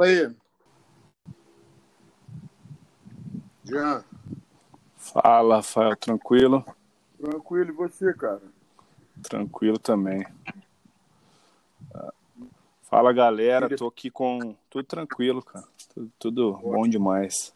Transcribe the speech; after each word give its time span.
Fala 0.00 0.10
aí. 0.10 0.34
Jean. 3.62 4.02
Fala, 4.96 5.56
Rafael, 5.56 5.94
tranquilo? 5.94 6.64
Tranquilo, 7.20 7.68
e 7.68 7.72
você, 7.72 8.14
cara? 8.14 8.40
Tranquilo 9.22 9.78
também. 9.78 10.26
Fala, 12.84 13.12
galera, 13.12 13.76
tô 13.76 13.88
aqui 13.88 14.10
com 14.10 14.56
tudo 14.70 14.84
tranquilo, 14.84 15.42
cara. 15.42 15.68
Tudo, 15.92 16.12
tudo 16.18 16.52
bom 16.54 16.88
demais. 16.88 17.54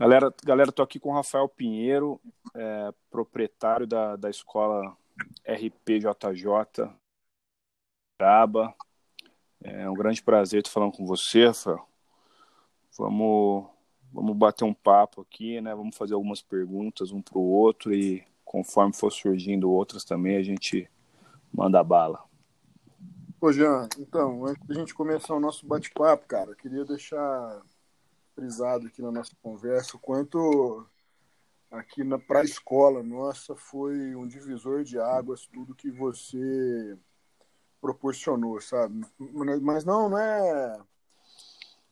Galera, 0.00 0.34
galera, 0.42 0.72
tô 0.72 0.82
aqui 0.82 0.98
com 0.98 1.10
o 1.10 1.14
Rafael 1.14 1.48
Pinheiro, 1.48 2.20
é, 2.52 2.92
proprietário 3.12 3.86
da, 3.86 4.16
da 4.16 4.28
escola 4.28 4.96
RPJJ 5.46 6.90
Braba. 8.18 8.74
É 9.64 9.88
um 9.88 9.94
grande 9.94 10.22
prazer 10.22 10.60
estar 10.60 10.72
falando 10.72 10.92
com 10.92 11.06
você, 11.06 11.46
Rafael. 11.46 11.86
Vamos, 12.98 13.66
vamos 14.12 14.36
bater 14.36 14.64
um 14.64 14.74
papo 14.74 15.20
aqui, 15.20 15.60
né? 15.60 15.74
Vamos 15.74 15.96
fazer 15.96 16.14
algumas 16.14 16.42
perguntas 16.42 17.12
um 17.12 17.22
para 17.22 17.38
o 17.38 17.42
outro 17.42 17.94
e 17.94 18.24
conforme 18.44 18.92
for 18.92 19.10
surgindo 19.10 19.70
outras 19.70 20.04
também, 20.04 20.36
a 20.36 20.42
gente 20.42 20.90
manda 21.52 21.82
bala. 21.82 22.22
Ô, 23.40 23.50
Jean, 23.50 23.88
então, 23.98 24.46
antes 24.46 24.64
da 24.66 24.74
gente 24.74 24.94
começar 24.94 25.34
o 25.34 25.40
nosso 25.40 25.66
bate-papo, 25.66 26.26
cara, 26.26 26.54
queria 26.54 26.84
deixar 26.84 27.62
frisado 28.34 28.86
aqui 28.86 29.00
na 29.02 29.10
nossa 29.10 29.32
conversa 29.42 29.96
o 29.96 30.00
quanto 30.00 30.86
aqui 31.70 32.02
para 32.26 32.40
a 32.40 32.44
escola 32.44 33.02
nossa 33.02 33.56
foi 33.56 34.14
um 34.14 34.26
divisor 34.26 34.84
de 34.84 34.98
águas 34.98 35.46
tudo 35.46 35.74
que 35.74 35.90
você 35.90 36.96
proporcionou, 37.82 38.60
sabe? 38.60 39.04
Mas 39.60 39.84
não, 39.84 40.08
não 40.08 40.16
é. 40.16 40.80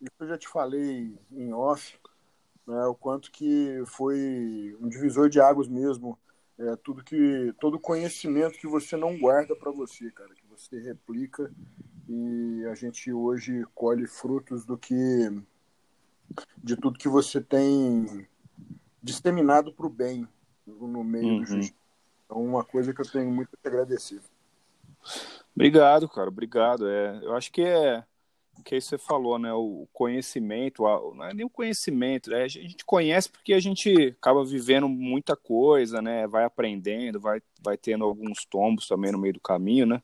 Isso 0.00 0.14
eu 0.20 0.28
já 0.28 0.38
te 0.38 0.48
falei 0.48 1.18
em 1.32 1.52
off, 1.52 1.98
né? 2.64 2.86
O 2.86 2.94
quanto 2.94 3.30
que 3.32 3.82
foi 3.86 4.76
um 4.80 4.88
divisor 4.88 5.28
de 5.28 5.40
águas 5.40 5.68
mesmo. 5.68 6.16
É, 6.56 6.76
tudo 6.76 7.02
que 7.02 7.54
todo 7.58 7.80
conhecimento 7.80 8.58
que 8.58 8.66
você 8.66 8.94
não 8.94 9.18
guarda 9.18 9.56
para 9.56 9.72
você, 9.72 10.10
cara, 10.10 10.34
que 10.34 10.46
você 10.46 10.78
replica 10.78 11.50
e 12.06 12.66
a 12.70 12.74
gente 12.74 13.10
hoje 13.10 13.64
colhe 13.74 14.06
frutos 14.06 14.66
do 14.66 14.76
que 14.76 14.94
de 16.62 16.76
tudo 16.76 16.98
que 16.98 17.08
você 17.08 17.40
tem 17.40 18.28
disseminado 19.02 19.72
para 19.72 19.86
o 19.86 19.90
bem 19.90 20.28
no 20.66 21.02
meio 21.02 21.26
uhum. 21.26 21.38
do 21.40 21.46
justiça. 21.46 21.78
Então, 22.26 22.44
uma 22.44 22.62
coisa 22.62 22.92
que 22.92 23.00
eu 23.00 23.10
tenho 23.10 23.30
muito 23.30 23.48
a 23.54 23.56
te 23.56 23.66
agradecer. 23.66 24.20
Obrigado, 25.54 26.08
cara, 26.08 26.28
obrigado. 26.28 26.88
É, 26.88 27.20
eu 27.22 27.34
acho 27.34 27.50
que 27.52 27.62
é 27.62 28.04
o 28.58 28.62
que 28.62 28.80
você 28.80 28.98
falou, 28.98 29.38
né? 29.38 29.52
O 29.52 29.88
conhecimento, 29.92 30.82
não 30.82 31.24
é 31.24 31.34
nem 31.34 31.46
o 31.46 31.50
conhecimento, 31.50 32.30
né? 32.30 32.44
a 32.44 32.48
gente 32.48 32.84
conhece 32.84 33.28
porque 33.30 33.54
a 33.54 33.60
gente 33.60 34.14
acaba 34.18 34.44
vivendo 34.44 34.88
muita 34.88 35.34
coisa, 35.34 36.00
né? 36.02 36.26
Vai 36.26 36.44
aprendendo, 36.44 37.20
vai, 37.20 37.42
vai 37.62 37.76
tendo 37.76 38.04
alguns 38.04 38.44
tombos 38.44 38.86
também 38.86 39.12
no 39.12 39.18
meio 39.18 39.34
do 39.34 39.40
caminho, 39.40 39.86
né? 39.86 40.02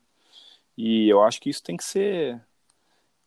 E 0.77 1.09
eu 1.09 1.23
acho 1.23 1.41
que 1.41 1.49
isso 1.49 1.63
tem 1.63 1.77
que 1.77 1.83
ser 1.83 2.41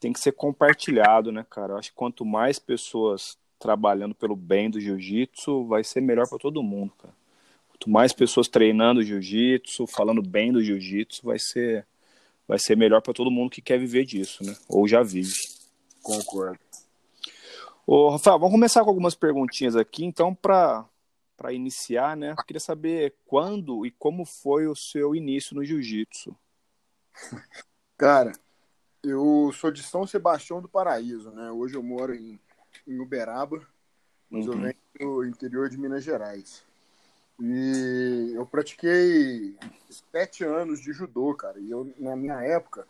tem 0.00 0.12
que 0.12 0.20
ser 0.20 0.32
compartilhado, 0.32 1.30
né, 1.30 1.44
cara? 1.48 1.74
Eu 1.74 1.78
acho 1.78 1.90
que 1.90 1.96
quanto 1.96 2.24
mais 2.24 2.58
pessoas 2.58 3.38
trabalhando 3.58 4.14
pelo 4.14 4.34
bem 4.34 4.70
do 4.70 4.80
jiu-jitsu, 4.80 5.66
vai 5.66 5.84
ser 5.84 6.00
melhor 6.00 6.26
para 6.26 6.38
todo 6.38 6.62
mundo, 6.62 6.94
cara. 6.98 7.14
Quanto 7.68 7.90
mais 7.90 8.12
pessoas 8.12 8.48
treinando 8.48 9.02
jiu-jitsu, 9.02 9.86
falando 9.86 10.22
bem 10.22 10.52
do 10.52 10.62
jiu-jitsu, 10.62 11.26
vai 11.26 11.38
ser 11.38 11.86
vai 12.50 12.58
ser 12.58 12.76
melhor 12.76 13.00
para 13.00 13.14
todo 13.14 13.30
mundo 13.30 13.48
que 13.48 13.62
quer 13.62 13.78
viver 13.78 14.04
disso, 14.04 14.42
né? 14.42 14.56
Ou 14.68 14.88
já 14.88 15.04
vive. 15.04 15.32
Concordo. 16.02 16.58
Ô, 17.86 18.10
Rafael, 18.10 18.40
vamos 18.40 18.54
começar 18.54 18.82
com 18.82 18.88
algumas 18.90 19.14
perguntinhas 19.14 19.76
aqui, 19.76 20.04
então, 20.04 20.34
para 20.34 20.84
para 21.36 21.52
iniciar, 21.54 22.16
né? 22.16 22.32
Eu 22.32 22.44
queria 22.44 22.60
saber 22.60 23.14
quando 23.24 23.86
e 23.86 23.90
como 23.92 24.26
foi 24.26 24.66
o 24.66 24.74
seu 24.74 25.14
início 25.14 25.54
no 25.54 25.64
jiu-jitsu. 25.64 26.36
Cara, 27.96 28.32
eu 29.02 29.50
sou 29.54 29.70
de 29.70 29.82
São 29.82 30.04
Sebastião 30.04 30.60
do 30.60 30.68
Paraíso, 30.68 31.30
né? 31.30 31.52
Hoje 31.52 31.76
eu 31.76 31.82
moro 31.82 32.14
em, 32.14 32.38
em 32.86 32.98
Uberaba, 32.98 33.64
mas 34.28 34.46
uhum. 34.46 34.52
eu 34.52 34.58
venho 34.58 34.74
do 34.98 35.24
interior 35.24 35.70
de 35.70 35.78
Minas 35.78 36.02
Gerais. 36.02 36.64
E 37.40 38.32
eu 38.34 38.44
pratiquei 38.44 39.56
sete 40.12 40.44
anos 40.44 40.80
de 40.80 40.92
judô, 40.92 41.34
cara. 41.34 41.58
E 41.58 41.70
eu, 41.70 41.92
na 41.98 42.14
minha 42.14 42.42
época, 42.42 42.86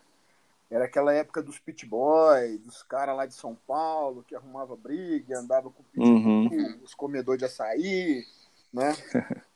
era 0.69 0.85
aquela 0.85 1.13
época 1.13 1.41
dos 1.41 1.57
pit 1.57 1.85
boy, 1.85 2.57
dos 2.59 2.83
caras 2.83 3.15
lá 3.15 3.25
de 3.25 3.33
São 3.33 3.55
Paulo, 3.67 4.23
que 4.27 4.35
arrumava 4.35 4.75
briga, 4.75 5.39
andava 5.39 5.69
com 5.69 5.83
uhum. 5.97 6.49
os 6.83 6.93
comedores 6.93 7.39
de 7.39 7.45
açaí, 7.45 8.25
né? 8.73 8.93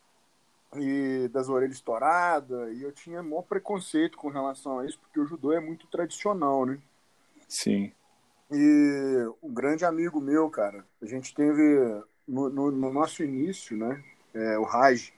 e 0.77 1.27
das 1.29 1.49
orelhas 1.49 1.75
estouradas. 1.75 2.73
E 2.77 2.81
eu 2.81 2.91
tinha 2.91 3.21
maior 3.21 3.43
preconceito 3.43 4.17
com 4.17 4.29
relação 4.29 4.79
a 4.79 4.85
isso, 4.85 4.99
porque 4.99 5.19
o 5.19 5.25
judô 5.25 5.51
é 5.51 5.59
muito 5.59 5.87
tradicional, 5.87 6.65
né? 6.65 6.79
Sim. 7.47 7.91
E 8.51 9.29
um 9.41 9.53
grande 9.53 9.83
amigo 9.83 10.21
meu, 10.21 10.49
cara, 10.49 10.85
a 11.01 11.05
gente 11.05 11.33
teve 11.33 12.01
no, 12.27 12.49
no, 12.49 12.71
no 12.71 12.93
nosso 12.93 13.23
início, 13.23 13.75
né? 13.75 14.03
É, 14.35 14.57
o 14.59 14.63
Raj, 14.63 15.11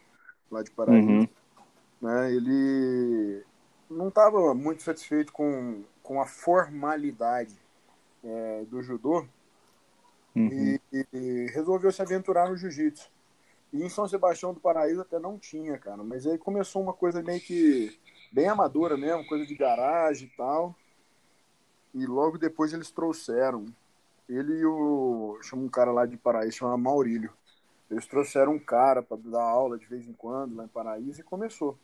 lá 0.49 0.63
de 0.63 0.71
Paraíba, 0.71 1.11
uhum. 1.11 1.27
né, 2.01 2.31
ele 2.33 3.43
não 3.89 4.09
estava 4.09 4.53
muito 4.53 4.83
satisfeito 4.83 5.33
com, 5.33 5.83
com 6.03 6.21
a 6.21 6.25
formalidade 6.25 7.57
é, 8.23 8.63
do 8.69 8.81
judô 8.81 9.25
uhum. 10.35 10.47
e, 10.47 10.81
e, 11.13 11.51
resolveu 11.53 11.91
se 11.91 12.01
aventurar 12.01 12.49
no 12.49 12.55
jiu-jitsu. 12.55 13.09
E 13.73 13.83
em 13.83 13.89
São 13.89 14.07
Sebastião 14.07 14.53
do 14.53 14.59
Paraíso 14.59 15.01
até 15.01 15.19
não 15.19 15.37
tinha, 15.37 15.77
cara, 15.77 16.01
mas 16.03 16.25
aí 16.25 16.37
começou 16.37 16.81
uma 16.81 16.93
coisa 16.93 17.21
meio 17.21 17.41
que 17.41 17.99
bem 18.31 18.47
amadora 18.47 18.95
mesmo, 18.95 19.27
coisa 19.27 19.45
de 19.45 19.55
garagem 19.55 20.27
e 20.27 20.37
tal. 20.37 20.75
E 21.93 22.05
logo 22.05 22.37
depois 22.37 22.71
eles 22.71 22.91
trouxeram 22.91 23.65
ele 24.29 24.59
e 24.59 24.65
o. 24.65 25.39
Chama 25.41 25.63
um 25.63 25.69
cara 25.69 25.91
lá 25.91 26.05
de 26.05 26.17
Paraíso, 26.17 26.57
chama 26.57 26.77
Maurílio. 26.77 27.31
Eles 27.89 28.05
trouxeram 28.05 28.53
um 28.53 28.59
cara 28.59 29.01
para 29.01 29.17
dar 29.17 29.43
aula 29.43 29.77
de 29.77 29.85
vez 29.85 30.07
em 30.07 30.13
quando 30.13 30.55
lá 30.55 30.65
em 30.65 30.69
Paraíso 30.69 31.21
e 31.21 31.23
começou. 31.23 31.77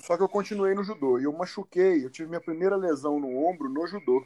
Só 0.00 0.16
que 0.16 0.22
eu 0.22 0.28
continuei 0.28 0.74
no 0.74 0.82
judô 0.82 1.18
e 1.18 1.24
eu 1.24 1.32
machuquei. 1.32 2.04
Eu 2.04 2.10
tive 2.10 2.28
minha 2.28 2.40
primeira 2.40 2.76
lesão 2.76 3.20
no 3.20 3.46
ombro 3.46 3.68
no 3.68 3.86
judô. 3.86 4.24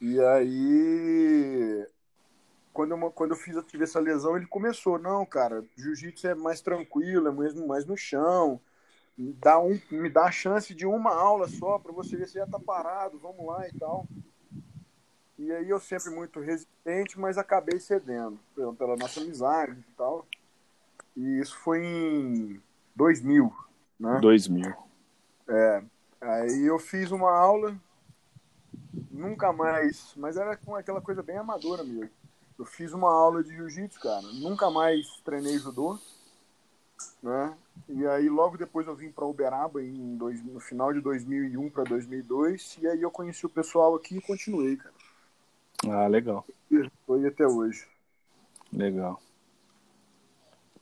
E 0.00 0.20
aí, 0.20 1.86
quando 2.72 2.92
eu, 2.92 3.10
quando 3.10 3.30
eu 3.30 3.36
fiz, 3.36 3.56
eu 3.56 3.62
tive 3.62 3.84
essa 3.84 3.98
lesão, 3.98 4.36
ele 4.36 4.46
começou: 4.46 4.98
não, 4.98 5.24
cara, 5.24 5.64
jiu-jitsu 5.76 6.28
é 6.28 6.34
mais 6.34 6.60
tranquilo, 6.60 7.28
é 7.28 7.32
mesmo 7.32 7.66
mais 7.66 7.86
no 7.86 7.96
chão. 7.96 8.60
Me 9.16 9.32
dá, 9.32 9.58
um, 9.58 9.78
me 9.90 10.10
dá 10.10 10.24
a 10.24 10.30
chance 10.30 10.74
de 10.74 10.86
uma 10.86 11.14
aula 11.14 11.46
só 11.48 11.78
para 11.78 11.92
você 11.92 12.16
ver 12.16 12.26
se 12.26 12.34
já 12.34 12.46
tá 12.46 12.58
parado, 12.58 13.18
vamos 13.18 13.46
lá 13.46 13.68
e 13.68 13.72
tal. 13.78 14.06
E 15.38 15.50
aí 15.50 15.68
eu 15.68 15.80
sempre 15.80 16.10
muito 16.10 16.40
resistente, 16.40 17.18
mas 17.18 17.38
acabei 17.38 17.80
cedendo 17.80 18.38
pela, 18.54 18.72
pela 18.74 18.96
nossa 18.96 19.20
amizade 19.20 19.72
e 19.72 19.92
tal. 19.96 20.26
E 21.16 21.40
isso 21.40 21.56
foi 21.58 21.84
em 21.84 22.62
2000, 22.94 23.52
né? 23.98 24.18
2000. 24.20 24.74
É. 25.48 25.82
Aí 26.20 26.62
eu 26.64 26.78
fiz 26.78 27.10
uma 27.10 27.32
aula, 27.32 27.76
nunca 29.10 29.52
mais, 29.52 30.14
mas 30.16 30.36
era 30.36 30.56
com 30.56 30.76
aquela 30.76 31.00
coisa 31.00 31.22
bem 31.22 31.36
amadora 31.36 31.82
mesmo. 31.82 32.10
Eu 32.58 32.64
fiz 32.64 32.92
uma 32.92 33.12
aula 33.12 33.42
de 33.42 33.54
jiu-jitsu, 33.54 33.98
cara, 33.98 34.22
nunca 34.34 34.70
mais 34.70 35.20
treinei 35.24 35.58
judô, 35.58 35.98
né? 37.22 37.56
E 37.88 38.06
aí 38.06 38.28
logo 38.28 38.56
depois 38.56 38.86
eu 38.86 38.94
vim 38.94 39.10
para 39.10 39.26
Uberaba 39.26 39.82
em 39.82 40.16
dois, 40.16 40.42
no 40.44 40.60
final 40.60 40.92
de 40.92 41.00
2001 41.00 41.70
para 41.70 41.84
2002 41.84 42.78
e 42.80 42.86
aí 42.86 43.02
eu 43.02 43.10
conheci 43.10 43.44
o 43.44 43.50
pessoal 43.50 43.94
aqui 43.94 44.18
e 44.18 44.20
continuei, 44.20 44.76
cara. 44.76 44.94
Ah, 45.88 46.06
legal. 46.06 46.46
Foi 47.06 47.26
até 47.26 47.46
hoje. 47.46 47.86
Legal. 48.72 49.20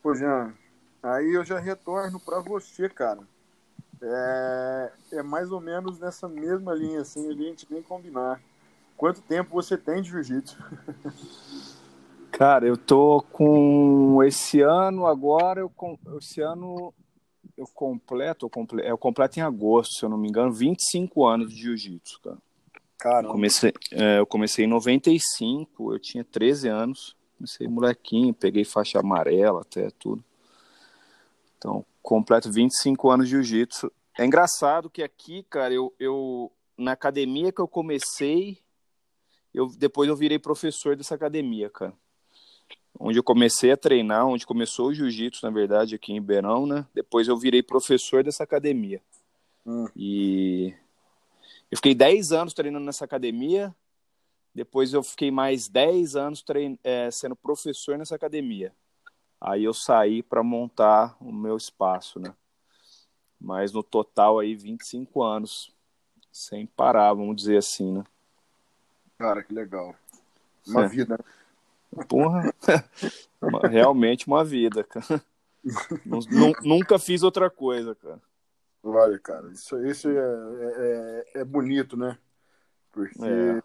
Pô, 0.03 0.15
Jean, 0.15 0.55
aí 1.03 1.33
eu 1.33 1.45
já 1.45 1.59
retorno 1.59 2.21
para 2.21 2.41
você, 2.41 2.89
cara. 2.89 3.21
É, 4.03 4.93
é 5.13 5.23
mais 5.23 5.51
ou 5.53 5.61
menos 5.61 5.99
nessa 5.99 6.29
mesma 6.29 6.75
linha, 6.75 7.01
assim, 7.01 7.29
a 7.29 7.35
gente 7.35 7.67
nem 7.71 7.83
combinar. 7.83 8.41
Quanto 8.97 9.21
tempo 9.23 9.51
você 9.53 9.77
tem 9.77 10.03
de 10.03 10.11
jiu-jitsu? 10.11 10.57
Cara, 12.31 12.67
eu 12.67 12.77
tô 12.77 13.23
com 13.33 14.23
esse 14.23 14.63
ano 14.63 15.05
agora, 15.05 15.61
eu 15.61 15.71
esse 16.19 16.41
ano 16.41 16.95
eu 17.55 17.67
completo, 17.75 18.47
eu 18.47 18.51
completo, 18.51 18.89
eu 18.89 18.97
completo 18.97 19.39
em 19.39 19.43
agosto, 19.43 19.99
se 19.99 20.05
eu 20.05 20.09
não 20.09 20.17
me 20.17 20.29
engano, 20.29 20.51
25 20.51 21.27
anos 21.27 21.51
de 21.53 21.61
jiu-jitsu, 21.61 22.19
cara. 22.23 22.39
Cara, 23.01 23.27
eu 23.27 23.33
comecei, 23.33 23.73
é, 23.93 24.19
eu 24.19 24.27
comecei 24.27 24.67
em 24.67 24.69
95, 24.69 25.95
eu 25.95 25.99
tinha 25.99 26.23
13 26.23 26.69
anos, 26.69 27.17
comecei 27.39 27.67
molequinho, 27.67 28.35
peguei 28.35 28.63
faixa 28.63 29.01
amarela 29.01 29.63
até 29.63 29.89
tudo. 29.99 30.23
Então, 31.57 31.83
completo 32.03 32.53
25 32.53 33.11
anos 33.11 33.27
de 33.27 33.33
jiu-jitsu. 33.33 33.91
É 34.19 34.27
engraçado 34.27 34.91
que 34.91 35.03
aqui, 35.03 35.43
cara, 35.49 35.73
eu, 35.73 35.95
eu 35.99 36.53
na 36.77 36.93
academia 36.93 37.51
que 37.51 37.61
eu 37.63 37.67
comecei, 37.67 38.59
eu 39.55 39.71
depois 39.79 40.07
eu 40.07 40.15
virei 40.15 40.39
professor 40.39 40.95
dessa 40.95 41.15
academia, 41.15 41.71
cara. 41.71 41.95
Onde 42.99 43.19
eu 43.19 43.23
comecei 43.23 43.73
a 43.73 43.79
treinar, 43.79 44.27
onde 44.27 44.45
começou 44.45 44.89
o 44.89 44.95
jiu-jitsu, 44.95 45.47
na 45.47 45.51
verdade, 45.51 45.95
aqui 45.95 46.13
em 46.13 46.17
Ribeirão, 46.17 46.67
né? 46.67 46.85
Depois 46.93 47.29
eu 47.29 47.37
virei 47.39 47.63
professor 47.63 48.23
dessa 48.23 48.45
academia. 48.45 49.01
Hum. 49.65 49.87
E 49.97 50.75
eu 51.71 51.77
fiquei 51.77 51.95
10 51.95 52.33
anos 52.33 52.53
treinando 52.53 52.85
nessa 52.85 53.05
academia. 53.05 53.75
Depois 54.55 54.93
eu 54.93 55.03
fiquei 55.03 55.31
mais 55.31 55.69
10 55.69 56.17
anos 56.17 56.43
trein... 56.43 56.79
É, 56.83 57.11
sendo 57.11 57.37
professor 57.37 57.97
nessa 57.97 58.17
academia. 58.17 58.75
Aí 59.41 59.65
eu 59.65 59.73
saí 59.73 60.23
para 60.23 60.43
montar 60.43 61.17
o 61.21 61.33
meu 61.33 61.57
espaço, 61.57 62.19
né? 62.19 62.35
Mas 63.41 63.73
no 63.73 63.83
total 63.83 64.39
aí 64.39 64.55
25 64.55 65.23
anos 65.23 65.73
sem 66.31 66.67
parar, 66.67 67.15
vamos 67.15 67.37
dizer 67.37 67.57
assim, 67.57 67.93
né? 67.93 68.05
Cara, 69.17 69.43
que 69.43 69.55
legal. 69.55 69.95
Uma 70.67 70.85
é. 70.85 70.89
vida. 70.89 71.19
Porra, 72.09 72.55
realmente 73.71 74.27
uma 74.27 74.45
vida, 74.45 74.85
cara. 74.85 75.23
Nunca 76.63 76.99
fiz 76.99 77.23
outra 77.23 77.49
coisa, 77.49 77.95
cara. 77.95 78.21
Olha, 78.83 79.19
cara, 79.19 79.51
isso, 79.53 79.79
isso 79.85 80.09
é, 80.09 80.15
é, 80.15 81.41
é 81.41 81.45
bonito, 81.45 81.97
né? 81.97 82.19
Porque 82.91 83.25
é. 83.25 83.63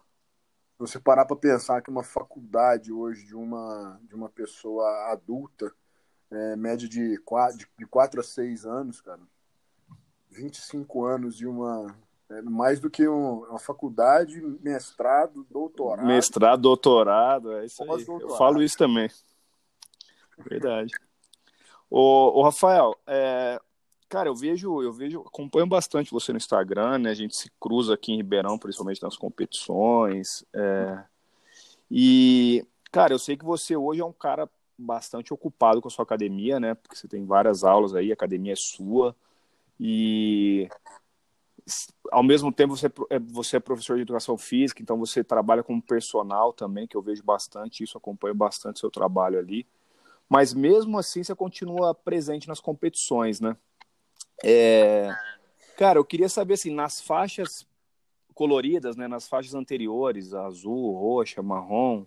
você 0.78 1.00
parar 1.00 1.24
para 1.24 1.36
pensar 1.36 1.80
que 1.80 1.90
uma 1.90 2.02
faculdade 2.02 2.92
hoje 2.92 3.24
de 3.24 3.34
uma, 3.34 3.98
de 4.02 4.14
uma 4.14 4.28
pessoa 4.28 5.10
adulta, 5.10 5.72
é, 6.30 6.56
média 6.56 6.88
de 6.88 7.18
4, 7.24 7.66
de 7.78 7.86
4 7.86 8.20
a 8.20 8.22
6 8.22 8.66
anos, 8.66 9.00
cara, 9.00 9.22
25 10.30 11.04
anos 11.04 11.36
de 11.36 11.46
uma, 11.46 11.96
é 12.28 12.42
mais 12.42 12.78
do 12.78 12.90
que 12.90 13.08
um, 13.08 13.44
uma 13.44 13.58
faculdade, 13.58 14.40
mestrado, 14.60 15.46
doutorado. 15.50 16.06
Mestrado, 16.06 16.60
doutorado, 16.60 17.52
é 17.54 17.64
isso 17.64 17.82
aí. 17.82 18.04
Eu 18.06 18.36
falo 18.36 18.62
isso 18.62 18.76
também. 18.76 19.08
Verdade. 20.38 20.92
Ô, 21.88 22.40
ô 22.40 22.42
Rafael, 22.42 22.94
é, 23.06 23.60
cara, 24.08 24.28
eu 24.28 24.34
vejo, 24.34 24.82
eu 24.82 24.92
vejo, 24.92 25.20
acompanho 25.20 25.66
bastante 25.66 26.10
você 26.10 26.32
no 26.32 26.38
Instagram, 26.38 26.98
né? 26.98 27.10
A 27.10 27.14
gente 27.14 27.36
se 27.36 27.50
cruza 27.60 27.94
aqui 27.94 28.12
em 28.12 28.16
Ribeirão, 28.16 28.58
principalmente 28.58 29.02
nas 29.02 29.16
competições. 29.16 30.44
É, 30.54 31.04
e, 31.90 32.66
cara, 32.90 33.12
eu 33.12 33.18
sei 33.18 33.36
que 33.36 33.44
você 33.44 33.76
hoje 33.76 34.00
é 34.00 34.04
um 34.04 34.12
cara 34.12 34.48
bastante 34.78 35.32
ocupado 35.32 35.80
com 35.80 35.88
a 35.88 35.90
sua 35.90 36.04
academia, 36.04 36.60
né? 36.60 36.74
Porque 36.74 36.96
você 36.96 37.08
tem 37.08 37.24
várias 37.24 37.64
aulas 37.64 37.94
aí, 37.94 38.10
a 38.10 38.14
academia 38.14 38.52
é 38.52 38.56
sua. 38.56 39.16
E 39.78 40.68
ao 42.12 42.22
mesmo 42.22 42.52
tempo 42.52 42.76
você 42.76 42.86
é, 43.10 43.18
você 43.18 43.56
é 43.56 43.60
professor 43.60 43.96
de 43.96 44.02
educação 44.02 44.38
física, 44.38 44.80
então 44.80 44.98
você 44.98 45.24
trabalha 45.24 45.62
como 45.62 45.82
personal 45.82 46.52
também, 46.52 46.86
que 46.86 46.96
eu 46.96 47.02
vejo 47.02 47.22
bastante 47.22 47.82
isso, 47.82 47.98
acompanho 47.98 48.34
bastante 48.34 48.78
seu 48.78 48.90
trabalho 48.90 49.38
ali. 49.38 49.66
Mas 50.28 50.54
mesmo 50.54 50.98
assim 50.98 51.22
você 51.22 51.34
continua 51.34 51.94
presente 51.94 52.48
nas 52.48 52.60
competições, 52.60 53.40
né? 53.40 53.56
É... 54.44 55.08
Cara, 55.76 55.98
eu 55.98 56.04
queria 56.04 56.28
saber 56.28 56.54
assim, 56.54 56.70
nas 56.70 57.00
faixas 57.00 57.66
coloridas, 58.34 58.96
né, 58.96 59.08
nas 59.08 59.28
faixas 59.28 59.54
anteriores, 59.54 60.34
azul, 60.34 60.92
roxa, 60.92 61.42
marrom, 61.42 62.04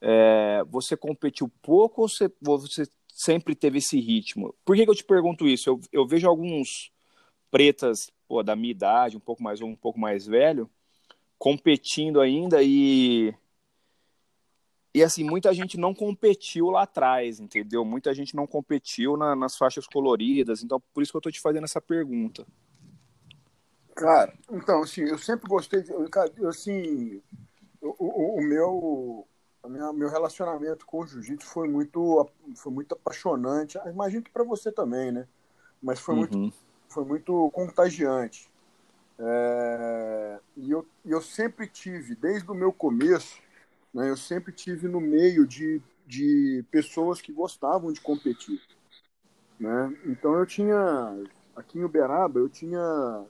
é... 0.00 0.64
você 0.68 0.96
competiu 0.96 1.50
pouco 1.62 2.02
ou 2.02 2.08
você, 2.08 2.30
você 2.40 2.88
sempre 3.08 3.54
teve 3.54 3.78
esse 3.78 4.00
ritmo? 4.00 4.54
Por 4.64 4.76
que, 4.76 4.84
que 4.84 4.90
eu 4.90 4.94
te 4.94 5.04
pergunto 5.04 5.46
isso? 5.46 5.68
Eu, 5.68 5.80
eu 5.92 6.06
vejo 6.06 6.28
alguns 6.28 6.92
pretas 7.50 8.10
pô, 8.26 8.42
da 8.42 8.54
minha 8.54 8.70
idade, 8.70 9.16
um 9.16 9.20
pouco 9.20 9.42
mais 9.42 9.60
um 9.60 9.74
pouco 9.74 9.98
mais 9.98 10.26
velho, 10.26 10.70
competindo 11.38 12.20
ainda 12.20 12.62
e 12.62 13.34
e 14.94 15.02
assim, 15.02 15.24
muita 15.24 15.52
gente 15.52 15.78
não 15.78 15.94
competiu 15.94 16.70
lá 16.70 16.82
atrás, 16.82 17.40
entendeu? 17.40 17.84
Muita 17.84 18.12
gente 18.14 18.34
não 18.34 18.46
competiu 18.46 19.16
na, 19.16 19.36
nas 19.36 19.56
faixas 19.56 19.86
coloridas, 19.86 20.62
então 20.62 20.82
por 20.92 21.02
isso 21.02 21.12
que 21.12 21.16
eu 21.16 21.22
tô 21.22 21.30
te 21.30 21.40
fazendo 21.40 21.64
essa 21.64 21.80
pergunta. 21.80 22.46
Cara, 23.94 24.32
então, 24.50 24.82
assim, 24.82 25.02
eu 25.02 25.18
sempre 25.18 25.48
gostei, 25.48 25.82
de, 25.82 25.92
assim, 26.46 27.20
o, 27.80 27.94
o, 27.98 28.38
o 28.38 28.42
meu 28.42 29.26
o 29.62 29.92
meu 29.92 30.08
relacionamento 30.08 30.86
com 30.86 31.00
o 31.00 31.06
jiu-jitsu 31.06 31.46
foi 31.46 31.68
muito, 31.68 32.26
foi 32.56 32.72
muito 32.72 32.94
apaixonante. 32.94 33.78
Imagino 33.86 34.22
que 34.22 34.30
para 34.30 34.42
você 34.42 34.72
também, 34.72 35.12
né? 35.12 35.28
Mas 35.82 36.00
foi 36.00 36.14
uhum. 36.14 36.20
muito 36.20 36.54
foi 36.90 37.04
muito 37.04 37.50
contagiante. 37.52 38.50
É, 39.18 40.40
e 40.56 40.70
eu, 40.70 40.86
eu 41.04 41.22
sempre 41.22 41.68
tive, 41.68 42.14
desde 42.16 42.50
o 42.50 42.54
meu 42.54 42.72
começo, 42.72 43.40
né, 43.92 44.10
eu 44.10 44.16
sempre 44.16 44.52
tive 44.52 44.88
no 44.88 45.00
meio 45.00 45.46
de, 45.46 45.80
de 46.06 46.64
pessoas 46.70 47.20
que 47.20 47.32
gostavam 47.32 47.92
de 47.92 48.00
competir. 48.00 48.60
Né? 49.58 49.96
Então 50.06 50.34
eu 50.34 50.46
tinha, 50.46 51.24
aqui 51.54 51.78
em 51.78 51.84
Uberaba, 51.84 52.38
eu 52.38 52.48
tinha 52.48 53.24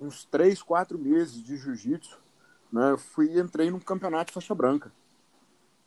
uns 0.00 0.24
três, 0.24 0.62
quatro 0.62 0.98
meses 0.98 1.42
de 1.42 1.56
jiu-jitsu. 1.56 2.18
Né? 2.72 2.92
Eu 2.92 2.98
fui 2.98 3.38
entrei 3.38 3.70
num 3.70 3.80
campeonato 3.80 4.26
de 4.26 4.34
faixa 4.34 4.54
branca. 4.54 4.92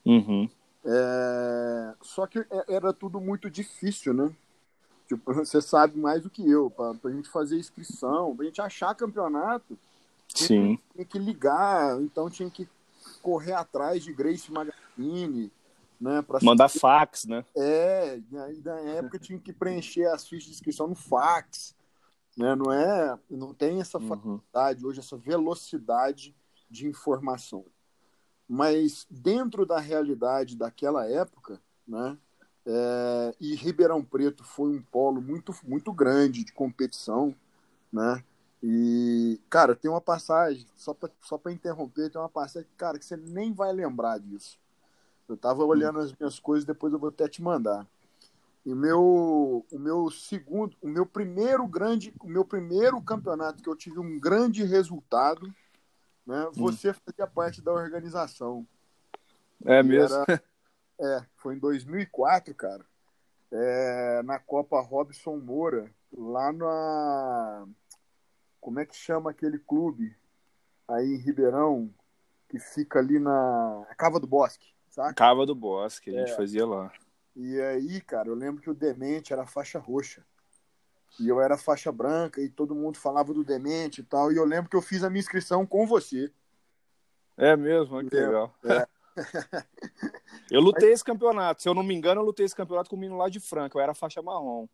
Uhum. 0.05 0.49
É, 0.85 1.93
só 2.01 2.25
que 2.25 2.39
é, 2.39 2.45
era 2.67 2.93
tudo 2.93 3.19
muito 3.19 3.49
difícil, 3.49 4.13
né? 4.13 4.33
Tipo, 5.07 5.33
você 5.33 5.61
sabe 5.61 5.99
mais 5.99 6.23
do 6.23 6.29
que 6.29 6.49
eu, 6.49 6.69
para 6.69 6.95
a 7.03 7.11
gente 7.11 7.29
fazer 7.29 7.57
inscrição, 7.57 8.35
para 8.35 8.43
a 8.43 8.47
gente 8.47 8.61
achar 8.61 8.95
campeonato, 8.95 9.77
Sim. 10.35 10.79
Tinha 10.93 11.05
que 11.05 11.19
ligar, 11.19 11.99
então 12.01 12.29
tinha 12.29 12.49
que 12.49 12.67
correr 13.21 13.53
atrás 13.53 14.03
de 14.03 14.13
Grace 14.13 14.51
Magazine, 14.51 15.51
né? 15.99 16.23
Mandar 16.41 16.69
fax, 16.69 17.25
né? 17.25 17.43
É, 17.55 18.19
na 18.31 18.79
época 18.91 19.19
tinha 19.19 19.39
que 19.39 19.51
preencher 19.51 20.05
as 20.05 20.27
fichas 20.27 20.45
de 20.45 20.51
inscrição 20.51 20.87
no 20.87 20.95
fax, 20.95 21.75
né? 22.37 22.55
Não 22.55 22.71
é, 22.71 23.19
não 23.29 23.53
tem 23.53 23.81
essa 23.81 23.97
uhum. 23.97 24.07
facilidade 24.07 24.85
hoje, 24.85 24.99
essa 24.99 25.17
velocidade 25.17 26.35
de 26.69 26.87
informação. 26.87 27.65
Mas 28.47 29.05
dentro 29.09 29.65
da 29.65 29.79
realidade 29.79 30.55
daquela 30.55 31.05
época, 31.05 31.61
né? 31.87 32.17
É, 32.65 33.35
e 33.39 33.55
Ribeirão 33.55 34.03
Preto 34.03 34.43
foi 34.43 34.69
um 34.69 34.81
polo 34.81 35.21
muito, 35.21 35.53
muito 35.63 35.91
grande 35.91 36.43
de 36.43 36.51
competição, 36.51 37.35
né? 37.91 38.23
E, 38.61 39.39
cara, 39.49 39.75
tem 39.75 39.89
uma 39.89 40.01
passagem, 40.01 40.65
só 40.75 40.93
para 40.93 41.09
só 41.21 41.39
interromper, 41.49 42.09
tem 42.09 42.19
uma 42.19 42.29
passagem, 42.29 42.67
cara, 42.77 42.99
que 42.99 43.05
você 43.05 43.15
nem 43.15 43.53
vai 43.53 43.71
lembrar 43.71 44.19
disso. 44.19 44.59
Eu 45.27 45.37
tava 45.37 45.63
olhando 45.63 45.99
as 45.99 46.13
minhas 46.13 46.39
coisas, 46.39 46.65
depois 46.65 46.91
eu 46.91 46.99
vou 46.99 47.09
até 47.09 47.27
te 47.27 47.41
mandar. 47.41 47.87
E 48.65 48.75
meu, 48.75 49.65
o 49.71 49.79
meu 49.79 50.09
segundo, 50.11 50.75
o 50.81 50.87
meu 50.87 51.05
primeiro 51.05 51.65
grande, 51.67 52.13
o 52.19 52.27
meu 52.27 52.43
primeiro 52.43 53.01
campeonato 53.01 53.63
que 53.63 53.69
eu 53.69 53.75
tive 53.75 53.99
um 53.99 54.19
grande 54.19 54.63
resultado, 54.63 55.53
né? 56.25 56.49
Você 56.53 56.89
hum. 56.89 56.93
fazia 56.93 57.27
parte 57.27 57.61
da 57.61 57.71
organização. 57.71 58.67
É 59.65 59.81
mesmo? 59.81 60.17
Era, 60.27 60.43
é, 60.99 61.25
foi 61.37 61.55
em 61.55 61.59
2004, 61.59 62.53
cara. 62.53 62.85
É, 63.51 64.21
na 64.23 64.37
Copa 64.37 64.79
Robson 64.81 65.37
Moura, 65.37 65.89
lá 66.15 66.51
na. 66.51 67.67
Como 68.59 68.79
é 68.79 68.85
que 68.85 68.95
chama 68.95 69.31
aquele 69.31 69.57
clube 69.57 70.15
aí 70.87 71.13
em 71.13 71.17
Ribeirão, 71.17 71.93
que 72.47 72.59
fica 72.59 72.99
ali 72.99 73.19
na. 73.19 73.85
Cava 73.97 74.19
do 74.19 74.27
Bosque, 74.27 74.67
sabe? 74.89 75.15
Cava 75.15 75.45
do 75.45 75.55
Bosque, 75.55 76.09
a 76.09 76.19
gente 76.19 76.31
é. 76.31 76.35
fazia 76.35 76.65
lá. 76.65 76.91
E 77.35 77.59
aí, 77.61 78.01
cara, 78.01 78.27
eu 78.27 78.35
lembro 78.35 78.61
que 78.61 78.69
o 78.69 78.73
Demente 78.73 79.31
era 79.31 79.45
faixa 79.45 79.79
roxa. 79.79 80.25
E 81.19 81.27
eu 81.27 81.41
era 81.41 81.57
faixa 81.57 81.91
branca 81.91 82.41
e 82.41 82.49
todo 82.49 82.75
mundo 82.75 82.97
falava 82.97 83.33
do 83.33 83.43
Demente 83.43 84.01
e 84.01 84.03
tal. 84.03 84.31
E 84.31 84.37
eu 84.37 84.45
lembro 84.45 84.69
que 84.69 84.75
eu 84.75 84.81
fiz 84.81 85.03
a 85.03 85.09
minha 85.09 85.19
inscrição 85.19 85.65
com 85.65 85.87
você. 85.87 86.31
É 87.37 87.55
mesmo? 87.55 87.97
Que 88.07 88.15
legal. 88.15 88.53
É. 88.65 88.87
eu 90.51 90.59
lutei 90.61 90.91
esse 90.91 91.03
campeonato. 91.03 91.61
Se 91.61 91.69
eu 91.69 91.73
não 91.73 91.83
me 91.83 91.95
engano, 91.95 92.21
eu 92.21 92.25
lutei 92.25 92.45
esse 92.45 92.55
campeonato 92.55 92.89
com 92.89 92.95
o 92.95 92.99
menino 92.99 93.17
lá 93.17 93.29
de 93.29 93.39
Franca. 93.39 93.77
Eu 93.77 93.81
era 93.81 93.93
faixa 93.93 94.21
marrom. 94.21 94.67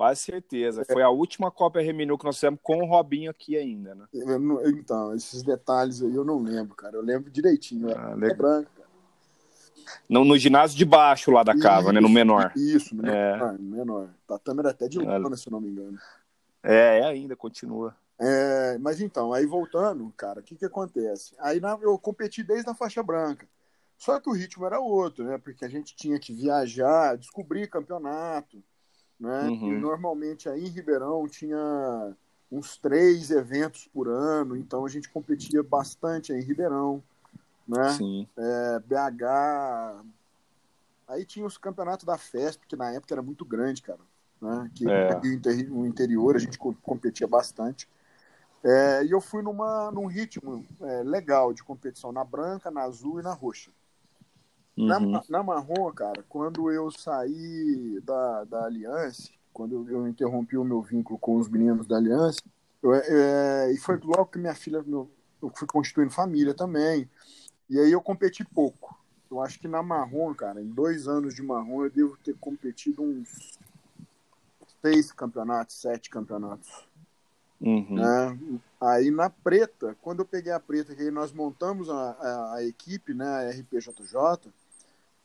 Quase 0.00 0.22
certeza. 0.22 0.82
Foi 0.90 1.02
a 1.02 1.10
última 1.10 1.50
Copa 1.50 1.78
Reminu 1.78 2.16
que 2.16 2.24
nós 2.24 2.36
fizemos 2.36 2.58
com 2.62 2.78
o 2.78 2.86
Robinho 2.86 3.30
aqui 3.30 3.54
ainda, 3.54 3.94
né? 3.94 4.06
então, 4.64 5.14
esses 5.14 5.42
detalhes 5.42 6.00
aí 6.00 6.14
eu 6.14 6.24
não 6.24 6.42
lembro, 6.42 6.74
cara. 6.74 6.96
Eu 6.96 7.02
lembro 7.02 7.30
direitinho. 7.30 7.94
Ah, 7.94 8.14
legal. 8.14 8.38
branca. 8.38 8.70
No, 10.08 10.24
no, 10.24 10.38
ginásio 10.38 10.78
de 10.78 10.86
baixo 10.86 11.30
lá 11.30 11.42
da 11.42 11.54
cava, 11.54 11.88
isso, 11.88 11.92
né? 11.92 12.00
No 12.00 12.08
menor. 12.08 12.50
Isso, 12.56 12.96
no 12.96 13.06
é. 13.06 13.32
menor. 13.32 13.58
menor. 13.58 14.08
Tatame 14.26 14.60
era 14.60 14.70
até 14.70 14.88
de 14.88 14.98
lona, 14.98 15.34
é. 15.34 15.36
se 15.36 15.50
não 15.50 15.60
me 15.60 15.68
engano. 15.68 15.98
É, 16.62 17.00
é 17.00 17.04
ainda, 17.04 17.36
continua. 17.36 17.94
É, 18.18 18.78
mas 18.78 19.02
então, 19.02 19.34
aí 19.34 19.44
voltando, 19.44 20.10
cara, 20.16 20.40
o 20.40 20.42
que 20.42 20.56
que 20.56 20.64
acontece? 20.64 21.34
Aí 21.38 21.60
na, 21.60 21.78
eu 21.82 21.98
competi 21.98 22.42
desde 22.42 22.70
a 22.70 22.74
faixa 22.74 23.02
branca. 23.02 23.46
Só 23.98 24.18
que 24.18 24.30
o 24.30 24.32
ritmo 24.32 24.64
era 24.64 24.80
outro, 24.80 25.26
né? 25.26 25.36
Porque 25.36 25.62
a 25.62 25.68
gente 25.68 25.94
tinha 25.94 26.18
que 26.18 26.32
viajar, 26.32 27.18
descobrir 27.18 27.68
campeonato, 27.68 28.64
né? 29.20 29.48
Uhum. 29.48 29.72
E 29.74 29.80
normalmente 29.80 30.48
aí 30.48 30.64
em 30.64 30.70
Ribeirão 30.70 31.28
tinha 31.28 32.16
uns 32.50 32.76
três 32.78 33.30
eventos 33.30 33.86
por 33.92 34.08
ano, 34.08 34.56
então 34.56 34.84
a 34.84 34.88
gente 34.88 35.08
competia 35.10 35.62
bastante 35.62 36.32
em 36.32 36.40
Ribeirão, 36.40 37.02
né? 37.68 37.90
Sim. 37.90 38.26
É, 38.36 38.78
BH. 38.80 40.02
Aí 41.06 41.24
tinha 41.24 41.44
os 41.44 41.58
campeonatos 41.58 42.06
da 42.06 42.16
FESP, 42.16 42.66
que 42.66 42.76
na 42.76 42.92
época 42.92 43.12
era 43.14 43.22
muito 43.22 43.44
grande, 43.44 43.82
cara. 43.82 44.00
Né? 44.40 44.70
Que 44.74 44.88
É. 44.88 45.20
no 45.68 45.86
interior 45.86 46.34
a 46.36 46.38
gente 46.38 46.56
co- 46.58 46.74
competia 46.82 47.26
bastante. 47.26 47.88
É, 48.62 49.04
e 49.04 49.10
eu 49.10 49.20
fui 49.20 49.42
numa, 49.42 49.90
num 49.90 50.06
ritmo 50.06 50.66
é, 50.80 51.02
legal 51.02 51.52
de 51.52 51.62
competição 51.64 52.12
na 52.12 52.24
branca, 52.24 52.70
na 52.70 52.82
azul 52.82 53.20
e 53.20 53.22
na 53.22 53.32
roxa. 53.32 53.70
Na, 54.86 54.98
Uhum. 54.98 55.20
na 55.28 55.42
marrom, 55.42 55.92
cara, 55.92 56.24
quando 56.28 56.70
eu 56.70 56.90
saí 56.90 58.00
da, 58.04 58.44
da 58.44 58.64
Aliança, 58.64 59.30
quando 59.52 59.74
eu, 59.74 59.90
eu 59.90 60.08
interrompi 60.08 60.56
o 60.56 60.64
meu 60.64 60.80
vínculo 60.80 61.18
com 61.18 61.36
os 61.36 61.48
meninos 61.48 61.86
da 61.86 61.96
Aliança, 61.96 62.40
eu, 62.82 62.94
é, 62.94 63.72
e 63.72 63.76
foi 63.76 63.98
logo 64.02 64.26
que 64.26 64.38
minha 64.38 64.54
filha, 64.54 64.82
meu, 64.82 65.10
eu 65.42 65.50
fui 65.54 65.66
constituindo 65.66 66.10
família 66.10 66.54
também, 66.54 67.08
e 67.68 67.78
aí 67.78 67.92
eu 67.92 68.00
competi 68.00 68.44
pouco. 68.44 68.98
Eu 69.30 69.40
acho 69.40 69.60
que 69.60 69.68
na 69.68 69.82
marrom, 69.82 70.34
cara, 70.34 70.60
em 70.60 70.66
dois 70.66 71.06
anos 71.06 71.34
de 71.34 71.42
marrom, 71.42 71.84
eu 71.84 71.90
devo 71.90 72.16
ter 72.16 72.34
competido 72.36 73.02
uns 73.02 73.58
seis 74.82 75.12
campeonatos, 75.12 75.76
sete 75.76 76.10
campeonatos. 76.10 76.68
Uhum. 77.60 77.94
Né? 77.94 78.38
Aí 78.80 79.10
na 79.10 79.28
preta, 79.28 79.96
quando 80.00 80.20
eu 80.20 80.24
peguei 80.24 80.50
a 80.50 80.58
preta, 80.58 80.94
que 80.94 81.02
aí 81.02 81.10
nós 81.10 81.32
montamos 81.32 81.90
a, 81.90 82.10
a, 82.12 82.54
a 82.56 82.64
equipe, 82.64 83.12
né, 83.12 83.26
a 83.26 83.50
RPJJ, 83.50 84.50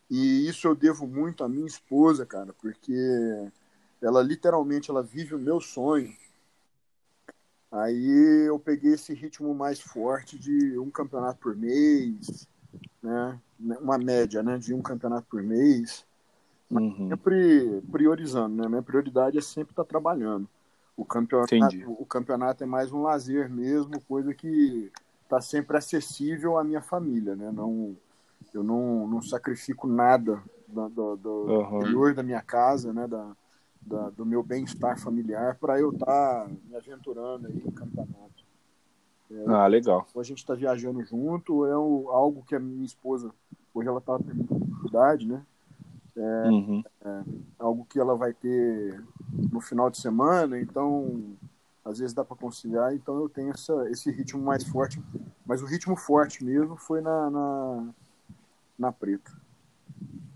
e 0.09 0.47
isso 0.47 0.67
eu 0.67 0.75
devo 0.75 1.07
muito 1.07 1.43
à 1.43 1.50
minha 1.50 1.65
esposa, 1.65 2.25
cara, 2.25 2.53
porque 2.53 2.93
ela 4.01 4.21
literalmente 4.21 4.89
ela 4.89 5.01
vive 5.01 5.35
o 5.35 5.39
meu 5.39 5.59
sonho. 5.59 6.15
Aí 7.71 8.47
eu 8.47 8.59
peguei 8.59 8.93
esse 8.93 9.13
ritmo 9.13 9.53
mais 9.53 9.79
forte 9.81 10.39
de 10.39 10.77
um 10.79 10.89
campeonato 10.89 11.39
por 11.39 11.55
mês, 11.55 12.47
né, 13.01 13.39
uma 13.59 13.97
média, 13.97 14.41
né, 14.41 14.57
de 14.57 14.74
um 14.74 14.81
campeonato 14.81 15.27
por 15.29 15.41
mês 15.43 16.05
Uhum. 16.69 17.09
sempre 17.09 17.81
priorizando, 17.91 18.55
né? 18.55 18.67
Minha 18.67 18.81
prioridade 18.81 19.38
é 19.38 19.41
sempre 19.41 19.71
estar 19.71 19.83
trabalhando. 19.85 20.47
O 20.97 21.05
campeonato, 21.05 21.53
Entendi. 21.53 21.85
o 21.88 22.05
campeonato 22.05 22.63
é 22.63 22.67
mais 22.67 22.91
um 22.91 23.01
lazer 23.01 23.50
mesmo, 23.50 24.01
coisa 24.01 24.33
que 24.33 24.91
está 25.24 25.41
sempre 25.41 25.77
acessível 25.77 26.57
à 26.57 26.63
minha 26.63 26.81
família, 26.81 27.35
né? 27.35 27.51
Não, 27.51 27.95
eu 28.57 28.63
não, 28.63 29.07
não 29.07 29.21
sacrifico 29.21 29.88
nada 29.88 30.41
do, 30.67 30.89
do, 30.89 31.15
do 31.17 31.50
Uhum. 31.51 31.77
interior 31.77 32.13
da 32.13 32.24
minha 32.24 32.41
casa, 32.41 32.93
né? 32.93 33.07
Da, 33.07 33.35
da- 33.85 34.09
do 34.09 34.25
meu 34.25 34.41
bem-estar 34.41 35.00
familiar 35.00 35.57
para 35.59 35.79
eu 35.79 35.91
estar 35.91 36.50
me 36.67 36.75
aventurando 36.75 37.47
aí 37.47 37.57
em 37.65 37.71
campeonato. 37.71 38.43
Ah, 39.47 39.67
legal. 39.67 40.07
A 40.15 40.24
gente 40.24 40.39
está 40.39 40.55
viajando 40.55 41.03
junto, 41.03 41.65
é 41.65 41.77
o- 41.77 42.09
algo 42.09 42.43
que 42.43 42.55
a 42.55 42.59
minha 42.59 42.85
esposa, 42.85 43.31
hoje 43.74 43.88
ela 43.88 44.00
está 44.00 44.17
tendo 44.17 44.43
dificuldade, 44.43 45.27
né? 45.27 45.45
Uhum. 46.17 46.83
algo 47.59 47.85
que 47.85 48.00
ela 48.00 48.15
vai 48.15 48.33
ter 48.33 49.03
no 49.51 49.59
final 49.59 49.89
de 49.89 50.00
semana, 50.00 50.59
então 50.59 51.35
às 51.83 52.00
vezes 52.00 52.13
dá 52.13 52.24
para 52.24 52.38
conciliar, 52.38 52.95
então 52.95 53.19
eu 53.19 53.29
tenho 53.29 53.51
essa, 53.51 53.89
esse 53.89 54.09
ritmo 54.09 54.41
mais 54.41 54.63
forte, 54.63 55.01
mas 55.45 55.62
o 55.62 55.65
ritmo 55.65 55.95
forte 55.95 56.43
mesmo 56.43 56.77
foi 56.77 57.01
na, 57.01 57.29
na, 57.29 57.93
na 58.77 58.91
preta. 58.91 59.32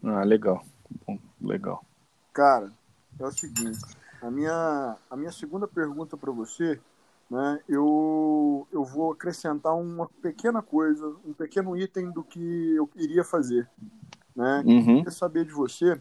Ah, 0.04 0.24
legal. 0.24 0.64
Bom, 1.06 1.20
legal. 1.42 1.84
Cara, 2.34 2.72
é 3.20 3.26
o 3.26 3.32
seguinte, 3.32 3.80
a 4.22 4.32
minha, 4.32 4.98
a 5.10 5.18
minha 5.18 5.32
segunda 5.32 5.68
pergunta 5.68 6.16
para 6.16 6.32
você, 6.32 6.80
né, 7.30 7.60
eu, 7.68 8.68
eu 8.72 8.84
vou 8.84 9.12
acrescentar 9.12 9.76
uma 9.76 10.08
pequena 10.22 10.62
coisa, 10.62 11.06
um 11.26 11.34
pequeno 11.34 11.76
item 11.76 12.12
do 12.12 12.24
que 12.24 12.76
eu 12.76 12.90
iria 12.96 13.24
fazer, 13.24 13.70
né, 14.36 14.64
Uhum. 14.66 14.96
queria 14.98 15.12
saber 15.12 15.46
de 15.46 15.52
você 15.52 16.00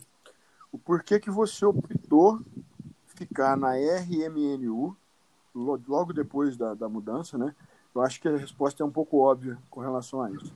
o 0.73 0.79
porquê 0.79 1.19
que 1.19 1.31
você 1.31 1.65
optou 1.65 2.41
ficar 3.07 3.57
na 3.57 3.77
RMNU 3.77 4.97
lo- 5.55 5.83
logo 5.89 6.13
depois 6.13 6.57
da, 6.57 6.75
da 6.75 6.89
mudança, 6.89 7.37
né? 7.39 7.55
Eu 7.95 8.03
acho 8.03 8.21
que 8.21 8.29
a 8.29 8.37
resposta 8.37 8.83
é 8.83 8.87
um 8.87 8.91
pouco 8.91 9.19
óbvia 9.19 9.59
com 9.71 9.81
relação 9.81 10.23
a 10.23 10.31
isso, 10.31 10.55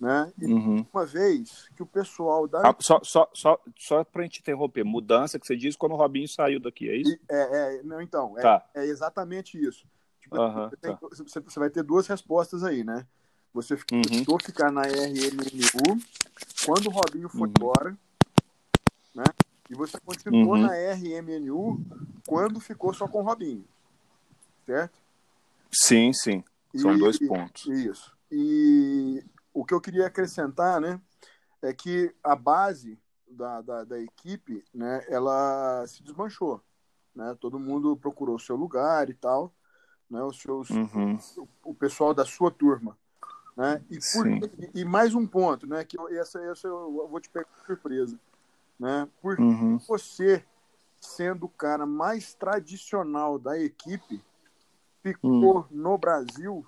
né? 0.00 0.32
E 0.38 0.46
Uhum. 0.46 0.84
uma 0.92 1.06
vez 1.06 1.68
que 1.76 1.82
o 1.82 1.86
pessoal 1.86 2.46
da 2.48 2.68
Ah, 2.70 2.76
só, 2.80 3.00
só, 3.02 3.28
só, 3.32 3.60
só 3.78 4.04
pra 4.04 4.22
gente 4.22 4.40
interromper, 4.40 4.84
mudança 4.84 5.38
que 5.38 5.46
você 5.46 5.56
diz 5.56 5.76
quando 5.76 5.92
o 5.92 5.96
Robinho 5.96 6.28
saiu 6.28 6.60
daqui, 6.60 6.88
é 6.88 6.96
isso? 6.96 7.16
É, 7.30 7.76
é, 7.78 7.82
não, 7.82 8.00
então, 8.00 8.38
é, 8.38 8.42
Tá. 8.42 8.66
é 8.74 8.84
exatamente 8.84 9.58
isso. 9.62 9.86
Tipo, 10.20 10.36
Aham, 10.40 10.68
você, 10.70 10.76
tem- 10.76 10.92
tá. 10.96 10.98
você- 11.24 11.40
você 11.40 11.58
vai 11.60 11.70
ter 11.70 11.82
duas 11.82 12.06
respostas 12.06 12.64
aí, 12.64 12.82
né? 12.82 13.06
Você 13.52 13.74
Uhum. 13.74 14.00
optou 14.18 14.38
ficar 14.42 14.72
na 14.72 14.82
RMNU 14.82 15.98
quando 16.66 16.86
o 16.88 16.90
Robinho 16.90 17.28
foi 17.28 17.42
Uhum. 17.42 17.54
embora, 17.56 17.96
né? 19.14 19.24
E 19.70 19.74
você 19.74 19.98
continuou 20.00 20.54
Uhum. 20.56 20.62
na 20.62 20.74
RMNU 20.76 21.80
quando 22.26 22.58
ficou 22.58 22.92
só 22.92 23.06
com 23.06 23.20
o 23.20 23.24
Robinho, 23.24 23.64
certo? 24.66 24.98
Sim, 25.72 26.12
sim. 26.12 26.42
São 26.76 26.94
E- 26.94 26.98
dois 26.98 27.18
pontos. 27.18 27.66
Isso. 27.66 28.12
E 28.30 29.22
o 29.54 29.64
que 29.64 29.72
eu 29.72 29.80
queria 29.80 30.06
acrescentar, 30.08 30.80
né, 30.80 31.00
é 31.62 31.72
que 31.72 32.14
a 32.22 32.34
base 32.36 32.98
da, 33.26 33.62
da, 33.62 33.84
da 33.84 33.98
equipe, 34.00 34.62
né, 34.74 35.04
ela 35.08 35.86
se 35.86 36.02
desmanchou, 36.02 36.60
né? 37.14 37.34
Todo 37.40 37.58
mundo 37.58 37.96
procurou 37.96 38.36
o 38.36 38.40
seu 38.40 38.54
lugar 38.56 39.08
e 39.08 39.14
tal, 39.14 39.52
né? 40.10 40.22
Os 40.22 40.38
seus, 40.40 40.68
Uhum. 40.70 41.18
o, 41.38 41.70
o 41.70 41.74
pessoal 41.74 42.12
da 42.12 42.24
sua 42.24 42.50
turma, 42.50 42.98
né? 43.56 43.82
E, 43.88 43.98
por- 44.12 44.26
e- 44.26 44.70
e 44.80 44.84
mais 44.84 45.14
um 45.14 45.26
ponto, 45.26 45.66
né? 45.66 45.84
Que 45.84 45.98
eu- 45.98 46.08
essa, 46.08 46.38
essa 46.44 46.68
eu 46.68 47.08
vou 47.08 47.20
te 47.20 47.30
pegar 47.30 47.48
de 47.58 47.64
surpresa, 47.66 48.18
né? 48.78 49.08
Por 49.22 49.38
Uhum. 49.40 49.78
você 49.78 50.44
sendo 51.00 51.46
o 51.46 51.48
cara 51.48 51.86
mais 51.86 52.34
tradicional 52.34 53.38
da 53.38 53.58
equipe 53.58 54.22
ficou 55.02 55.60
Hum. 55.60 55.64
no 55.70 55.98
Brasil, 55.98 56.66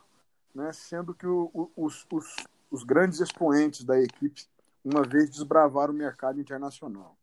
né, 0.55 0.73
sendo 0.73 1.15
que 1.15 1.27
o- 1.27 1.51
o- 1.55 1.71
os, 1.77 2.07
os, 2.13 2.37
os 2.71 2.83
grandes 2.83 3.21
expoentes 3.21 3.85
da 3.85 4.01
equipe 4.01 4.47
uma 4.85 5.03
vez 5.03 5.31
desbravaram 5.31 5.93
o 5.93 5.97
mercado 5.97 6.41
internacional. 6.41 7.17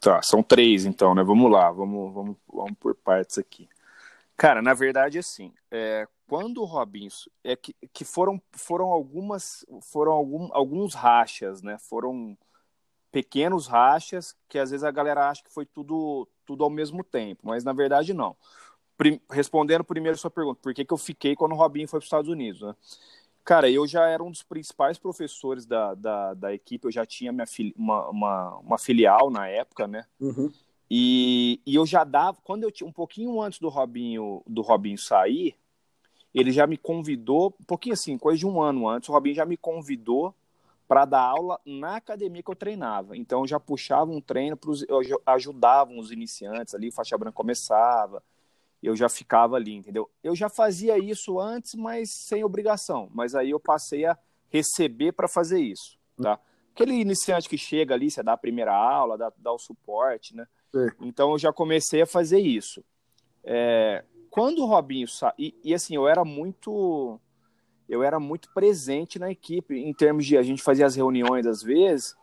Tá, 0.00 0.20
são 0.22 0.42
três 0.42 0.84
então, 0.84 1.14
né? 1.14 1.22
Vamos 1.22 1.50
lá, 1.50 1.70
vamos, 1.70 2.12
vamos, 2.12 2.36
vamos 2.48 2.78
por 2.78 2.94
partes 2.94 3.38
aqui. 3.38 3.68
Cara, 4.36 4.60
na 4.60 4.74
verdade, 4.74 5.18
assim, 5.18 5.52
é, 5.70 6.06
quando 6.26 6.60
o 6.60 6.64
Robinho, 6.64 7.10
é 7.42 7.56
que, 7.56 7.74
que 7.92 8.04
foram, 8.04 8.40
foram 8.52 8.90
algumas, 8.90 9.64
foram 9.82 10.12
algum, 10.12 10.48
alguns 10.52 10.94
rachas, 10.94 11.62
né? 11.62 11.78
Foram 11.78 12.36
pequenos 13.10 13.66
rachas 13.66 14.36
que 14.48 14.58
às 14.58 14.70
vezes 14.70 14.84
a 14.84 14.90
galera 14.90 15.30
acha 15.30 15.42
que 15.42 15.50
foi 15.50 15.64
tudo, 15.64 16.28
tudo 16.44 16.64
ao 16.64 16.70
mesmo 16.70 17.02
tempo, 17.02 17.42
mas 17.44 17.64
na 17.64 17.72
verdade 17.72 18.12
não. 18.12 18.36
Prim- 18.96 19.20
respondendo 19.30 19.84
primeiro 19.84 20.16
a 20.16 20.18
sua 20.18 20.30
pergunta, 20.30 20.60
por 20.62 20.74
que, 20.74 20.84
que 20.84 20.92
eu 20.92 20.98
fiquei 20.98 21.34
quando 21.34 21.52
o 21.52 21.56
Robinho 21.56 21.88
foi 21.88 21.98
para 21.98 22.04
os 22.04 22.06
Estados 22.06 22.30
Unidos, 22.30 22.60
né? 22.60 22.74
Cara, 23.46 23.70
eu 23.70 23.86
já 23.86 24.08
era 24.08 24.24
um 24.24 24.30
dos 24.30 24.42
principais 24.42 24.98
professores 24.98 25.64
da, 25.64 25.94
da, 25.94 26.34
da 26.34 26.52
equipe, 26.52 26.84
eu 26.84 26.90
já 26.90 27.06
tinha 27.06 27.30
minha 27.30 27.46
fili 27.46 27.72
uma, 27.78 28.08
uma, 28.08 28.56
uma 28.56 28.76
filial 28.76 29.30
na 29.30 29.46
época, 29.46 29.86
né? 29.86 30.04
E, 30.90 31.60
e 31.64 31.76
eu 31.76 31.86
já 31.86 32.02
dava, 32.02 32.38
quando 32.42 32.64
eu 32.64 32.72
tinha 32.72 32.88
um 32.88 32.92
pouquinho 32.92 33.40
antes 33.40 33.60
do 33.60 33.68
Robinho, 33.68 34.42
do 34.48 34.62
Robinho 34.62 34.98
sair, 34.98 35.54
ele 36.34 36.50
já 36.50 36.66
me 36.66 36.76
convidou, 36.76 37.54
um 37.60 37.64
pouquinho 37.64 37.92
assim, 37.92 38.18
coisa 38.18 38.36
de 38.36 38.46
um 38.46 38.60
ano 38.60 38.88
antes, 38.88 39.08
o 39.08 39.12
Robinho 39.12 39.36
já 39.36 39.46
me 39.46 39.56
convidou 39.56 40.34
para 40.88 41.04
dar 41.04 41.22
aula 41.22 41.60
na 41.64 41.96
academia 41.96 42.42
que 42.42 42.50
eu 42.50 42.56
treinava. 42.56 43.16
Então 43.16 43.42
eu 43.42 43.46
já 43.46 43.60
puxava 43.60 44.10
um 44.10 44.20
treino, 44.20 44.56
pros, 44.56 44.84
eu 44.88 45.22
ajudava 45.24 45.92
os 45.92 46.10
iniciantes 46.10 46.74
ali, 46.74 46.88
o 46.88 46.92
faixa 46.92 47.16
branca 47.16 47.36
começava, 47.36 48.24
eu 48.86 48.94
já 48.94 49.08
ficava 49.08 49.56
ali, 49.56 49.74
entendeu? 49.74 50.08
Eu 50.22 50.36
já 50.36 50.48
fazia 50.48 50.96
isso 50.96 51.40
antes, 51.40 51.74
mas 51.74 52.10
sem 52.10 52.44
obrigação. 52.44 53.10
Mas 53.12 53.34
aí 53.34 53.50
eu 53.50 53.58
passei 53.58 54.06
a 54.06 54.16
receber 54.48 55.10
para 55.12 55.26
fazer 55.26 55.58
isso, 55.58 55.98
tá? 56.16 56.38
Aquele 56.72 56.94
iniciante 56.94 57.48
que 57.48 57.58
chega 57.58 57.94
ali, 57.94 58.10
você 58.10 58.22
dá 58.22 58.34
a 58.34 58.36
primeira 58.36 58.72
aula, 58.72 59.18
dá, 59.18 59.32
dá 59.38 59.52
o 59.52 59.58
suporte, 59.58 60.36
né? 60.36 60.46
Sim. 60.70 60.88
Então 61.00 61.32
eu 61.32 61.38
já 61.38 61.52
comecei 61.52 62.02
a 62.02 62.06
fazer 62.06 62.38
isso. 62.38 62.84
É, 63.42 64.04
quando 64.30 64.60
o 64.60 64.66
Robinho 64.66 65.08
saiu, 65.08 65.34
e, 65.36 65.54
e 65.64 65.74
assim, 65.74 65.96
eu 65.96 66.06
era 66.06 66.24
muito 66.24 67.20
eu 67.88 68.02
era 68.02 68.20
muito 68.20 68.52
presente 68.52 69.18
na 69.18 69.30
equipe 69.30 69.74
em 69.76 69.92
termos 69.94 70.26
de 70.26 70.36
a 70.36 70.42
gente 70.42 70.62
fazia 70.62 70.86
as 70.86 70.94
reuniões 70.94 71.46
às 71.46 71.62
vezes, 71.62 72.14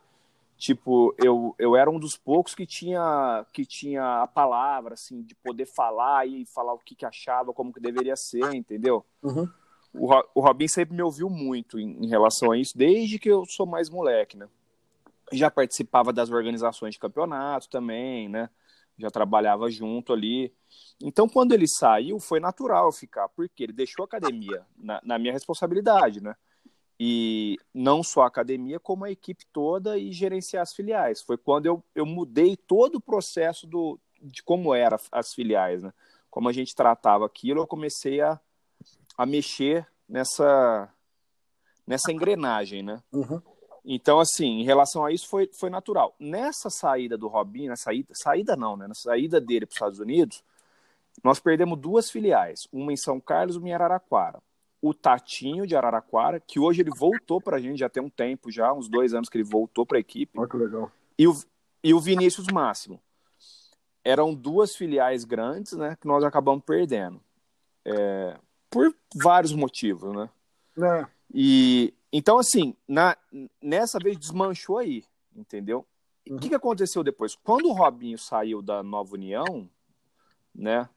tipo, 0.64 1.14
eu, 1.22 1.54
eu 1.60 1.76
era 1.76 1.92
um 1.92 2.00
dos 2.00 2.16
poucos 2.16 2.56
que 2.56 2.66
tinha 2.66 3.46
que 3.52 3.66
tinha 3.66 4.24
a 4.24 4.28
palavra 4.28 4.94
assim, 4.94 5.22
de 5.22 5.36
poder 5.36 5.66
falar 5.66 6.26
e 6.26 6.46
falar 6.46 6.74
o 6.74 6.80
que, 6.80 6.96
que 6.96 7.06
achava, 7.06 7.52
como 7.52 7.74
que 7.74 7.82
deveria 7.82 8.16
ser, 8.16 8.54
entendeu? 8.56 9.06
Uhum. 9.22 9.46
O, 9.94 10.08
o 10.34 10.40
Robin 10.40 10.70
sempre 10.70 10.96
me 10.96 11.04
ouviu 11.04 11.30
muito 11.30 11.78
em, 11.78 12.06
em 12.06 12.08
relação 12.08 12.52
a 12.52 12.58
isso, 12.58 12.78
desde 12.78 13.20
que 13.20 13.30
eu 13.30 13.44
sou 13.46 13.66
mais 13.66 13.90
moleque, 13.90 14.38
né? 14.38 14.48
Já 15.34 15.52
participava 15.52 16.14
das 16.14 16.32
organizações 16.32 16.94
de 16.94 17.00
campeonato 17.00 17.70
também, 17.70 18.30
né? 18.30 18.50
já 18.98 19.10
trabalhava 19.10 19.70
junto 19.70 20.14
ali. 20.14 20.54
Então, 21.02 21.28
quando 21.28 21.52
ele 21.52 21.68
saiu, 21.68 22.20
foi 22.20 22.40
natural 22.40 22.92
ficar, 22.92 23.28
porque 23.30 23.64
ele 23.64 23.74
deixou 23.74 24.04
a 24.04 24.06
academia 24.06 24.64
na, 24.78 25.02
na 25.04 25.18
minha 25.18 25.34
responsabilidade, 25.34 26.22
né? 26.22 26.36
E 27.06 27.60
não 27.74 28.02
só 28.02 28.22
a 28.22 28.28
academia, 28.28 28.80
como 28.80 29.04
a 29.04 29.12
equipe 29.12 29.46
toda 29.52 29.98
e 29.98 30.14
gerenciar 30.14 30.64
as 30.64 30.74
filiais. 30.74 31.22
Foi 31.22 31.38
quando 31.38 31.66
eu, 31.66 31.84
eu 31.94 32.06
mudei 32.06 32.56
todo 32.56 32.96
o 32.96 33.02
processo 33.02 33.68
do, 33.68 34.00
de 34.22 34.42
como 34.42 34.74
eram 34.74 34.98
as 35.12 35.34
filiais, 35.34 35.84
né? 35.84 35.94
Como 36.30 36.48
a 36.48 36.54
gente 36.54 36.74
tratava 36.74 37.26
aquilo, 37.26 37.60
eu 37.60 37.68
comecei 37.68 38.22
a, 38.22 38.40
a 39.18 39.26
mexer 39.26 39.86
nessa, 40.08 40.90
nessa 41.86 42.10
engrenagem, 42.10 42.82
né? 42.82 43.04
Uhum. 43.12 43.42
Então, 43.84 44.22
assim, 44.22 44.62
em 44.62 44.64
relação 44.64 45.04
a 45.04 45.12
isso, 45.12 45.28
foi, 45.28 45.50
foi 45.60 45.70
natural. 45.70 46.16
Nessa 46.18 46.70
saída 46.70 47.18
do 47.18 47.28
Robinho, 47.28 47.68
na 47.68 47.76
saída, 47.76 48.14
saída 48.14 48.56
não, 48.56 48.78
né? 48.78 48.88
Na 48.88 48.96
saída 48.96 49.42
dele 49.42 49.66
para 49.66 49.74
os 49.74 49.76
Estados 49.76 50.00
Unidos, 50.00 50.42
nós 51.22 51.38
perdemos 51.38 51.78
duas 51.78 52.10
filiais, 52.10 52.62
uma 52.72 52.94
em 52.94 52.98
São 52.98 53.20
Carlos 53.20 53.58
e 53.58 53.60
uma 53.60 53.68
em 53.68 53.74
Araraquara. 53.74 54.42
O 54.84 54.94
Tatinho 54.94 55.66
de 55.66 55.78
Araraquara, 55.78 56.42
que 56.42 56.60
hoje 56.60 56.82
ele 56.82 56.90
voltou 56.90 57.40
para 57.40 57.56
a 57.56 57.60
gente, 57.60 57.80
já 57.80 57.88
tem 57.88 58.04
um 58.04 58.10
tempo, 58.10 58.52
já 58.52 58.74
uns 58.74 58.90
dois 58.90 59.14
anos 59.14 59.30
que 59.30 59.38
ele 59.38 59.46
voltou 59.46 59.86
para 59.86 59.98
a 59.98 60.02
equipe. 60.02 60.38
Olha 60.38 60.50
que 60.50 60.58
legal. 60.58 60.92
E 61.18 61.26
o, 61.26 61.34
e 61.82 61.94
o 61.94 62.02
Vinícius 62.02 62.48
Máximo. 62.48 63.00
Eram 64.04 64.36
duas 64.36 64.76
filiais 64.76 65.24
grandes, 65.24 65.72
né, 65.72 65.96
que 65.96 66.06
nós 66.06 66.22
acabamos 66.26 66.66
perdendo. 66.66 67.22
É, 67.86 68.38
por 68.70 68.94
vários 69.16 69.54
motivos, 69.54 70.14
né? 70.14 70.30
É. 70.78 71.08
E 71.34 71.94
então, 72.12 72.38
assim, 72.38 72.76
na, 72.86 73.18
nessa 73.62 73.98
vez 74.00 74.18
desmanchou 74.18 74.78
aí, 74.78 75.06
entendeu? 75.34 75.86
O 76.28 76.34
uhum. 76.34 76.40
que, 76.40 76.50
que 76.50 76.56
aconteceu 76.56 77.04
depois? 77.04 77.36
Quando 77.36 77.70
o 77.70 77.74
Robinho 77.74 78.18
saiu 78.18 78.62
da 78.62 78.84
Nova 78.84 79.16
União, 79.16 79.70
né? 80.54 80.90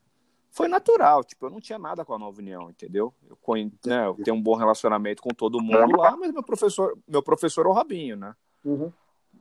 Foi 0.57 0.69
natural, 0.69 1.23
tipo, 1.23 1.45
eu 1.45 1.51
não 1.51 1.61
tinha 1.61 1.79
nada 1.79 2.03
com 2.03 2.15
a 2.15 2.19
Nova 2.19 2.41
União, 2.41 2.71
entendeu? 2.71 3.13
Eu, 3.29 3.39
né, 3.85 4.07
eu 4.07 4.15
tenho 4.25 4.35
um 4.35 4.43
bom 4.43 4.55
relacionamento 4.55 5.23
com 5.23 5.29
todo 5.29 5.61
mundo 5.61 5.99
lá, 5.99 6.17
mas 6.17 6.33
meu 6.33 6.43
professor, 6.43 6.97
meu 7.07 7.23
professor 7.23 7.67
é 7.67 7.69
o 7.69 7.73
Robinho, 7.73 8.17
né? 8.17 8.35
Uhum. 8.65 8.91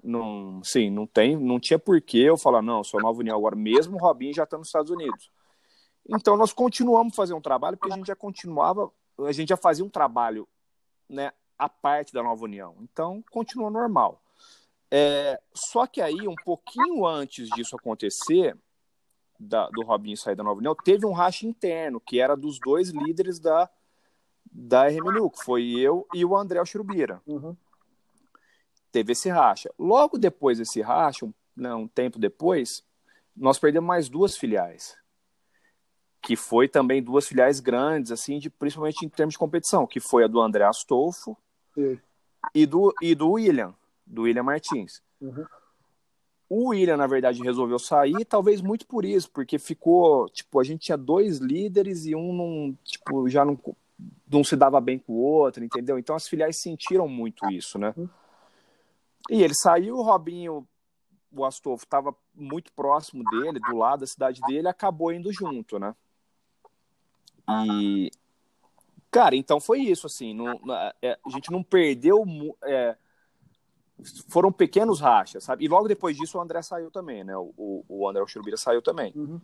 Não, 0.03 0.61
sim, 0.61 0.89
não 0.89 1.07
tem, 1.07 1.37
não 1.37 1.57
tinha 1.57 1.79
porquê 1.79 2.17
eu 2.17 2.35
falar, 2.35 2.61
não, 2.61 2.83
sou 2.83 2.99
Nova 2.99 3.17
União 3.17 3.37
agora, 3.37 3.55
mesmo 3.55 3.95
o 3.95 3.97
Robinho 3.97 4.33
já 4.33 4.43
está 4.43 4.57
nos 4.57 4.67
Estados 4.67 4.91
Unidos. 4.91 5.31
Então 6.05 6.35
nós 6.35 6.51
continuamos 6.51 7.13
a 7.13 7.15
fazer 7.15 7.33
um 7.33 7.39
trabalho, 7.39 7.77
porque 7.77 7.93
a 7.93 7.95
gente 7.95 8.07
já 8.07 8.15
continuava, 8.15 8.91
a 9.19 9.31
gente 9.31 9.47
já 9.47 9.57
fazia 9.57 9.85
um 9.85 9.89
trabalho, 9.89 10.45
né, 11.07 11.31
a 11.57 11.69
parte 11.69 12.11
da 12.11 12.21
nova 12.21 12.43
união. 12.43 12.75
Então, 12.81 13.23
continua 13.31 13.69
normal. 13.69 14.21
É, 14.91 15.39
só 15.53 15.87
que 15.87 16.01
aí, 16.01 16.27
um 16.27 16.35
pouquinho 16.43 17.05
antes 17.05 17.47
disso 17.51 17.77
acontecer, 17.77 18.57
da, 19.39 19.69
do 19.69 19.83
Robinho 19.83 20.17
sair 20.17 20.35
da 20.35 20.43
nova 20.43 20.59
união, 20.59 20.75
teve 20.75 21.05
um 21.05 21.11
racha 21.11 21.45
interno, 21.45 21.99
que 21.99 22.19
era 22.19 22.35
dos 22.35 22.59
dois 22.59 22.89
líderes 22.89 23.39
da, 23.39 23.69
da 24.51 24.87
RMNU, 24.87 25.29
que 25.29 25.43
foi 25.43 25.71
eu 25.71 26.07
e 26.13 26.23
o 26.23 26.35
André 26.35 26.63
Churubira. 26.65 27.21
Uhum. 27.25 27.55
Teve 28.91 29.11
esse 29.11 29.29
racha. 29.29 29.73
Logo 29.77 30.17
depois 30.17 30.57
desse 30.57 30.81
racha, 30.81 31.25
um, 31.25 31.33
né, 31.55 31.73
um 31.73 31.87
tempo 31.87 32.17
depois, 32.17 32.83
nós 33.35 33.59
perdemos 33.59 33.87
mais 33.87 34.09
duas 34.09 34.37
filiais 34.37 34.97
que 36.25 36.35
foi 36.35 36.67
também 36.67 37.03
duas 37.03 37.27
filiais 37.27 37.59
grandes, 37.59 38.11
assim, 38.11 38.39
de, 38.39 38.49
principalmente 38.49 39.05
em 39.05 39.09
termos 39.09 39.33
de 39.33 39.37
competição, 39.37 39.85
que 39.85 39.99
foi 39.99 40.23
a 40.23 40.27
do 40.27 40.41
André 40.41 40.63
Astolfo 40.63 41.37
e 42.53 42.65
do, 42.65 42.91
e 42.99 43.13
do 43.13 43.33
William, 43.33 43.75
do 44.03 44.23
William 44.23 44.41
Martins. 44.41 45.03
Uhum. 45.21 45.45
O 46.49 46.69
William, 46.69 46.97
na 46.97 47.07
verdade, 47.07 47.41
resolveu 47.41 47.79
sair, 47.79 48.23
talvez 48.25 48.61
muito 48.61 48.85
por 48.85 49.03
isso, 49.03 49.29
porque 49.31 49.57
ficou, 49.57 50.29
tipo, 50.29 50.59
a 50.59 50.63
gente 50.63 50.81
tinha 50.81 50.97
dois 50.97 51.39
líderes 51.39 52.05
e 52.05 52.15
um 52.15 52.33
não, 52.33 52.77
tipo, 52.83 53.27
já 53.27 53.43
não, 53.43 53.59
não 54.29 54.43
se 54.43 54.55
dava 54.55 54.79
bem 54.79 54.99
com 54.99 55.13
o 55.13 55.21
outro, 55.21 55.63
entendeu? 55.63 55.97
Então 55.97 56.15
as 56.15 56.27
filiais 56.27 56.61
sentiram 56.61 57.07
muito 57.07 57.49
isso, 57.49 57.79
né? 57.79 57.93
E 59.29 59.41
ele 59.41 59.55
saiu, 59.55 59.97
o 59.97 60.03
Robinho, 60.03 60.67
o 61.35 61.45
Astolfo, 61.45 61.83
estava 61.83 62.15
muito 62.33 62.71
próximo 62.73 63.23
dele, 63.23 63.59
do 63.59 63.75
lado 63.75 64.01
da 64.01 64.07
cidade 64.07 64.39
dele, 64.41 64.67
acabou 64.67 65.11
indo 65.11 65.33
junto, 65.33 65.79
né? 65.79 65.95
E, 67.49 68.11
Cara, 69.15 69.33
então 69.33 69.61
foi 69.61 69.79
isso, 69.79 70.07
assim, 70.07 70.33
não, 70.33 70.59
é, 71.01 71.17
a 71.25 71.29
gente 71.29 71.49
não 71.49 71.63
perdeu. 71.63 72.25
É, 72.63 72.97
foram 74.29 74.51
pequenos 74.51 74.99
rachas, 74.99 75.43
sabe? 75.43 75.65
E 75.65 75.67
logo 75.67 75.87
depois 75.87 76.15
disso 76.15 76.37
o 76.37 76.41
André 76.41 76.61
saiu 76.61 76.91
também, 76.91 77.23
né? 77.23 77.35
O, 77.37 77.83
o 77.87 78.07
André 78.07 78.23
Churubira 78.27 78.57
saiu 78.57 78.81
também. 78.81 79.13
Uhum. 79.15 79.39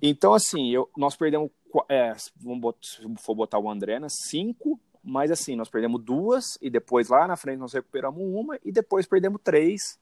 Então, 0.00 0.34
assim, 0.34 0.70
eu, 0.70 0.90
nós 0.96 1.16
perdemos, 1.16 1.50
é, 1.88 2.12
vamos 2.36 2.60
botar, 2.60 2.78
se 2.82 3.14
for 3.18 3.34
botar 3.34 3.58
o 3.58 3.70
André, 3.70 3.98
né? 3.98 4.08
Cinco, 4.10 4.78
mas 5.02 5.30
assim, 5.30 5.56
nós 5.56 5.68
perdemos 5.68 6.02
duas 6.02 6.58
e 6.60 6.68
depois 6.68 7.08
lá 7.08 7.26
na 7.26 7.36
frente 7.36 7.58
nós 7.58 7.72
recuperamos 7.72 8.20
uma 8.20 8.58
e 8.64 8.70
depois 8.72 9.06
perdemos 9.06 9.40
três. 9.42 9.98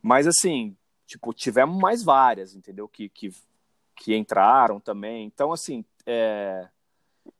Mas 0.00 0.26
assim, 0.26 0.76
tipo, 1.06 1.32
tivemos 1.32 1.76
mais 1.78 2.04
várias, 2.04 2.54
entendeu? 2.54 2.86
Que, 2.86 3.08
que, 3.08 3.30
que 3.96 4.14
entraram 4.14 4.78
também. 4.78 5.26
Então, 5.26 5.52
assim, 5.52 5.84
é, 6.04 6.68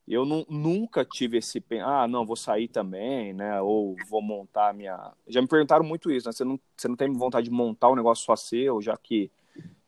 eu 0.08 0.24
não, 0.24 0.46
nunca 0.48 1.04
tive 1.04 1.38
esse 1.38 1.62
ah 1.82 2.06
não 2.06 2.24
vou 2.24 2.36
sair 2.36 2.68
também 2.68 3.32
né 3.32 3.60
ou 3.60 3.96
vou 4.08 4.22
montar 4.22 4.72
minha 4.72 5.12
já 5.26 5.42
me 5.42 5.48
perguntaram 5.48 5.84
muito 5.84 6.10
isso 6.10 6.28
né? 6.28 6.32
você 6.32 6.44
não 6.44 6.60
você 6.76 6.86
não 6.86 6.96
tem 6.96 7.12
vontade 7.12 7.48
de 7.48 7.50
montar 7.50 7.90
um 7.90 7.96
negócio 7.96 8.24
só 8.24 8.36
seu 8.36 8.80
já 8.80 8.96
que 8.96 9.30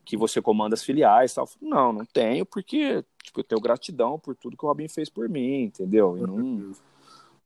que 0.04 0.16
você 0.16 0.40
comanda 0.40 0.74
as 0.74 0.82
filiais 0.82 1.34
tal? 1.34 1.48
Não 1.60 1.92
não 1.92 2.04
tenho 2.04 2.44
porque 2.44 3.04
tipo 3.22 3.40
eu 3.40 3.44
tenho 3.44 3.60
gratidão 3.60 4.18
por 4.18 4.34
tudo 4.34 4.56
que 4.56 4.64
o 4.64 4.68
Robin 4.68 4.88
fez 4.88 5.08
por 5.08 5.28
mim 5.28 5.64
entendeu? 5.64 6.16
E 6.16 6.20
não, 6.22 6.72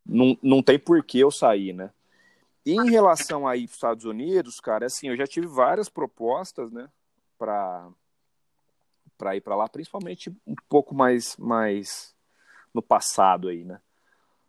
não 0.07 0.39
não 0.43 0.63
tem 0.63 0.79
por 0.79 1.05
que 1.05 1.19
eu 1.19 1.31
sair 1.31 1.75
né? 1.75 1.91
E 2.65 2.73
em 2.73 2.91
relação 2.91 3.47
aí 3.47 3.67
para 3.67 3.75
Estados 3.75 4.05
Unidos 4.07 4.61
cara 4.61 4.87
assim 4.87 5.09
eu 5.09 5.17
já 5.17 5.27
tive 5.27 5.47
várias 5.47 5.91
propostas 5.91 6.73
né 6.73 6.89
para 7.37 7.87
para 9.19 9.37
ir 9.37 9.43
para 9.43 9.57
lá 9.57 9.69
principalmente 9.69 10.31
um 10.47 10.55
pouco 10.71 10.95
mais 10.95 11.37
mais 11.37 12.12
no 12.75 12.83
passado 12.83 13.49
aí, 13.49 13.65
né? 13.65 13.81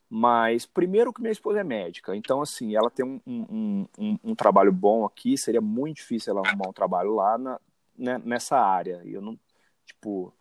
Mas, 0.10 0.66
primeiro 0.66 1.12
que 1.12 1.22
minha 1.22 1.32
esposa 1.32 1.62
é 1.62 1.64
médica, 1.64 2.16
então, 2.16 2.40
assim, 2.42 2.76
ela 2.76 2.90
tem 2.92 3.04
um, 3.04 3.20
um, 3.26 3.88
um, 3.98 4.20
um 4.24 4.36
trabalho 4.36 4.72
bom 4.72 5.06
aqui, 5.06 5.36
seria 5.38 5.62
muito 5.62 5.98
difícil 5.98 6.32
ela 6.32 6.48
arrumar 6.48 6.70
um 6.70 6.74
trabalho 6.74 7.16
lá 7.16 7.36
na, 7.38 7.60
né, 7.98 8.22
nessa 8.24 8.60
área. 8.60 9.02
E 9.04 9.14
eu 9.14 9.22
não, 9.22 9.40
tipo, 9.86 10.32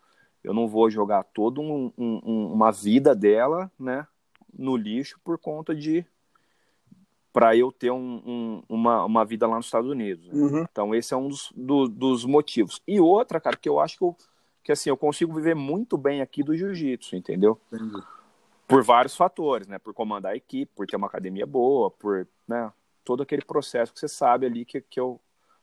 eu 0.43 0.53
não 0.53 0.67
vou 0.67 0.91
jogar 0.91 1.23
toda 1.23 1.59
um, 1.59 1.91
uma 1.97 2.71
vida 2.71 3.15
dela, 3.15 3.71
né, 3.79 4.05
no 4.53 4.77
lixo 4.77 5.19
por 5.23 5.39
conta 5.39 5.73
de 5.73 6.05
para 7.31 7.57
eu 7.57 7.71
ter 7.71 7.89
um, 7.89 8.21
um, 8.23 8.63
uma, 8.69 9.03
uma 9.05 9.25
vida 9.25 9.47
lá 9.47 9.55
nos 9.55 9.65
Estados 9.65 9.89
Unidos. 9.89 10.27
Né? 10.27 10.33
Uhum. 10.35 10.65
Então 10.71 10.93
esse 10.93 11.15
é 11.15 11.17
um 11.17 11.27
dos, 11.27 11.51
do, 11.55 11.87
dos 11.87 12.25
motivos. 12.25 12.79
E 12.87 12.99
outra, 12.99 13.41
cara, 13.41 13.57
que 13.57 13.67
eu 13.67 13.79
acho 13.79 13.97
que 13.97 14.03
eu 14.03 14.15
que 14.63 14.71
assim, 14.71 14.89
eu 14.89 14.97
consigo 14.97 15.33
viver 15.33 15.55
muito 15.55 15.97
bem 15.97 16.21
aqui 16.21 16.41
do 16.41 16.55
jiu-jitsu, 16.55 17.15
entendeu? 17.15 17.59
Entendi. 17.71 18.01
Por 18.67 18.81
vários 18.81 19.15
fatores, 19.15 19.67
né? 19.67 19.77
Por 19.77 19.93
comandar 19.93 20.33
a 20.33 20.35
equipe, 20.37 20.71
por 20.73 20.87
ter 20.87 20.95
uma 20.95 21.07
academia 21.07 21.45
boa, 21.45 21.91
por, 21.91 22.27
né? 22.47 22.71
Todo 23.03 23.21
aquele 23.21 23.43
processo 23.43 23.93
que 23.93 23.99
você 23.99 24.07
sabe 24.07 24.45
ali 24.45 24.63
que, 24.63 24.79
que 24.79 24.99
eu, 24.99 25.19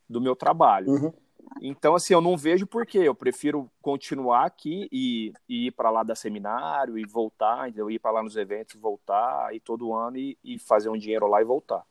do 0.08 0.20
meu 0.20 0.36
trabalho. 0.36 0.90
Uhum. 0.90 1.12
Então, 1.60 1.94
assim, 1.94 2.12
eu 2.12 2.20
não 2.20 2.36
vejo 2.36 2.66
por 2.66 2.86
quê. 2.86 2.98
Eu 2.98 3.14
prefiro 3.14 3.70
continuar 3.80 4.44
aqui 4.44 4.88
e, 4.92 5.32
e 5.48 5.66
ir 5.68 5.70
para 5.72 5.90
lá 5.90 6.02
dar 6.02 6.14
seminário 6.14 6.98
e 6.98 7.04
voltar, 7.04 7.68
entendeu? 7.68 7.90
ir 7.90 7.98
para 7.98 8.10
lá 8.10 8.22
nos 8.22 8.36
eventos, 8.36 8.80
voltar, 8.80 9.54
ir 9.54 9.60
todo 9.60 9.94
ano 9.94 10.18
e, 10.18 10.38
e 10.44 10.58
fazer 10.58 10.90
um 10.90 10.98
dinheiro 10.98 11.26
lá 11.26 11.40
e 11.40 11.44
voltar. 11.44 11.84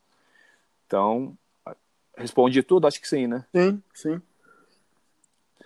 Então, 0.86 1.38
respondi 2.16 2.64
tudo? 2.64 2.88
Acho 2.88 3.02
que 3.02 3.08
sim, 3.08 3.28
né? 3.28 3.46
Sim, 3.54 3.84
sim. 3.94 4.22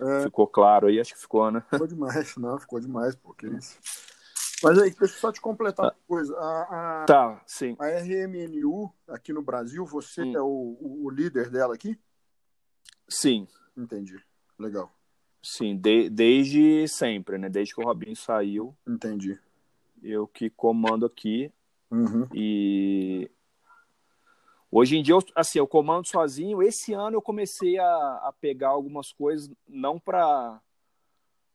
É... 0.00 0.22
Ficou 0.22 0.46
claro 0.46 0.86
aí? 0.86 1.00
Acho 1.00 1.14
que 1.14 1.20
ficou, 1.20 1.50
né? 1.50 1.62
Ficou 1.70 1.86
demais, 1.86 2.36
não, 2.36 2.58
ficou 2.58 2.80
demais, 2.80 3.14
porque 3.14 3.46
isso. 3.46 3.78
Mas 4.62 4.78
aí, 4.78 4.90
deixa 4.90 5.14
eu 5.14 5.20
só 5.20 5.30
te 5.30 5.40
completar 5.40 5.86
uma 5.86 5.96
coisa. 6.08 6.34
A, 6.38 7.02
a, 7.02 7.04
tá, 7.04 7.42
sim. 7.46 7.76
A 7.78 7.86
RMNU, 7.86 8.90
aqui 9.06 9.32
no 9.32 9.42
Brasil, 9.42 9.84
você 9.84 10.22
hum. 10.22 10.36
é 10.36 10.40
o, 10.40 10.78
o, 10.80 11.10
líder 11.10 11.50
dela 11.50 11.74
aqui? 11.74 11.98
Sim. 13.08 13.46
Entendi. 13.76 14.16
Legal. 14.58 14.90
Sim, 15.42 15.76
de, 15.76 16.08
desde 16.08 16.88
sempre, 16.88 17.36
né? 17.36 17.50
Desde 17.50 17.74
que 17.74 17.80
o 17.80 17.84
Robinho 17.84 18.16
saiu. 18.16 18.74
Entendi. 18.88 19.38
Eu 20.02 20.26
que 20.26 20.48
comando 20.48 21.04
aqui. 21.04 21.52
Uhum. 21.90 22.26
E 22.32 23.30
Hoje 24.76 24.96
em 24.96 25.02
dia, 25.04 25.14
eu, 25.14 25.22
assim, 25.36 25.60
eu 25.60 25.68
comando 25.68 26.08
sozinho. 26.08 26.60
Esse 26.60 26.92
ano 26.92 27.16
eu 27.16 27.22
comecei 27.22 27.78
a, 27.78 27.86
a 28.24 28.34
pegar 28.40 28.70
algumas 28.70 29.12
coisas, 29.12 29.48
não 29.68 30.00
para 30.00 30.60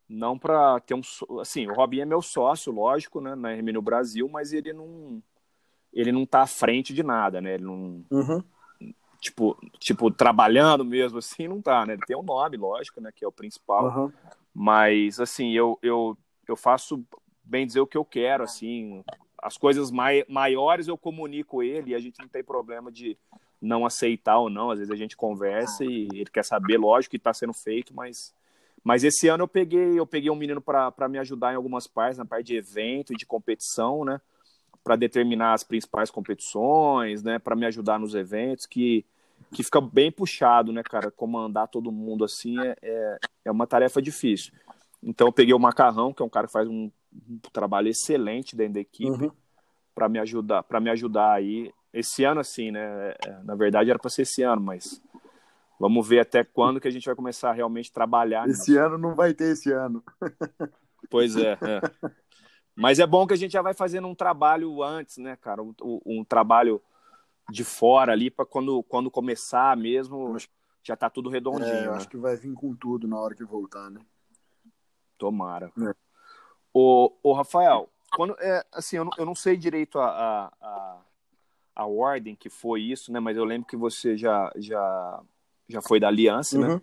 não 0.07 0.39
para 0.39 0.79
ter 0.79 0.93
um 0.93 1.01
assim, 1.41 1.67
o 1.67 1.73
Robinho 1.73 2.03
é 2.03 2.05
meu 2.05 2.21
sócio, 2.21 2.71
lógico, 2.71 3.19
né, 3.19 3.35
na 3.35 3.51
RM 3.51 3.73
no 3.73 3.81
Brasil, 3.81 4.27
mas 4.29 4.53
ele 4.53 4.71
não 4.71 5.21
ele 5.91 6.13
não 6.13 6.25
tá 6.25 6.43
à 6.43 6.47
frente 6.47 6.93
de 6.93 7.03
nada, 7.03 7.41
né? 7.41 7.55
Ele 7.55 7.65
não 7.65 8.05
uhum. 8.09 8.41
tipo, 9.19 9.57
tipo, 9.79 10.09
trabalhando 10.09 10.85
mesmo 10.85 11.17
assim, 11.17 11.45
não 11.45 11.61
tá, 11.61 11.85
né? 11.85 11.93
Ele 11.93 12.05
tem 12.07 12.15
um 12.15 12.23
nome, 12.23 12.55
lógico, 12.55 13.01
né? 13.01 13.11
Que 13.13 13.25
é 13.25 13.27
o 13.27 13.33
principal. 13.33 13.85
Uhum. 13.85 14.13
Mas, 14.53 15.19
assim, 15.19 15.51
eu, 15.51 15.77
eu, 15.81 16.17
eu 16.47 16.55
faço, 16.55 17.03
bem 17.43 17.67
dizer, 17.67 17.81
o 17.81 17.87
que 17.87 17.97
eu 17.97 18.05
quero, 18.05 18.45
assim. 18.45 19.03
As 19.41 19.57
coisas 19.57 19.91
mai, 19.91 20.23
maiores 20.27 20.87
eu 20.87 20.97
comunico 20.97 21.63
ele 21.63 21.91
e 21.91 21.95
a 21.95 21.99
gente 21.99 22.19
não 22.19 22.27
tem 22.27 22.43
problema 22.43 22.91
de 22.91 23.17
não 23.61 23.85
aceitar 23.85 24.37
ou 24.37 24.49
não. 24.49 24.71
Às 24.71 24.79
vezes 24.79 24.93
a 24.93 24.97
gente 24.97 25.17
conversa 25.17 25.83
e 25.83 26.07
ele 26.13 26.29
quer 26.31 26.43
saber, 26.43 26.77
lógico, 26.77 27.11
que 27.11 27.17
está 27.17 27.33
sendo 27.33 27.53
feito, 27.53 27.93
mas 27.93 28.33
mas 28.83 29.03
esse 29.03 29.27
ano 29.27 29.43
eu 29.43 29.47
peguei, 29.47 29.99
eu 29.99 30.05
peguei 30.05 30.29
um 30.29 30.35
menino 30.35 30.61
para 30.61 31.09
me 31.09 31.17
ajudar 31.19 31.53
em 31.53 31.55
algumas 31.55 31.87
partes, 31.87 32.17
na 32.17 32.25
parte 32.25 32.47
de 32.47 32.55
evento 32.55 33.13
e 33.13 33.15
de 33.15 33.25
competição, 33.25 34.05
né? 34.05 34.21
Para 34.83 34.95
determinar 34.95 35.53
as 35.53 35.63
principais 35.63 36.09
competições, 36.09 37.21
né? 37.21 37.39
Para 37.39 37.55
me 37.55 37.65
ajudar 37.65 37.99
nos 37.99 38.15
eventos, 38.15 38.65
que, 38.65 39.05
que 39.51 39.63
fica 39.63 39.81
bem 39.81 40.11
puxado, 40.11 40.71
né, 40.71 40.81
cara? 40.83 41.11
Comandar 41.11 41.67
todo 41.67 41.91
mundo 41.91 42.23
assim 42.23 42.59
é, 42.59 42.75
é, 42.81 43.17
é 43.45 43.51
uma 43.51 43.67
tarefa 43.67 44.01
difícil. 44.01 44.53
Então 45.03 45.27
eu 45.27 45.33
peguei 45.33 45.53
o 45.53 45.59
Macarrão, 45.59 46.13
que 46.13 46.21
é 46.21 46.25
um 46.25 46.29
cara 46.29 46.47
que 46.47 46.53
faz 46.53 46.67
um, 46.67 46.89
um 47.13 47.39
trabalho 47.51 47.87
excelente 47.87 48.55
dentro 48.55 48.75
da 48.75 48.79
equipe, 48.79 49.09
uhum. 49.09 49.31
para 49.93 50.09
me 50.09 50.19
ajudar, 50.19 50.63
para 50.63 50.79
me 50.79 50.89
ajudar 50.89 51.33
aí. 51.33 51.71
Esse 51.91 52.23
ano, 52.23 52.39
assim, 52.39 52.71
né? 52.71 53.15
É, 53.25 53.43
na 53.43 53.55
verdade 53.55 53.89
era 53.89 53.97
para 53.97 54.09
ser 54.09 54.21
esse 54.21 54.43
ano, 54.43 54.61
mas 54.61 55.01
Vamos 55.79 56.05
ver 56.05 56.19
até 56.19 56.43
quando 56.43 56.81
que 56.81 56.89
a 56.89 56.91
gente 56.91 57.05
vai 57.05 57.15
começar 57.15 57.51
a 57.51 57.53
realmente 57.53 57.91
trabalhar. 57.91 58.47
Esse 58.49 58.75
ano 58.75 58.97
não 58.97 59.15
vai 59.15 59.33
ter 59.33 59.53
esse 59.53 59.71
ano. 59.71 60.03
Pois 61.09 61.35
é, 61.37 61.53
é, 61.53 61.81
Mas 62.75 62.99
é 62.99 63.07
bom 63.07 63.25
que 63.25 63.33
a 63.33 63.37
gente 63.37 63.53
já 63.53 63.63
vai 63.63 63.73
fazendo 63.73 64.07
um 64.07 64.13
trabalho 64.13 64.83
antes, 64.83 65.17
né, 65.17 65.35
cara? 65.37 65.63
Um, 65.63 65.73
um 66.05 66.23
trabalho 66.23 66.79
de 67.49 67.63
fora 67.63 68.11
ali 68.11 68.29
para 68.29 68.45
quando, 68.45 68.83
quando 68.83 69.09
começar 69.09 69.75
mesmo 69.75 70.37
já 70.83 70.95
tá 70.95 71.09
tudo 71.09 71.29
redondinho. 71.29 71.73
É, 71.73 71.85
eu 71.87 71.91
né? 71.91 71.97
acho 71.97 72.07
que 72.07 72.17
vai 72.17 72.35
vir 72.35 72.53
com 72.53 72.75
tudo 72.75 73.07
na 73.07 73.17
hora 73.17 73.33
que 73.33 73.43
voltar, 73.43 73.89
né? 73.89 74.01
Tomara. 75.17 75.71
É. 75.81 75.95
O, 76.73 77.11
o 77.23 77.33
Rafael, 77.33 77.89
quando 78.15 78.35
é 78.39 78.63
assim, 78.71 78.97
eu 78.97 79.05
não, 79.05 79.11
eu 79.17 79.25
não 79.25 79.35
sei 79.35 79.57
direito 79.57 79.99
a, 79.99 80.51
a, 80.61 81.01
a, 81.75 81.85
ordem 81.85 82.35
que 82.35 82.49
foi 82.49 82.81
isso, 82.81 83.11
né? 83.11 83.19
Mas 83.19 83.37
eu 83.37 83.45
lembro 83.45 83.67
que 83.67 83.77
você 83.77 84.17
já 84.17 84.51
já 84.55 85.21
já 85.67 85.81
foi 85.81 85.99
da 85.99 86.07
Aliança, 86.07 86.57
né? 86.57 86.67
uhum. 86.67 86.75
né? 86.75 86.81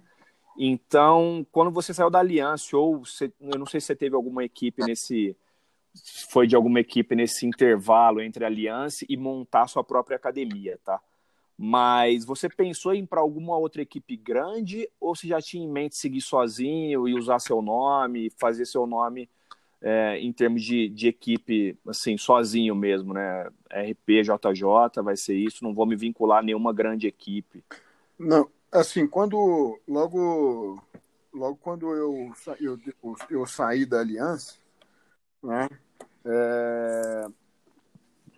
Então, 0.58 1.46
quando 1.52 1.70
você 1.70 1.92
saiu 1.92 2.08
da 2.08 2.20
Aliança, 2.20 2.76
ou 2.76 3.04
você, 3.04 3.30
eu 3.40 3.58
não 3.58 3.66
sei 3.66 3.80
se 3.80 3.88
você 3.88 3.96
teve 3.96 4.14
alguma 4.14 4.44
equipe 4.44 4.82
nesse. 4.84 5.36
Foi 6.30 6.46
de 6.46 6.54
alguma 6.54 6.80
equipe 6.80 7.14
nesse 7.14 7.46
intervalo 7.46 8.20
entre 8.20 8.44
a 8.44 8.48
Aliança 8.48 9.04
e 9.08 9.16
montar 9.16 9.66
sua 9.66 9.82
própria 9.82 10.16
academia, 10.16 10.78
tá? 10.84 11.00
Mas 11.56 12.24
você 12.24 12.50
pensou 12.50 12.92
em 12.92 12.98
ir 13.02 13.06
para 13.06 13.20
alguma 13.20 13.56
outra 13.56 13.80
equipe 13.80 14.14
grande 14.14 14.86
ou 15.00 15.16
você 15.16 15.26
já 15.26 15.40
tinha 15.40 15.64
em 15.64 15.70
mente 15.70 15.96
seguir 15.96 16.20
sozinho 16.20 17.08
e 17.08 17.14
usar 17.14 17.38
seu 17.38 17.62
nome, 17.62 18.30
fazer 18.36 18.66
seu 18.66 18.86
nome 18.86 19.26
é, 19.82 20.18
em 20.18 20.32
termos 20.32 20.62
de, 20.62 20.88
de 20.88 21.08
equipe, 21.08 21.78
assim, 21.86 22.16
sozinho 22.16 22.74
mesmo, 22.74 23.12
né? 23.12 23.48
RP, 23.70 24.22
JJ, 24.22 25.02
vai 25.02 25.16
ser 25.16 25.34
isso, 25.34 25.62
não 25.62 25.74
vou 25.74 25.86
me 25.86 25.96
vincular 25.96 26.38
a 26.38 26.42
nenhuma 26.42 26.72
grande 26.72 27.06
equipe. 27.06 27.64
Não, 28.18 28.50
assim, 28.72 29.06
quando 29.06 29.78
logo 29.86 30.82
logo 31.36 31.56
quando 31.56 31.92
eu, 31.92 32.32
eu, 32.58 32.78
eu 33.28 33.46
saí 33.46 33.84
da 33.84 34.00
aliança, 34.00 34.54
né, 35.42 35.68
é, 36.24 37.26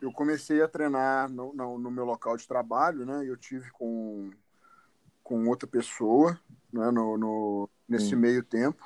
eu 0.03 0.13
comecei 0.13 0.61
a 0.61 0.69
treinar 0.69 1.31
no, 1.31 1.55
no, 1.55 1.79
no, 1.79 1.91
meu 1.91 2.05
local 2.05 2.37
de 2.37 2.47
trabalho, 2.47 3.07
né, 3.07 3.25
eu 3.25 3.37
tive 3.37 3.71
com, 3.71 4.31
com 5.23 5.47
outra 5.47 5.69
pessoa, 5.69 6.39
né, 6.73 6.91
no, 6.91 7.17
no 7.17 7.71
nesse 7.89 8.15
hum. 8.15 8.19
meio 8.19 8.43
tempo, 8.43 8.85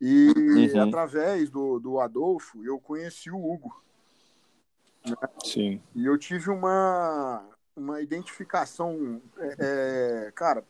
e 0.00 0.32
uhum. 0.74 0.82
através 0.82 1.50
do, 1.50 1.78
do 1.78 2.00
Adolfo 2.00 2.64
eu 2.64 2.78
conheci 2.78 3.30
o 3.30 3.36
Hugo. 3.36 3.82
Né? 5.06 5.14
Sim. 5.44 5.82
E 5.94 6.06
eu 6.06 6.16
tive 6.16 6.50
uma, 6.50 7.46
uma 7.76 8.00
identificação, 8.00 9.20
é, 9.38 9.56
é, 9.58 10.32
cara, 10.32 10.64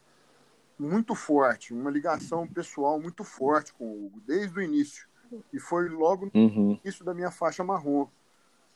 muito 0.79 1.15
forte, 1.15 1.73
uma 1.73 1.91
ligação 1.91 2.47
pessoal 2.47 3.01
muito 3.01 3.23
forte 3.23 3.73
com 3.73 3.85
o 3.85 4.07
Hugo, 4.07 4.21
desde 4.27 4.59
o 4.59 4.63
início. 4.63 5.09
E 5.53 5.61
foi 5.61 5.89
logo 5.89 6.29
no 6.33 6.41
uhum. 6.41 6.81
início 6.83 7.05
da 7.05 7.15
minha 7.15 7.31
faixa 7.31 7.63
marrom, 7.63 8.09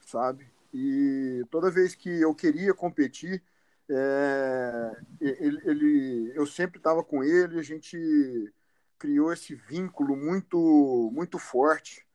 sabe? 0.00 0.46
E 0.72 1.44
toda 1.50 1.70
vez 1.70 1.96
que 1.96 2.08
eu 2.08 2.32
queria 2.32 2.72
competir, 2.72 3.42
é, 3.88 4.96
ele, 5.20 5.60
ele, 5.64 6.32
eu 6.34 6.46
sempre 6.46 6.78
estava 6.78 7.02
com 7.02 7.24
ele, 7.24 7.58
a 7.58 7.62
gente 7.62 8.52
criou 8.98 9.33
esse 9.33 9.54
vínculo 9.54 10.16
muito, 10.16 11.11
muito 11.12 11.38
forte, 11.38 12.07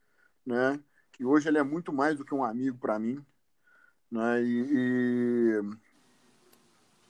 né? 0.44 0.80
Que 1.12 1.24
hoje 1.24 1.48
ele 1.48 1.58
é 1.58 1.62
muito 1.62 1.92
mais 1.92 2.16
do 2.16 2.24
que 2.24 2.34
um 2.34 2.44
amigo 2.44 2.78
para 2.78 2.98
mim, 2.98 3.24
né? 4.10 4.42
E, 4.42 4.66
e 4.70 5.60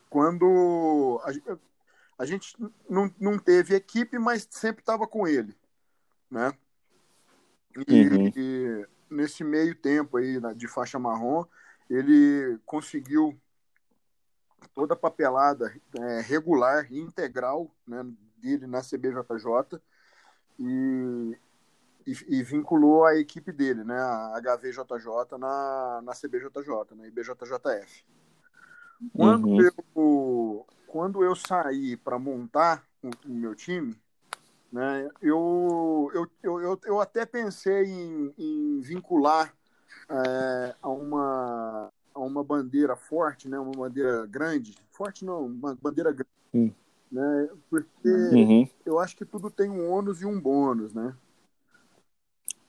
quando 0.08 1.20
a, 1.24 1.58
a 2.22 2.26
gente 2.26 2.54
não, 2.88 3.12
não 3.18 3.38
teve 3.38 3.74
equipe, 3.74 4.18
mas 4.18 4.46
sempre 4.50 4.82
estava 4.82 5.06
com 5.06 5.26
ele, 5.26 5.56
né? 6.30 6.52
E, 7.86 8.08
uhum. 8.08 8.32
e, 8.36 8.86
nesse 9.08 9.44
meio 9.44 9.74
tempo 9.74 10.16
aí 10.16 10.38
de 10.54 10.68
faixa 10.68 10.98
marrom, 10.98 11.44
ele 11.88 12.58
conseguiu 12.66 13.40
toda 14.74 14.94
a 14.94 14.96
papelada 14.96 15.74
é, 15.98 16.20
regular 16.20 16.86
e 16.92 16.98
integral 16.98 17.74
né, 17.86 18.04
dele 18.40 18.66
na 18.66 18.80
CBJJ 18.80 19.80
e, 20.58 21.38
e, 22.06 22.12
e, 22.28 22.42
vinculou 22.42 23.04
a 23.04 23.16
equipe 23.16 23.52
dele, 23.52 23.84
né, 23.84 23.98
a 23.98 24.40
HVJJ 24.40 25.38
na, 25.38 26.00
na 26.02 26.12
CBJJ, 26.12 26.96
na 26.96 27.06
IBJJF. 27.06 28.04
Quando, 29.14 29.48
uhum. 29.48 29.62
eu, 29.62 30.66
quando 30.86 31.24
eu 31.24 31.34
saí 31.34 31.96
para 31.96 32.18
montar 32.18 32.84
o, 33.02 33.08
o, 33.26 33.32
meu 33.32 33.54
time, 33.54 33.96
né, 34.70 35.08
eu, 35.22 36.10
eu, 36.12 36.30
eu, 36.42 36.80
eu, 36.84 37.00
até 37.00 37.24
pensei 37.24 37.84
em, 37.84 38.34
em 38.36 38.80
vincular 38.80 39.54
é, 40.08 40.74
a, 40.82 40.88
uma, 40.88 41.90
a 42.14 42.20
uma 42.20 42.44
bandeira 42.44 42.94
forte, 42.94 43.48
né, 43.48 43.58
uma 43.58 43.72
bandeira 43.72 44.26
grande, 44.26 44.76
forte 44.90 45.24
não, 45.24 45.46
uma 45.46 45.74
bandeira 45.74 46.12
grande. 46.12 46.74
Né, 47.10 47.48
porque 47.68 48.08
uhum. 48.08 48.68
eu 48.84 48.98
acho 48.98 49.16
que 49.16 49.24
tudo 49.24 49.50
tem 49.50 49.68
um 49.68 49.90
ônus 49.90 50.22
e 50.22 50.26
um 50.26 50.40
bônus, 50.40 50.94
né? 50.94 51.14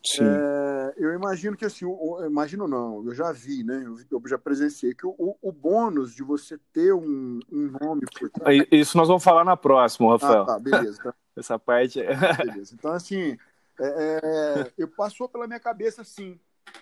Sim. 0.03 0.23
É, 0.23 0.93
eu 0.97 1.13
imagino 1.13 1.55
que 1.55 1.63
assim, 1.63 1.85
eu, 1.85 2.25
imagino 2.25 2.67
não, 2.67 3.05
eu 3.05 3.13
já 3.13 3.31
vi, 3.31 3.63
né? 3.63 3.83
Eu, 3.85 3.97
eu 4.11 4.27
já 4.27 4.37
presenciei 4.37 4.95
que 4.95 5.05
o, 5.05 5.37
o, 5.39 5.51
bônus 5.51 6.15
de 6.15 6.23
você 6.23 6.59
ter 6.73 6.91
um, 6.91 7.39
um 7.51 7.71
nome 7.79 8.01
por. 8.19 8.31
Isso 8.71 8.97
nós 8.97 9.07
vamos 9.07 9.23
falar 9.23 9.45
na 9.45 9.55
próxima, 9.55 10.11
Rafael. 10.11 10.41
Ah, 10.41 10.45
tá, 10.45 10.59
beleza. 10.59 11.03
Tá. 11.03 11.13
Essa 11.37 11.59
parte. 11.59 12.01
É 12.01 12.15
beleza. 12.45 12.73
Então, 12.73 12.91
assim, 12.91 13.37
é, 13.79 14.19
é, 14.23 14.71
eu 14.75 14.87
passou 14.87 15.29
pela 15.29 15.45
minha 15.45 15.59
cabeça 15.59 16.03
sim, 16.03 16.39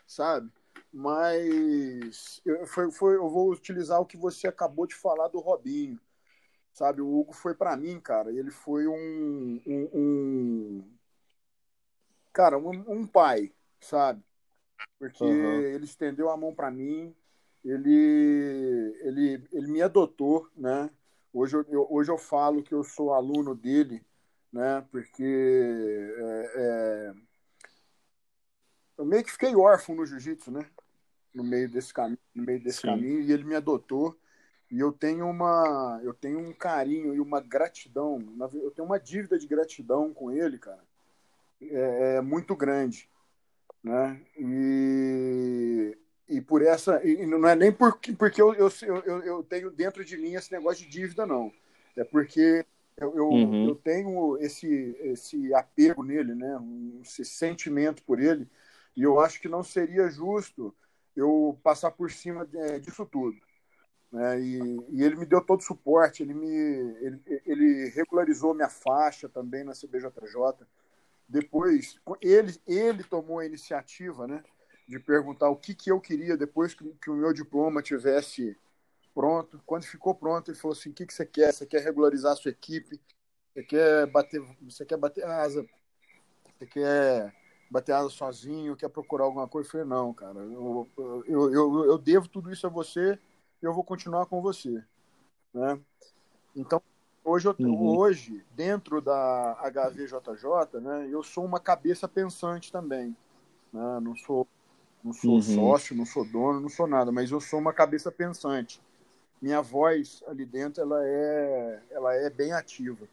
sabe? 0.08 0.50
Mas 0.92 2.42
eu, 2.46 2.66
foi, 2.66 2.90
foi, 2.90 3.16
eu 3.16 3.30
vou 3.30 3.52
utilizar 3.52 4.00
o 4.00 4.06
que 4.06 4.18
você 4.18 4.48
acabou 4.48 4.88
de 4.88 4.96
falar 4.96 5.28
do 5.28 5.40
Robinho. 5.40 6.00
Sabe, 6.80 7.02
o 7.02 7.20
Hugo 7.20 7.34
foi 7.34 7.54
para 7.54 7.76
mim, 7.76 8.00
cara, 8.00 8.32
ele 8.32 8.52
foi 8.52 8.88
um, 8.88 9.62
um, 9.68 9.90
um 9.94 10.84
cara, 12.32 12.58
um, 12.58 12.70
um 12.90 13.06
pai, 13.06 13.52
sabe? 13.82 14.24
Porque 14.98 15.26
uhum. 15.26 15.60
ele 15.60 15.84
estendeu 15.84 16.30
a 16.30 16.38
mão 16.38 16.56
para 16.56 16.72
mim, 16.72 17.14
ele, 17.66 18.96
ele, 19.02 19.44
ele 19.52 19.68
me 19.68 19.82
adotou, 19.82 20.50
né? 20.56 20.90
Hoje 21.34 21.58
eu, 21.68 21.86
hoje 21.92 22.12
eu 22.12 22.18
falo 22.18 22.64
que 22.64 22.74
eu 22.74 22.82
sou 22.86 23.14
aluno 23.14 23.54
dele, 23.54 24.02
né? 24.50 24.82
Porque 24.90 25.22
é, 26.18 26.54
é... 26.56 27.14
eu 29.00 29.04
meio 29.04 29.26
que 29.26 29.34
fiquei 29.34 29.54
órfão 29.54 29.96
no 29.96 30.06
jiu-jitsu, 30.06 30.50
né? 30.50 30.66
No 31.34 31.44
meio 31.44 31.70
desse 31.70 31.94
caminho, 31.94 32.20
no 32.34 32.46
meio 32.46 32.64
desse 32.64 32.80
Sim. 32.80 32.88
caminho, 32.88 33.20
e 33.20 33.34
ele 33.34 33.44
me 33.44 33.56
adotou. 33.56 34.18
E 34.72 34.80
eu 34.80 34.92
tenho 34.92 35.28
uma, 35.28 36.00
eu 36.04 36.14
tenho 36.14 36.40
um 36.40 36.54
carinho 36.54 37.16
e 37.16 37.20
uma 37.20 37.42
gratidão, 37.42 38.20
eu 38.54 38.70
tenho 38.70 38.86
uma 38.86 39.00
dívida 39.00 39.38
de 39.40 39.48
gratidão 39.48 40.14
com 40.14 40.32
ele, 40.32 40.60
cara, 40.60 40.84
é, 41.62 42.16
é 42.18 42.22
muito 42.22 42.56
grande, 42.56 43.10
né? 43.84 44.22
E, 44.38 45.98
e 46.28 46.40
por 46.40 46.62
essa, 46.62 47.04
e 47.04 47.26
não 47.26 47.48
é 47.48 47.56
nem 47.56 47.72
porque, 47.72 48.14
porque 48.14 48.40
eu, 48.40 48.54
eu, 48.54 48.70
eu, 48.84 49.24
eu 49.24 49.44
tenho 49.44 49.72
dentro 49.72 50.06
de 50.06 50.16
mim 50.18 50.36
esse 50.36 50.52
negócio 50.52 50.86
de 50.86 50.92
dívida, 50.92 51.26
não. 51.26 51.52
É 51.96 52.04
porque 52.04 52.64
eu, 52.96 53.16
eu, 53.16 53.28
uhum. 53.28 53.70
eu, 53.70 53.76
tenho 53.76 54.38
esse, 54.38 54.96
esse 55.02 55.52
apego 55.54 56.04
nele, 56.04 56.36
né? 56.36 56.60
Esse 57.02 57.26
sentimento 57.26 58.04
por 58.04 58.20
ele, 58.20 58.48
e 58.96 59.02
eu 59.02 59.20
acho 59.20 59.42
que 59.42 59.50
não 59.50 59.64
seria 59.64 60.10
justo 60.10 60.76
eu 61.16 61.58
passar 61.64 61.90
por 61.90 62.12
cima 62.12 62.48
disso 62.80 63.04
tudo. 63.04 63.49
Né? 64.12 64.42
E, 64.42 64.60
e, 64.90 65.04
ele 65.04 65.16
me 65.16 65.26
deu 65.26 65.42
todo 65.42 65.60
o 65.60 65.64
suporte, 65.64 66.24
ele, 66.24 66.34
me, 66.34 66.48
ele, 66.48 67.22
ele 67.46 67.90
regularizou 67.90 68.54
minha 68.54 68.70
faixa 68.70 69.30
também 69.30 69.64
na 69.64 69.74
CBJJ. 69.74 70.66
Depois, 71.28 72.00
ele, 72.22 72.60
ele 72.66 73.04
tomou 73.04 73.40
a 73.40 73.46
iniciativa 73.46 74.28
né, 74.28 74.44
de 74.88 75.00
perguntar 75.00 75.50
o 75.50 75.56
que, 75.56 75.76
que 75.76 75.92
eu 75.92 76.02
queria 76.02 76.36
depois 76.36 76.74
que, 76.74 76.84
que 77.02 77.12
o 77.12 77.16
meu 77.16 77.32
diploma 77.32 77.84
tivesse 77.84 78.58
pronto. 79.14 79.62
Quando 79.66 79.84
ficou 79.84 80.16
pronto, 80.16 80.50
ele 80.50 80.58
falou 80.58 80.76
assim: 80.76 80.90
o 80.90 80.94
que, 80.94 81.06
que 81.06 81.14
você 81.14 81.26
quer? 81.26 81.54
Você 81.54 81.68
quer 81.68 81.84
regularizar 81.84 82.34
a 82.34 82.36
sua 82.36 82.50
equipe? 82.50 83.00
Você 83.54 83.64
quer 83.64 84.08
bater, 84.08 84.42
você 84.62 84.84
quer 84.86 84.98
bater 84.98 85.24
asa? 85.24 85.64
Você 86.58 86.66
quer 86.66 87.36
bater 87.70 87.92
asa 87.92 88.10
sozinho? 88.10 88.76
Quer 88.76 88.90
procurar 88.90 89.26
alguma 89.26 89.48
coisa? 89.48 89.68
Eu 89.68 89.72
falei: 89.72 89.86
não, 89.86 90.12
cara, 90.16 90.40
eu, 90.40 90.90
eu, 91.28 91.54
eu, 91.54 91.86
eu 91.86 91.98
devo 92.00 92.28
tudo 92.28 92.52
isso 92.52 92.66
a 92.66 92.72
você 92.72 93.20
eu 93.62 93.74
vou 93.74 93.84
continuar 93.84 94.26
com 94.26 94.42
você. 94.42 94.84
Né? 95.54 95.80
Então, 96.56 96.82
hoje, 97.24 97.48
eu, 97.48 97.56
uhum. 97.60 97.98
hoje, 97.98 98.44
dentro 98.56 99.02
da 99.02 99.58
HVJJ, 99.70 100.80
né, 100.82 101.08
eu 101.12 101.24
sou 101.24 101.46
uma 101.46 101.60
cabeça 101.60 102.08
pensante 102.08 102.72
também. 102.72 103.16
Né? 103.72 104.00
Não 104.02 104.16
sou, 104.16 104.48
não 105.04 105.14
sou 105.14 105.36
uhum. 105.36 105.42
sócio, 105.42 105.96
não 105.96 106.06
sou 106.06 106.26
dono, 106.26 106.60
não 106.60 106.70
sou 106.70 106.88
nada, 106.88 107.12
mas 107.12 107.32
eu 107.32 107.40
sou 107.40 107.60
uma 107.60 107.74
cabeça 107.74 108.12
pensante. 108.12 108.82
Minha 109.42 109.62
voz 109.62 110.24
ali 110.28 110.46
dentro 110.46 110.82
ela 110.82 111.00
é, 111.02 111.82
ela 111.92 112.14
é 112.14 112.30
bem 112.30 112.52
ativa. 112.52 113.08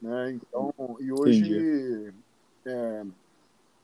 Né? 0.00 0.32
Então, 0.32 0.74
e 1.00 1.10
hoje 1.10 2.08
é, 2.08 2.12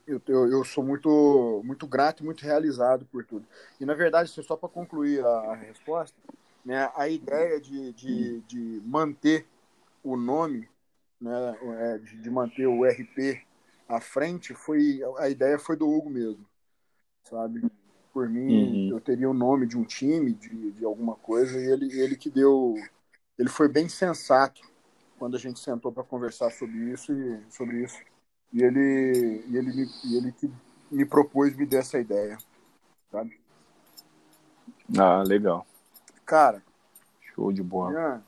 eu, 0.07 0.21
eu, 0.27 0.49
eu, 0.49 0.65
sou 0.65 0.85
muito, 0.85 1.63
muito 1.65 1.87
grato 1.87 2.23
e 2.23 2.27
muito 2.27 2.43
realizado 2.43 3.05
por 3.07 3.25
tudo. 3.25 3.47
E, 3.81 3.85
na 3.85 3.95
verdade, 3.95 4.31
só 4.31 4.57
para 4.57 4.69
concluir 4.69 5.25
a, 5.25 5.29
a, 5.29 5.55
resposta, 5.55 6.17
né, 6.65 6.91
a 6.95 7.09
ideia 7.09 7.61
de, 7.61 7.93
de, 7.93 8.41
de 8.41 8.83
manter 8.85 9.47
o 10.03 10.17
nome, 10.17 10.69
né, 11.21 11.57
é, 11.79 11.99
de, 11.99 12.17
de, 12.17 12.31
manter 12.31 12.67
o 12.67 12.85
RP 12.85 13.45
à 13.89 14.01
frente, 14.01 14.55
foi 14.55 15.01
a 15.19 15.29
ideia 15.29 15.59
foi 15.59 15.77
do 15.77 15.89
Hugo 15.89 16.11
mesmo, 16.11 16.45
sabe? 17.25 17.63
Por 18.13 18.29
mim, 18.29 18.89
uhum. 18.89 18.97
eu 18.97 19.01
teria 19.01 19.31
o 19.31 19.35
nome 19.35 19.67
de 19.67 19.79
um 19.79 19.85
time, 19.85 20.33
de, 20.33 20.73
de 20.73 20.85
alguma 20.85 21.15
coisa, 21.17 21.59
e 21.59 21.65
ele, 21.65 22.01
ele 22.01 22.17
que 22.17 22.29
deu... 22.29 22.75
Ele 23.39 23.49
foi 23.49 23.67
bem 23.69 23.89
sensato 23.89 24.61
quando 25.19 25.37
a 25.37 25.39
gente 25.39 25.59
sentou 25.59 25.91
para 25.91 26.05
conversar 26.05 26.51
sobre 26.51 26.77
isso 26.93 27.13
e 27.13 27.41
sobre 27.49 27.83
isso 27.83 27.99
e 28.53 28.63
ele, 28.63 29.45
e 29.49 29.57
ele, 29.57 29.73
me, 29.73 29.91
e 30.05 30.17
ele 30.17 30.33
que 30.33 30.53
me 30.91 31.05
propôs 31.05 31.57
me 31.57 31.67
dar 31.67 31.79
essa 31.79 31.99
ideia, 31.99 32.37
sabe? 33.11 33.41
Ah, 34.99 35.23
legal. 35.23 35.67
Cara. 36.27 36.63
Show 37.35 37.53
de 37.53 37.63
bola. 37.63 37.93
Jean, 37.93 38.23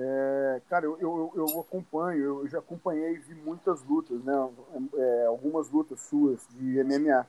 é, 0.00 0.62
cara, 0.68 0.84
eu, 0.84 0.96
eu, 1.00 1.32
eu 1.34 1.60
acompanho, 1.60 2.22
eu 2.22 2.48
já 2.48 2.60
acompanhei 2.60 3.14
e 3.14 3.18
vi 3.18 3.34
muitas 3.34 3.82
lutas, 3.82 4.22
né? 4.22 4.32
É, 4.94 5.26
algumas 5.26 5.68
lutas 5.70 6.00
suas 6.02 6.46
de 6.50 6.80
MMA. 6.84 7.26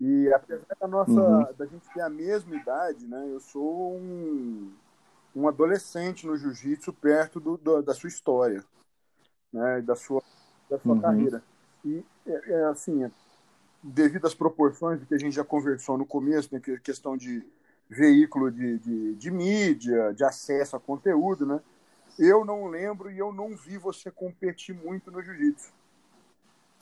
E 0.00 0.32
apesar 0.32 0.74
da 0.80 0.88
nossa, 0.88 1.12
uhum. 1.12 1.52
da 1.56 1.66
gente 1.66 1.86
ter 1.92 2.00
a 2.00 2.08
mesma 2.08 2.56
idade, 2.56 3.06
né? 3.06 3.28
Eu 3.30 3.40
sou 3.40 3.94
um, 3.96 4.72
um 5.36 5.46
adolescente 5.46 6.26
no 6.26 6.36
jiu-jitsu 6.36 6.94
perto 6.94 7.38
do, 7.38 7.58
do, 7.58 7.82
da 7.82 7.92
sua 7.92 8.08
história, 8.08 8.64
né? 9.52 9.82
Da 9.82 9.94
sua 9.94 10.22
da 10.68 10.78
sua 10.78 10.94
uhum. 10.94 11.00
carreira. 11.00 11.42
E, 11.84 12.04
é, 12.26 12.52
é, 12.52 12.64
assim, 12.66 13.10
devido 13.82 14.26
às 14.26 14.34
proporções 14.34 15.00
do 15.00 15.06
que 15.06 15.14
a 15.14 15.18
gente 15.18 15.34
já 15.34 15.44
conversou 15.44 15.98
no 15.98 16.06
começo, 16.06 16.48
né, 16.52 16.60
que 16.60 16.78
questão 16.80 17.16
de 17.16 17.44
veículo 17.88 18.50
de, 18.50 18.78
de, 18.78 19.14
de, 19.14 19.30
mídia, 19.30 20.12
de 20.14 20.24
acesso 20.24 20.76
a 20.76 20.80
conteúdo, 20.80 21.44
né? 21.44 21.60
Eu 22.18 22.44
não 22.44 22.66
lembro 22.66 23.10
e 23.10 23.18
eu 23.18 23.32
não 23.32 23.56
vi 23.56 23.76
você 23.76 24.10
competir 24.10 24.74
muito 24.74 25.10
no 25.10 25.22
jiu-jitsu. 25.22 25.72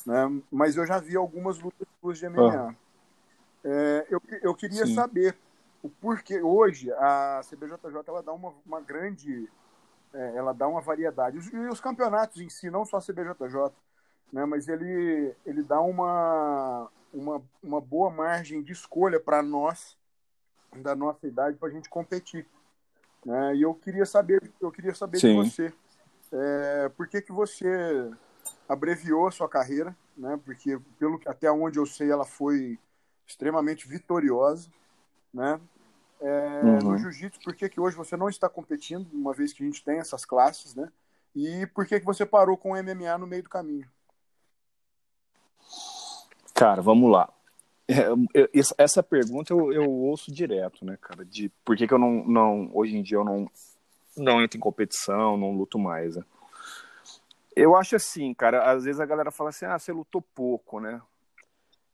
Né? 0.07 0.41
Mas 0.51 0.77
eu 0.77 0.87
já 0.87 0.99
vi 0.99 1.17
algumas 1.17 1.59
lutas 1.59 2.19
de 2.19 2.29
MMA. 2.29 2.71
Ah. 2.71 2.75
É, 3.65 4.07
eu, 4.11 4.21
eu 4.43 4.55
queria 4.55 4.87
Sim. 4.87 4.95
saber 4.95 5.37
o 5.83 5.89
porquê. 5.89 6.41
Hoje, 6.41 6.93
a 6.93 7.41
CBJJ 7.49 7.79
ela 8.07 8.23
dá 8.23 8.33
uma, 8.33 8.53
uma 8.65 8.81
grande 8.81 9.49
é, 10.15 10.37
ela 10.37 10.53
dá 10.53 10.67
uma 10.69 10.81
variedade. 10.81 11.39
E 11.39 11.69
os 11.69 11.81
campeonatos 11.81 12.41
em 12.41 12.49
si, 12.49 12.71
não 12.71 12.85
só 12.85 12.99
a 12.99 13.01
CBJJ, 13.01 13.73
né, 14.33 14.45
mas 14.45 14.69
ele, 14.69 15.35
ele 15.45 15.63
dá 15.63 15.81
uma, 15.81 16.89
uma, 17.13 17.43
uma 17.63 17.81
boa 17.81 18.11
margem 18.11 18.63
de 18.63 18.73
escolha 18.73 19.21
para 19.21 19.43
nós, 19.43 19.97
da 20.77 20.95
nossa 20.95 21.27
idade, 21.27 21.57
para 21.57 21.69
a 21.69 21.73
gente 21.73 21.89
competir. 21.89 22.47
Né? 23.25 23.57
E 23.57 23.63
eu 23.63 23.75
queria 23.75 24.07
saber, 24.07 24.43
eu 24.61 24.71
queria 24.71 24.95
saber 24.95 25.19
de 25.19 25.35
você, 25.35 25.73
é, 26.33 26.89
por 26.91 27.07
que, 27.07 27.21
que 27.21 27.33
você 27.33 28.11
abreviou 28.69 29.27
a 29.27 29.31
sua 29.31 29.49
carreira, 29.49 29.97
né? 30.17 30.41
porque 30.45 30.79
pelo 30.99 31.21
até 31.27 31.51
onde 31.51 31.79
eu 31.79 31.87
sei 31.87 32.11
ela 32.11 32.25
foi 32.25 32.79
extremamente 33.27 33.87
vitoriosa, 33.87 34.71
né? 35.33 35.61
É, 36.23 36.61
uhum. 36.63 36.93
no 36.93 36.99
jiu-jitsu, 36.99 37.41
por 37.43 37.55
que, 37.55 37.69
que 37.69 37.81
hoje 37.81 37.97
você 37.97 38.17
não 38.17 38.29
está 38.29 38.49
competindo, 38.49 39.09
uma 39.13 39.35
vez 39.35 39.53
que 39.53 39.63
a 39.63 39.67
gente 39.67 39.85
tem 39.85 39.99
essas 39.99 40.25
classes, 40.25 40.73
né? 40.73 40.89
E 41.35 41.67
por 41.75 41.85
que, 41.85 41.99
que 41.99 42.07
você 42.07 42.25
parou 42.25 42.57
com 42.57 42.73
o 42.73 42.83
MMA 42.83 43.19
no 43.19 43.27
meio 43.27 43.43
do 43.43 43.49
caminho? 43.49 43.89
Cara, 46.55 46.81
vamos 46.81 47.11
lá. 47.11 47.29
É, 47.89 48.49
essa 48.79 49.03
pergunta 49.03 49.53
eu, 49.53 49.73
eu, 49.73 49.91
ouço 49.91 50.33
direto, 50.33 50.85
né, 50.85 50.97
cara? 51.01 51.25
De 51.25 51.49
por 51.65 51.77
que, 51.77 51.89
que 51.89 51.93
eu 51.93 51.99
não, 51.99 52.25
não, 52.25 52.71
hoje 52.73 52.97
em 52.97 53.03
dia 53.03 53.17
eu 53.17 53.25
não, 53.25 53.51
não 54.17 54.41
entro 54.41 54.57
em 54.57 54.61
competição, 54.61 55.37
não 55.37 55.57
luto 55.57 55.77
mais, 55.77 56.15
né? 56.15 56.25
Eu 57.57 57.75
acho 57.75 57.97
assim, 57.97 58.33
cara, 58.33 58.71
às 58.71 58.85
vezes 58.85 59.01
a 59.01 59.07
galera 59.07 59.33
fala 59.33 59.51
assim, 59.51 59.65
ah, 59.65 59.79
você 59.79 59.93
lutou 59.93 60.23
pouco, 60.23 60.79
né? 60.79 61.03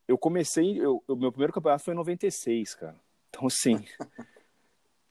Eu 0.07 0.19
comecei, 0.19 0.85
o 0.87 1.03
meu 1.17 1.33
primeiro 1.33 1.53
campeonato 1.53 1.85
foi 1.85 1.95
em 1.95 1.97
96, 1.97 2.75
cara. 2.75 3.08
Então, 3.39 3.47
assim, 3.47 3.85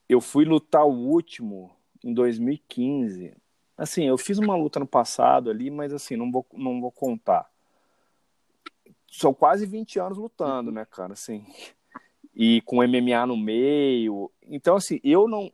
eu 0.06 0.20
fui 0.20 0.44
lutar 0.44 0.84
o 0.84 0.92
último 0.92 1.74
em 2.04 2.12
2015. 2.12 3.34
Assim, 3.76 4.04
eu 4.04 4.18
fiz 4.18 4.38
uma 4.38 4.54
luta 4.54 4.78
no 4.78 4.86
passado 4.86 5.48
ali, 5.48 5.70
mas 5.70 5.94
assim, 5.94 6.14
não 6.14 6.30
vou, 6.30 6.46
não 6.52 6.78
vou 6.78 6.92
contar. 6.92 7.50
São 9.10 9.32
quase 9.32 9.64
20 9.64 9.98
anos 9.98 10.18
lutando, 10.18 10.70
né, 10.70 10.84
cara, 10.84 11.14
assim. 11.14 11.46
E 12.34 12.60
com 12.62 12.82
MMA 12.82 13.26
no 13.26 13.36
meio. 13.36 14.30
Então, 14.42 14.76
assim, 14.76 15.00
eu 15.02 15.26
não. 15.26 15.50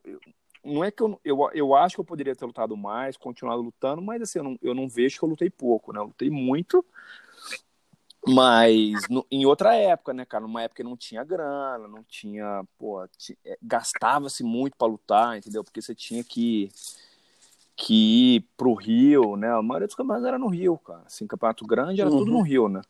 Não 0.64 0.82
é 0.82 0.90
que 0.90 1.02
eu, 1.02 1.20
eu, 1.24 1.50
eu 1.52 1.74
acho 1.74 1.96
que 1.96 2.00
eu 2.00 2.04
poderia 2.04 2.34
ter 2.34 2.46
lutado 2.46 2.74
mais, 2.74 3.18
continuado 3.18 3.60
lutando, 3.60 4.00
mas 4.00 4.22
assim, 4.22 4.38
eu 4.38 4.44
não, 4.44 4.58
eu 4.62 4.74
não 4.74 4.88
vejo 4.88 5.18
que 5.18 5.24
eu 5.24 5.28
lutei 5.28 5.50
pouco, 5.50 5.92
né? 5.92 6.00
Eu 6.00 6.06
lutei 6.06 6.30
muito, 6.30 6.84
mas 8.26 9.08
no, 9.10 9.26
em 9.30 9.44
outra 9.44 9.74
época, 9.74 10.14
né, 10.14 10.24
cara? 10.24 10.42
Numa 10.42 10.62
época 10.62 10.82
que 10.82 10.88
não 10.88 10.96
tinha 10.96 11.22
grana, 11.22 11.86
não 11.86 12.02
tinha. 12.04 12.64
Pô, 12.78 13.02
é, 13.44 13.58
gastava-se 13.62 14.42
muito 14.42 14.76
para 14.76 14.88
lutar, 14.88 15.36
entendeu? 15.36 15.62
Porque 15.62 15.82
você 15.82 15.94
tinha 15.94 16.24
que, 16.24 16.70
que 17.76 18.36
ir 18.36 18.40
pro 18.56 18.74
Rio, 18.74 19.36
né? 19.36 19.50
A 19.50 19.62
maioria 19.62 19.86
dos 19.86 19.96
campeonatos 19.96 20.26
era 20.26 20.38
no 20.38 20.48
Rio, 20.48 20.78
cara. 20.78 21.02
Assim, 21.04 21.26
campeonato 21.26 21.66
grande 21.66 22.00
era 22.00 22.10
uhum. 22.10 22.18
tudo 22.18 22.30
no 22.30 22.42
Rio, 22.42 22.68
né? 22.68 22.80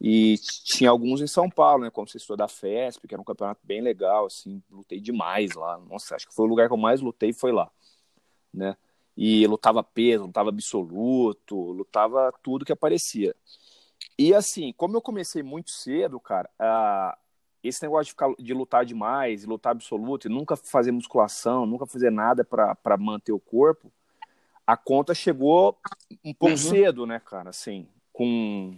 E 0.00 0.36
tinha 0.64 0.88
alguns 0.88 1.20
em 1.20 1.26
São 1.26 1.50
Paulo, 1.50 1.84
né? 1.84 1.90
Como 1.90 2.08
você 2.08 2.16
estudou 2.16 2.38
da 2.38 2.48
FESP, 2.48 3.06
que 3.06 3.14
era 3.14 3.20
um 3.20 3.24
campeonato 3.24 3.60
bem 3.62 3.82
legal, 3.82 4.26
assim, 4.26 4.62
lutei 4.70 4.98
demais 4.98 5.52
lá. 5.52 5.78
Nossa, 5.78 6.16
acho 6.16 6.26
que 6.26 6.34
foi 6.34 6.46
o 6.46 6.48
lugar 6.48 6.68
que 6.68 6.72
eu 6.72 6.78
mais 6.78 7.02
lutei, 7.02 7.34
foi 7.34 7.52
lá, 7.52 7.70
né? 8.52 8.76
E 9.14 9.46
lutava 9.46 9.82
peso, 9.82 10.24
lutava 10.24 10.48
absoluto, 10.48 11.54
lutava 11.54 12.32
tudo 12.42 12.64
que 12.64 12.72
aparecia. 12.72 13.36
E 14.20 14.34
assim, 14.34 14.74
como 14.76 14.94
eu 14.94 15.00
comecei 15.00 15.42
muito 15.42 15.70
cedo, 15.70 16.20
cara, 16.20 16.46
uh, 16.60 17.16
esse 17.64 17.82
negócio 17.82 18.04
de, 18.04 18.10
ficar, 18.10 18.30
de 18.38 18.52
lutar 18.52 18.84
demais, 18.84 19.46
lutar 19.46 19.72
absoluto, 19.72 20.28
e 20.28 20.30
nunca 20.30 20.56
fazer 20.56 20.92
musculação, 20.92 21.64
nunca 21.64 21.86
fazer 21.86 22.10
nada 22.10 22.44
para 22.44 22.98
manter 22.98 23.32
o 23.32 23.40
corpo, 23.40 23.90
a 24.66 24.76
conta 24.76 25.14
chegou 25.14 25.74
um 26.22 26.34
pouco 26.34 26.52
uhum. 26.52 26.58
cedo, 26.58 27.06
né, 27.06 27.18
cara? 27.18 27.48
Assim, 27.48 27.88
com, 28.12 28.76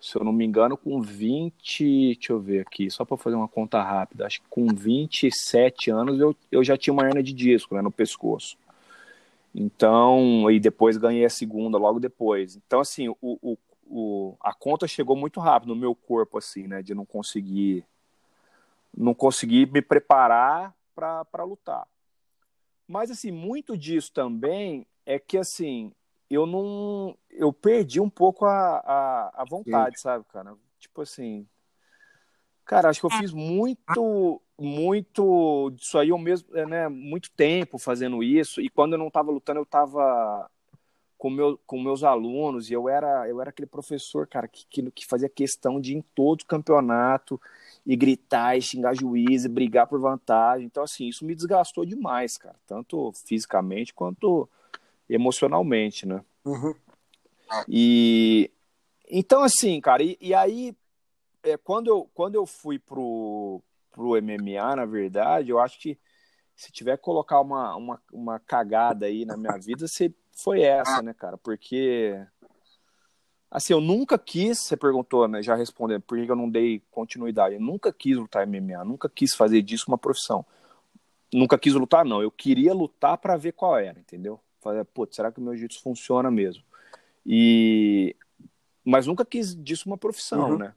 se 0.00 0.16
eu 0.16 0.24
não 0.24 0.32
me 0.32 0.46
engano, 0.46 0.78
com 0.78 0.98
20, 0.98 2.14
deixa 2.14 2.32
eu 2.32 2.40
ver 2.40 2.60
aqui, 2.60 2.90
só 2.90 3.04
para 3.04 3.18
fazer 3.18 3.36
uma 3.36 3.46
conta 3.46 3.82
rápida, 3.82 4.26
acho 4.26 4.40
que 4.40 4.48
com 4.48 4.66
27 4.68 5.90
anos 5.90 6.18
eu, 6.18 6.34
eu 6.50 6.64
já 6.64 6.74
tinha 6.74 6.94
uma 6.94 7.04
hernia 7.04 7.22
de 7.22 7.34
disco 7.34 7.74
né, 7.74 7.82
no 7.82 7.92
pescoço. 7.92 8.56
Então, 9.54 10.50
e 10.50 10.58
depois 10.58 10.96
ganhei 10.96 11.26
a 11.26 11.30
segunda 11.30 11.76
logo 11.76 12.00
depois. 12.00 12.56
Então, 12.56 12.80
assim, 12.80 13.10
o, 13.10 13.16
o 13.20 13.58
o, 13.86 14.36
a 14.40 14.52
conta 14.52 14.86
chegou 14.86 15.16
muito 15.16 15.40
rápido 15.40 15.74
no 15.74 15.80
meu 15.80 15.94
corpo, 15.94 16.38
assim, 16.38 16.66
né? 16.66 16.82
De 16.82 16.94
não 16.94 17.04
conseguir 17.04 17.86
não 18.96 19.14
conseguir 19.14 19.70
me 19.72 19.82
preparar 19.82 20.74
para 20.94 21.44
lutar. 21.44 21.86
Mas, 22.86 23.10
assim, 23.10 23.30
muito 23.30 23.76
disso 23.76 24.12
também 24.12 24.86
é 25.04 25.18
que, 25.18 25.36
assim, 25.36 25.92
eu 26.30 26.46
não. 26.46 27.16
Eu 27.30 27.52
perdi 27.52 28.00
um 28.00 28.10
pouco 28.10 28.44
a, 28.44 28.76
a, 28.78 29.42
a 29.42 29.44
vontade, 29.44 29.96
Sim. 29.96 30.02
sabe, 30.02 30.24
cara? 30.32 30.56
Tipo 30.78 31.02
assim. 31.02 31.46
Cara, 32.64 32.88
acho 32.88 33.00
que 33.00 33.06
eu 33.06 33.10
fiz 33.10 33.32
muito. 33.32 34.40
muito 34.58 35.74
isso 35.78 35.98
aí 35.98 36.10
eu 36.10 36.18
mesmo, 36.18 36.56
é, 36.56 36.64
né, 36.64 36.88
muito 36.88 37.30
tempo 37.32 37.76
fazendo 37.76 38.22
isso 38.22 38.60
e 38.60 38.70
quando 38.70 38.92
eu 38.92 38.98
não 38.98 39.08
estava 39.08 39.30
lutando 39.32 39.58
eu 39.58 39.64
estava 39.64 40.48
com, 41.24 41.30
meu, 41.30 41.58
com 41.66 41.80
meus 41.80 42.04
alunos 42.04 42.68
e 42.68 42.74
eu 42.74 42.86
era 42.86 43.26
eu 43.26 43.40
era 43.40 43.48
aquele 43.48 43.64
professor, 43.64 44.26
cara, 44.26 44.46
que, 44.46 44.66
que, 44.68 44.90
que 44.90 45.06
fazia 45.06 45.26
questão 45.26 45.80
de 45.80 45.94
ir 45.94 45.96
em 45.96 46.04
todo 46.14 46.44
campeonato 46.44 47.40
e 47.86 47.96
gritar 47.96 48.58
e 48.58 48.60
xingar 48.60 48.92
juiz 48.92 49.46
e 49.46 49.48
brigar 49.48 49.86
por 49.86 49.98
vantagem. 49.98 50.66
Então 50.66 50.82
assim, 50.82 51.08
isso 51.08 51.24
me 51.24 51.34
desgastou 51.34 51.86
demais, 51.86 52.36
cara, 52.36 52.56
tanto 52.66 53.10
fisicamente 53.26 53.94
quanto 53.94 54.46
emocionalmente, 55.08 56.06
né? 56.06 56.22
Uhum. 56.44 56.74
E 57.66 58.50
então 59.08 59.42
assim, 59.42 59.80
cara, 59.80 60.02
e, 60.02 60.18
e 60.20 60.34
aí 60.34 60.76
é, 61.42 61.56
quando 61.56 61.88
eu 61.88 62.06
quando 62.12 62.34
eu 62.34 62.44
fui 62.44 62.78
pro 62.78 63.62
pro 63.90 64.20
MMA, 64.22 64.76
na 64.76 64.84
verdade, 64.84 65.48
eu 65.48 65.58
acho 65.58 65.80
que 65.80 65.98
se 66.54 66.70
tiver 66.70 66.98
que 66.98 67.02
colocar 67.02 67.40
uma, 67.40 67.74
uma, 67.76 68.02
uma 68.12 68.38
cagada 68.38 69.06
aí 69.06 69.24
na 69.24 69.38
minha 69.38 69.56
vida, 69.56 69.86
se, 69.88 70.14
foi 70.34 70.62
essa, 70.62 71.00
né, 71.02 71.14
cara? 71.14 71.38
Porque. 71.38 72.20
Assim, 73.50 73.72
eu 73.72 73.80
nunca 73.80 74.18
quis, 74.18 74.58
você 74.58 74.76
perguntou, 74.76 75.28
né? 75.28 75.40
Já 75.40 75.54
respondendo, 75.54 76.02
por 76.02 76.18
que 76.18 76.28
eu 76.28 76.34
não 76.34 76.50
dei 76.50 76.82
continuidade? 76.90 77.54
Eu 77.54 77.60
nunca 77.60 77.92
quis 77.92 78.16
lutar 78.16 78.46
MMA, 78.46 78.84
nunca 78.84 79.08
quis 79.08 79.34
fazer 79.34 79.62
disso 79.62 79.84
uma 79.86 79.98
profissão. 79.98 80.44
Nunca 81.32 81.56
quis 81.56 81.72
lutar, 81.74 82.04
não. 82.04 82.20
Eu 82.20 82.32
queria 82.32 82.74
lutar 82.74 83.16
para 83.16 83.36
ver 83.36 83.52
qual 83.52 83.78
era, 83.78 83.98
entendeu? 83.98 84.40
Falei, 84.60 84.82
putz, 84.84 85.14
será 85.14 85.30
que 85.30 85.38
o 85.38 85.42
meu 85.42 85.54
jiu-jitsu 85.54 85.82
funciona 85.82 86.30
mesmo? 86.30 86.64
E. 87.24 88.16
Mas 88.84 89.06
nunca 89.06 89.24
quis 89.24 89.54
disso 89.54 89.88
uma 89.88 89.96
profissão, 89.96 90.50
uhum. 90.50 90.58
né? 90.58 90.74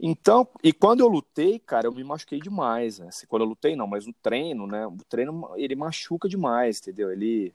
Então, 0.00 0.46
e 0.62 0.72
quando 0.72 1.00
eu 1.00 1.08
lutei, 1.08 1.58
cara, 1.58 1.88
eu 1.88 1.92
me 1.92 2.04
machuquei 2.04 2.38
demais. 2.38 2.98
Né? 2.98 3.08
Quando 3.28 3.42
eu 3.42 3.48
lutei, 3.48 3.74
não, 3.74 3.86
mas 3.86 4.06
no 4.06 4.12
treino, 4.12 4.66
né? 4.66 4.86
O 4.86 4.96
treino, 5.08 5.52
ele 5.56 5.74
machuca 5.74 6.28
demais, 6.28 6.78
entendeu? 6.78 7.10
Ele, 7.10 7.52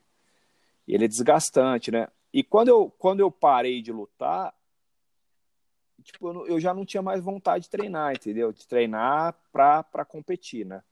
ele 0.86 1.04
é 1.04 1.08
desgastante, 1.08 1.90
né? 1.90 2.08
E 2.32 2.42
quando 2.42 2.68
eu, 2.68 2.90
quando 2.98 3.20
eu 3.20 3.30
parei 3.30 3.80
de 3.80 3.92
lutar, 3.92 4.52
tipo, 6.02 6.28
eu, 6.28 6.46
eu 6.46 6.60
já 6.60 6.74
não 6.74 6.84
tinha 6.84 7.02
mais 7.02 7.22
vontade 7.22 7.64
de 7.64 7.70
treinar, 7.70 8.12
entendeu? 8.12 8.52
De 8.52 8.66
treinar 8.66 9.34
pra, 9.52 9.82
pra 9.82 10.04
competir, 10.04 10.66
né? 10.66 10.82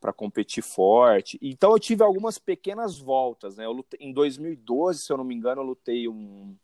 Pra 0.00 0.12
competir 0.12 0.62
forte. 0.62 1.38
Então 1.42 1.72
eu 1.72 1.78
tive 1.78 2.02
algumas 2.02 2.38
pequenas 2.38 2.98
voltas, 2.98 3.56
né? 3.56 3.66
Eu 3.66 3.72
lutei, 3.72 3.98
em 4.00 4.12
2012, 4.12 5.00
se 5.00 5.12
eu 5.12 5.16
não 5.16 5.24
me 5.24 5.34
engano, 5.34 5.60
eu 5.60 5.66
lutei 5.66 6.08
um 6.08 6.56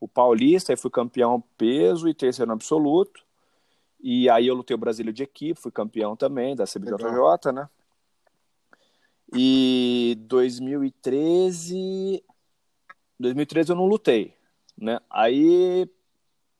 o 0.00 0.06
Paulista, 0.06 0.72
aí 0.72 0.76
fui 0.76 0.90
campeão 0.90 1.42
peso 1.56 2.08
e 2.08 2.14
terceiro 2.14 2.52
absoluto. 2.52 3.26
E 4.00 4.30
aí 4.30 4.46
eu 4.46 4.54
lutei 4.54 4.74
o 4.74 4.78
Brasília 4.78 5.12
de 5.12 5.24
equipe, 5.24 5.60
fui 5.60 5.72
campeão 5.72 6.14
também 6.14 6.54
da 6.54 6.64
CBJJ, 6.64 7.04
Legal. 7.04 7.40
né? 7.52 7.68
E 9.34 10.16
2013 10.20 12.24
2013 13.18 13.70
eu 13.70 13.76
não 13.76 13.86
lutei, 13.86 14.34
né? 14.76 15.00
Aí 15.10 15.88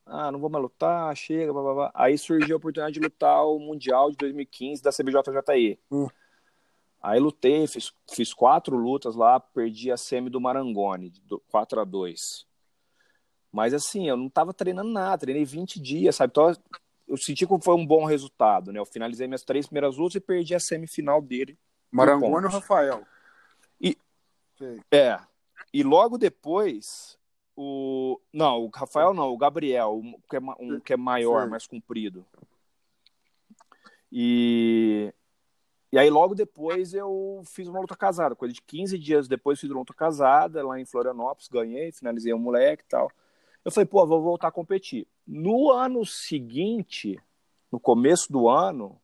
ah, 0.04 0.32
não 0.32 0.38
vou 0.38 0.50
mais 0.50 0.62
lutar, 0.62 1.14
chega, 1.16 1.52
blá, 1.52 1.62
blá, 1.62 1.74
blá. 1.74 1.90
Aí 1.94 2.16
surgiu 2.16 2.56
a 2.56 2.58
oportunidade 2.58 2.94
de 2.94 3.00
lutar 3.00 3.46
o 3.46 3.58
Mundial 3.58 4.10
de 4.10 4.16
2015 4.16 4.82
da 4.82 4.90
CBJJI. 4.90 5.78
Hum. 5.90 6.08
Aí 7.00 7.20
lutei, 7.20 7.66
fiz, 7.66 7.92
fiz 8.10 8.34
quatro 8.34 8.76
lutas 8.76 9.14
lá, 9.14 9.38
perdi 9.38 9.92
a 9.92 9.96
semi 9.96 10.28
do 10.28 10.40
Marangoni, 10.40 11.12
4 11.48 11.80
a 11.80 11.84
2 11.84 12.48
mas 13.52 13.72
assim, 13.72 14.08
eu 14.08 14.16
não 14.16 14.28
tava 14.28 14.52
treinando 14.52 14.90
nada, 14.90 15.18
treinei 15.18 15.44
20 15.44 15.80
dias, 15.80 16.16
sabe? 16.16 16.30
Então 16.30 16.54
eu 17.06 17.16
senti 17.16 17.46
que 17.46 17.58
foi 17.60 17.74
um 17.74 17.86
bom 17.86 18.04
resultado, 18.04 18.72
né? 18.72 18.78
Eu 18.78 18.86
finalizei 18.86 19.26
minhas 19.26 19.42
três 19.42 19.66
primeiras 19.66 19.96
lutas 19.96 20.16
e 20.16 20.20
perdi 20.20 20.54
a 20.54 20.60
semifinal 20.60 21.22
dele. 21.22 21.58
Marangoni 21.90 22.46
ou 22.46 22.52
Rafael? 22.52 23.06
E, 23.80 23.96
é. 24.90 25.18
E 25.72 25.82
logo 25.82 26.18
depois, 26.18 27.18
o. 27.56 28.20
Não, 28.32 28.64
o 28.64 28.68
Rafael 28.68 29.12
não, 29.12 29.32
o 29.32 29.38
Gabriel, 29.38 30.00
que 30.28 30.36
é, 30.36 30.40
um 30.60 30.80
que 30.80 30.92
é 30.92 30.96
maior, 30.96 31.48
mais 31.48 31.66
comprido. 31.66 32.24
E. 34.10 35.12
E 35.90 35.98
aí, 35.98 36.10
logo 36.10 36.34
depois, 36.34 36.92
eu 36.92 37.42
fiz 37.46 37.66
uma 37.66 37.80
luta 37.80 37.96
casada. 37.96 38.36
Coisa 38.36 38.52
de 38.52 38.60
15 38.60 38.98
dias 38.98 39.26
depois, 39.26 39.58
fiz 39.58 39.70
uma 39.70 39.78
luta 39.78 39.94
casada 39.94 40.66
lá 40.66 40.78
em 40.78 40.84
Florianópolis, 40.84 41.48
ganhei, 41.48 41.90
finalizei 41.92 42.34
um 42.34 42.38
moleque 42.38 42.82
e 42.84 42.88
tal. 42.88 43.10
Eu 43.64 43.72
falei, 43.72 43.86
pô, 43.86 44.06
vou 44.06 44.22
voltar 44.22 44.48
a 44.48 44.52
competir. 44.52 45.06
No 45.26 45.72
ano 45.72 46.04
seguinte, 46.04 47.18
no 47.72 47.80
começo 47.80 48.30
do 48.30 48.48
ano, 48.48 49.00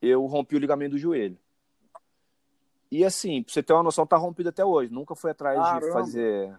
eu 0.00 0.24
rompi 0.26 0.54
o 0.54 0.58
ligamento 0.58 0.92
do 0.92 0.98
joelho. 0.98 1.38
E 2.90 3.04
assim, 3.04 3.42
pra 3.42 3.52
você 3.52 3.62
ter 3.62 3.72
uma 3.72 3.82
noção, 3.82 4.06
tá 4.06 4.16
rompido 4.16 4.50
até 4.50 4.64
hoje. 4.64 4.92
Nunca 4.92 5.14
fui 5.14 5.30
atrás 5.30 5.58
Caramba. 5.58 5.86
de 5.86 5.92
fazer. 5.92 6.58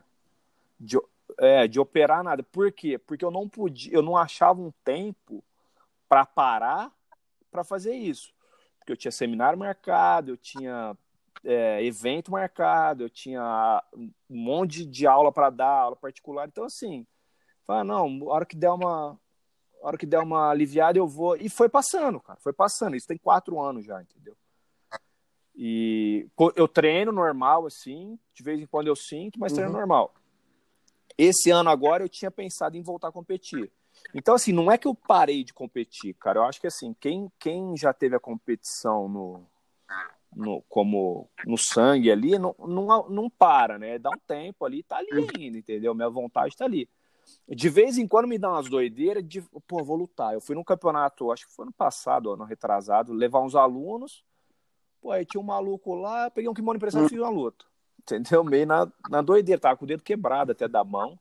De, 0.79 0.99
é, 1.37 1.67
de 1.67 1.79
operar 1.79 2.23
nada. 2.23 2.43
Por 2.43 2.71
quê? 2.71 2.97
Porque 2.97 3.23
eu 3.23 3.31
não 3.31 3.47
podia, 3.47 3.93
eu 3.93 4.01
não 4.01 4.17
achava 4.17 4.61
um 4.61 4.71
tempo 4.83 5.43
para 6.07 6.25
parar 6.25 6.91
para 7.51 7.63
fazer 7.63 7.93
isso. 7.95 8.33
Porque 8.79 8.91
eu 8.91 8.97
tinha 8.97 9.11
seminário 9.11 9.57
marcado, 9.57 10.31
eu 10.31 10.37
tinha 10.37 10.95
é, 11.43 11.83
evento 11.83 12.31
marcado, 12.31 13.03
eu 13.03 13.09
tinha 13.09 13.81
um 13.95 14.11
monte 14.29 14.85
de 14.85 15.07
aula 15.07 15.31
para 15.31 15.49
dar, 15.49 15.67
aula 15.67 15.95
particular. 15.95 16.47
Então, 16.47 16.65
assim, 16.65 17.05
fala, 17.65 17.83
não, 17.83 18.29
a 18.29 18.33
hora 18.33 18.45
que 18.45 18.55
der 18.55 18.71
uma. 18.71 19.17
Hora 19.81 19.97
que 19.97 20.05
der 20.05 20.19
uma 20.19 20.49
aliviada, 20.49 20.97
eu 20.97 21.07
vou. 21.07 21.35
E 21.37 21.47
foi 21.47 21.69
passando, 21.69 22.19
cara. 22.19 22.39
Foi 22.41 22.51
passando. 22.51 22.95
Isso 22.95 23.07
tem 23.07 23.17
quatro 23.17 23.59
anos 23.59 23.85
já, 23.85 24.01
entendeu? 24.01 24.35
E 25.57 26.27
eu 26.55 26.67
treino 26.67 27.11
normal, 27.11 27.65
assim. 27.65 28.19
De 28.33 28.43
vez 28.43 28.59
em 28.59 28.65
quando 28.65 28.87
eu 28.87 28.95
sinto, 28.95 29.39
mas 29.39 29.51
uhum. 29.51 29.57
treino 29.57 29.73
normal. 29.73 30.13
Esse 31.17 31.49
ano 31.49 31.69
agora 31.69 32.03
eu 32.03 32.09
tinha 32.09 32.29
pensado 32.29 32.75
em 32.75 32.81
voltar 32.81 33.07
a 33.07 33.11
competir. 33.11 33.71
Então, 34.13 34.35
assim, 34.35 34.51
não 34.51 34.71
é 34.71 34.77
que 34.77 34.87
eu 34.87 34.93
parei 34.93 35.43
de 35.43 35.53
competir, 35.53 36.13
cara. 36.15 36.39
Eu 36.39 36.43
acho 36.43 36.59
que, 36.59 36.67
assim, 36.67 36.93
quem, 36.99 37.31
quem 37.39 37.75
já 37.77 37.93
teve 37.93 38.15
a 38.15 38.19
competição 38.19 39.07
no, 39.07 39.47
no, 40.35 40.61
como 40.63 41.29
no 41.45 41.57
sangue 41.57 42.11
ali, 42.11 42.37
não, 42.37 42.53
não, 42.59 43.09
não 43.09 43.29
para, 43.29 43.79
né? 43.79 43.97
Dá 43.97 44.09
um 44.09 44.19
tempo 44.27 44.65
ali, 44.65 44.83
tá 44.83 44.97
ali 44.97 45.09
ainda, 45.11 45.57
entendeu? 45.57 45.95
Minha 45.95 46.09
vontade 46.09 46.55
tá 46.55 46.65
ali. 46.65 46.89
De 47.47 47.69
vez 47.69 47.97
em 47.97 48.07
quando 48.07 48.27
me 48.27 48.37
dá 48.37 48.51
umas 48.51 48.69
doideiras 48.69 49.27
de, 49.27 49.41
pô, 49.67 49.83
vou 49.83 49.97
lutar. 49.97 50.33
Eu 50.33 50.41
fui 50.41 50.55
num 50.55 50.63
campeonato, 50.63 51.31
acho 51.31 51.47
que 51.47 51.53
foi 51.53 51.63
ano 51.63 51.73
passado, 51.73 52.31
ano 52.31 52.43
retrasado, 52.43 53.13
levar 53.13 53.41
uns 53.41 53.55
alunos. 53.55 54.23
Pô, 55.05 55.11
aí 55.11 55.23
tinha 55.23 55.39
um 55.39 55.45
maluco 55.45 55.93
lá, 55.93 56.31
peguei 56.31 56.49
um 56.49 56.53
kimono 56.55 56.77
emprestado 56.77 57.05
e 57.05 57.09
fiz 57.09 57.19
uma 57.19 57.29
luta. 57.29 57.63
Entendeu? 58.01 58.43
Meio 58.43 58.65
na, 58.65 58.91
na 59.07 59.21
doideira, 59.21 59.61
tava 59.61 59.77
com 59.77 59.85
o 59.85 59.87
dedo 59.87 60.01
quebrado 60.01 60.51
até 60.51 60.67
da 60.67 60.83
mão. 60.83 61.19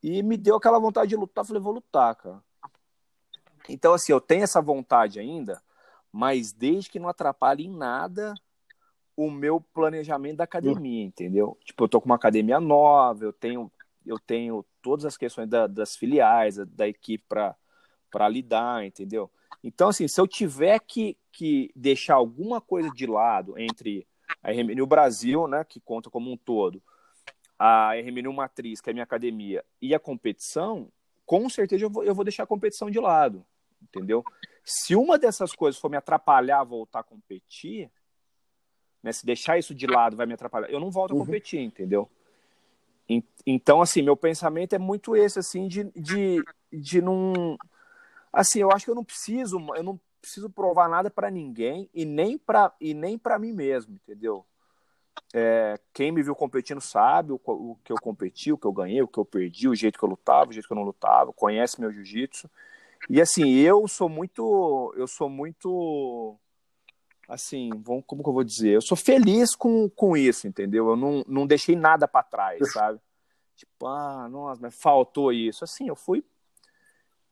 E 0.00 0.22
me 0.22 0.36
deu 0.36 0.54
aquela 0.54 0.78
vontade 0.78 1.08
de 1.08 1.16
lutar, 1.16 1.44
falei, 1.44 1.60
vou 1.60 1.72
lutar, 1.72 2.14
cara. 2.14 2.40
Então, 3.68 3.94
assim, 3.94 4.12
eu 4.12 4.20
tenho 4.20 4.44
essa 4.44 4.62
vontade 4.62 5.18
ainda, 5.18 5.60
mas 6.12 6.52
desde 6.52 6.88
que 6.88 7.00
não 7.00 7.08
atrapalhe 7.08 7.66
em 7.66 7.76
nada 7.76 8.32
o 9.16 9.28
meu 9.28 9.60
planejamento 9.60 10.36
da 10.36 10.44
academia, 10.44 11.04
entendeu? 11.04 11.58
Tipo, 11.64 11.82
eu 11.82 11.88
tô 11.88 12.00
com 12.00 12.06
uma 12.06 12.14
academia 12.14 12.60
nova, 12.60 13.24
eu 13.24 13.32
tenho, 13.32 13.72
eu 14.06 14.20
tenho 14.20 14.64
todas 14.80 15.04
as 15.04 15.16
questões 15.16 15.48
da, 15.48 15.66
das 15.66 15.96
filiais, 15.96 16.54
da, 16.54 16.64
da 16.64 16.86
equipe 16.86 17.24
para 17.26 18.28
lidar, 18.28 18.84
entendeu? 18.86 19.28
Então, 19.62 19.88
assim, 19.88 20.08
se 20.08 20.20
eu 20.20 20.26
tiver 20.26 20.78
que, 20.80 21.16
que 21.32 21.70
deixar 21.74 22.14
alguma 22.14 22.60
coisa 22.60 22.90
de 22.90 23.06
lado 23.06 23.58
entre 23.58 24.06
a 24.42 24.50
RMNU 24.50 24.86
Brasil, 24.86 25.46
né, 25.46 25.64
que 25.64 25.80
conta 25.80 26.10
como 26.10 26.30
um 26.30 26.36
todo, 26.36 26.82
a 27.58 27.92
RMNU 27.94 28.32
Matriz, 28.32 28.80
que 28.80 28.88
é 28.88 28.92
a 28.92 28.94
minha 28.94 29.04
academia, 29.04 29.64
e 29.82 29.94
a 29.94 29.98
competição, 29.98 30.90
com 31.26 31.48
certeza 31.48 31.84
eu 31.84 31.90
vou, 31.90 32.04
eu 32.04 32.14
vou 32.14 32.24
deixar 32.24 32.44
a 32.44 32.46
competição 32.46 32.90
de 32.90 32.98
lado, 32.98 33.44
entendeu? 33.82 34.24
Se 34.64 34.94
uma 34.94 35.18
dessas 35.18 35.54
coisas 35.54 35.80
for 35.80 35.90
me 35.90 35.96
atrapalhar 35.96 36.60
a 36.60 36.64
voltar 36.64 37.00
a 37.00 37.04
competir, 37.04 37.90
né, 39.02 39.12
se 39.12 39.26
deixar 39.26 39.58
isso 39.58 39.74
de 39.74 39.86
lado 39.86 40.16
vai 40.16 40.26
me 40.26 40.34
atrapalhar, 40.34 40.70
eu 40.70 40.80
não 40.80 40.90
volto 40.90 41.12
a 41.12 41.14
uhum. 41.14 41.24
competir, 41.24 41.60
entendeu? 41.60 42.10
Então, 43.44 43.82
assim, 43.82 44.02
meu 44.02 44.16
pensamento 44.16 44.74
é 44.74 44.78
muito 44.78 45.16
esse, 45.16 45.38
assim, 45.38 45.66
de, 45.66 45.84
de, 45.96 46.44
de 46.72 47.02
não. 47.02 47.56
Assim, 48.32 48.60
eu 48.60 48.70
acho 48.70 48.84
que 48.84 48.90
eu 48.90 48.94
não 48.94 49.04
preciso, 49.04 49.58
eu 49.74 49.82
não 49.82 50.00
preciso 50.20 50.50
provar 50.50 50.88
nada 50.88 51.10
para 51.10 51.30
ninguém 51.30 51.88
e 51.92 52.04
nem 52.04 52.38
para 52.38 52.72
e 52.80 52.94
nem 52.94 53.18
para 53.18 53.38
mim 53.38 53.52
mesmo, 53.52 53.94
entendeu? 53.94 54.44
É, 55.32 55.78
quem 55.92 56.10
me 56.10 56.22
viu 56.22 56.34
competindo 56.34 56.80
sabe 56.80 57.32
o, 57.32 57.40
o, 57.44 57.78
que 57.84 57.92
eu 57.92 57.96
competi, 58.00 58.52
o 58.52 58.58
que 58.58 58.66
eu 58.66 58.72
ganhei, 58.72 59.02
o 59.02 59.08
que 59.08 59.18
eu 59.18 59.24
perdi, 59.24 59.68
o 59.68 59.74
jeito 59.74 59.98
que 59.98 60.04
eu 60.04 60.08
lutava, 60.08 60.50
o 60.50 60.52
jeito 60.52 60.66
que 60.66 60.72
eu 60.72 60.76
não 60.76 60.84
lutava, 60.84 61.32
conhece 61.32 61.80
meu 61.80 61.92
jiu-jitsu. 61.92 62.50
E 63.08 63.20
assim, 63.20 63.50
eu 63.54 63.86
sou 63.88 64.08
muito. 64.08 64.92
Eu 64.96 65.06
sou 65.06 65.28
muito. 65.28 66.36
Assim, 67.28 67.70
vamos, 67.76 68.04
como 68.06 68.22
que 68.22 68.28
eu 68.28 68.32
vou 68.32 68.44
dizer? 68.44 68.74
Eu 68.74 68.82
sou 68.82 68.96
feliz 68.96 69.54
com, 69.54 69.88
com 69.88 70.16
isso, 70.16 70.48
entendeu? 70.48 70.88
Eu 70.88 70.96
não, 70.96 71.24
não 71.28 71.46
deixei 71.46 71.76
nada 71.76 72.08
para 72.08 72.24
trás, 72.24 72.72
sabe? 72.72 73.00
Tipo, 73.54 73.86
ah, 73.86 74.28
nossa, 74.28 74.60
mas 74.60 74.74
faltou 74.74 75.32
isso. 75.32 75.62
Assim, 75.62 75.88
eu 75.88 75.94
fui. 75.94 76.24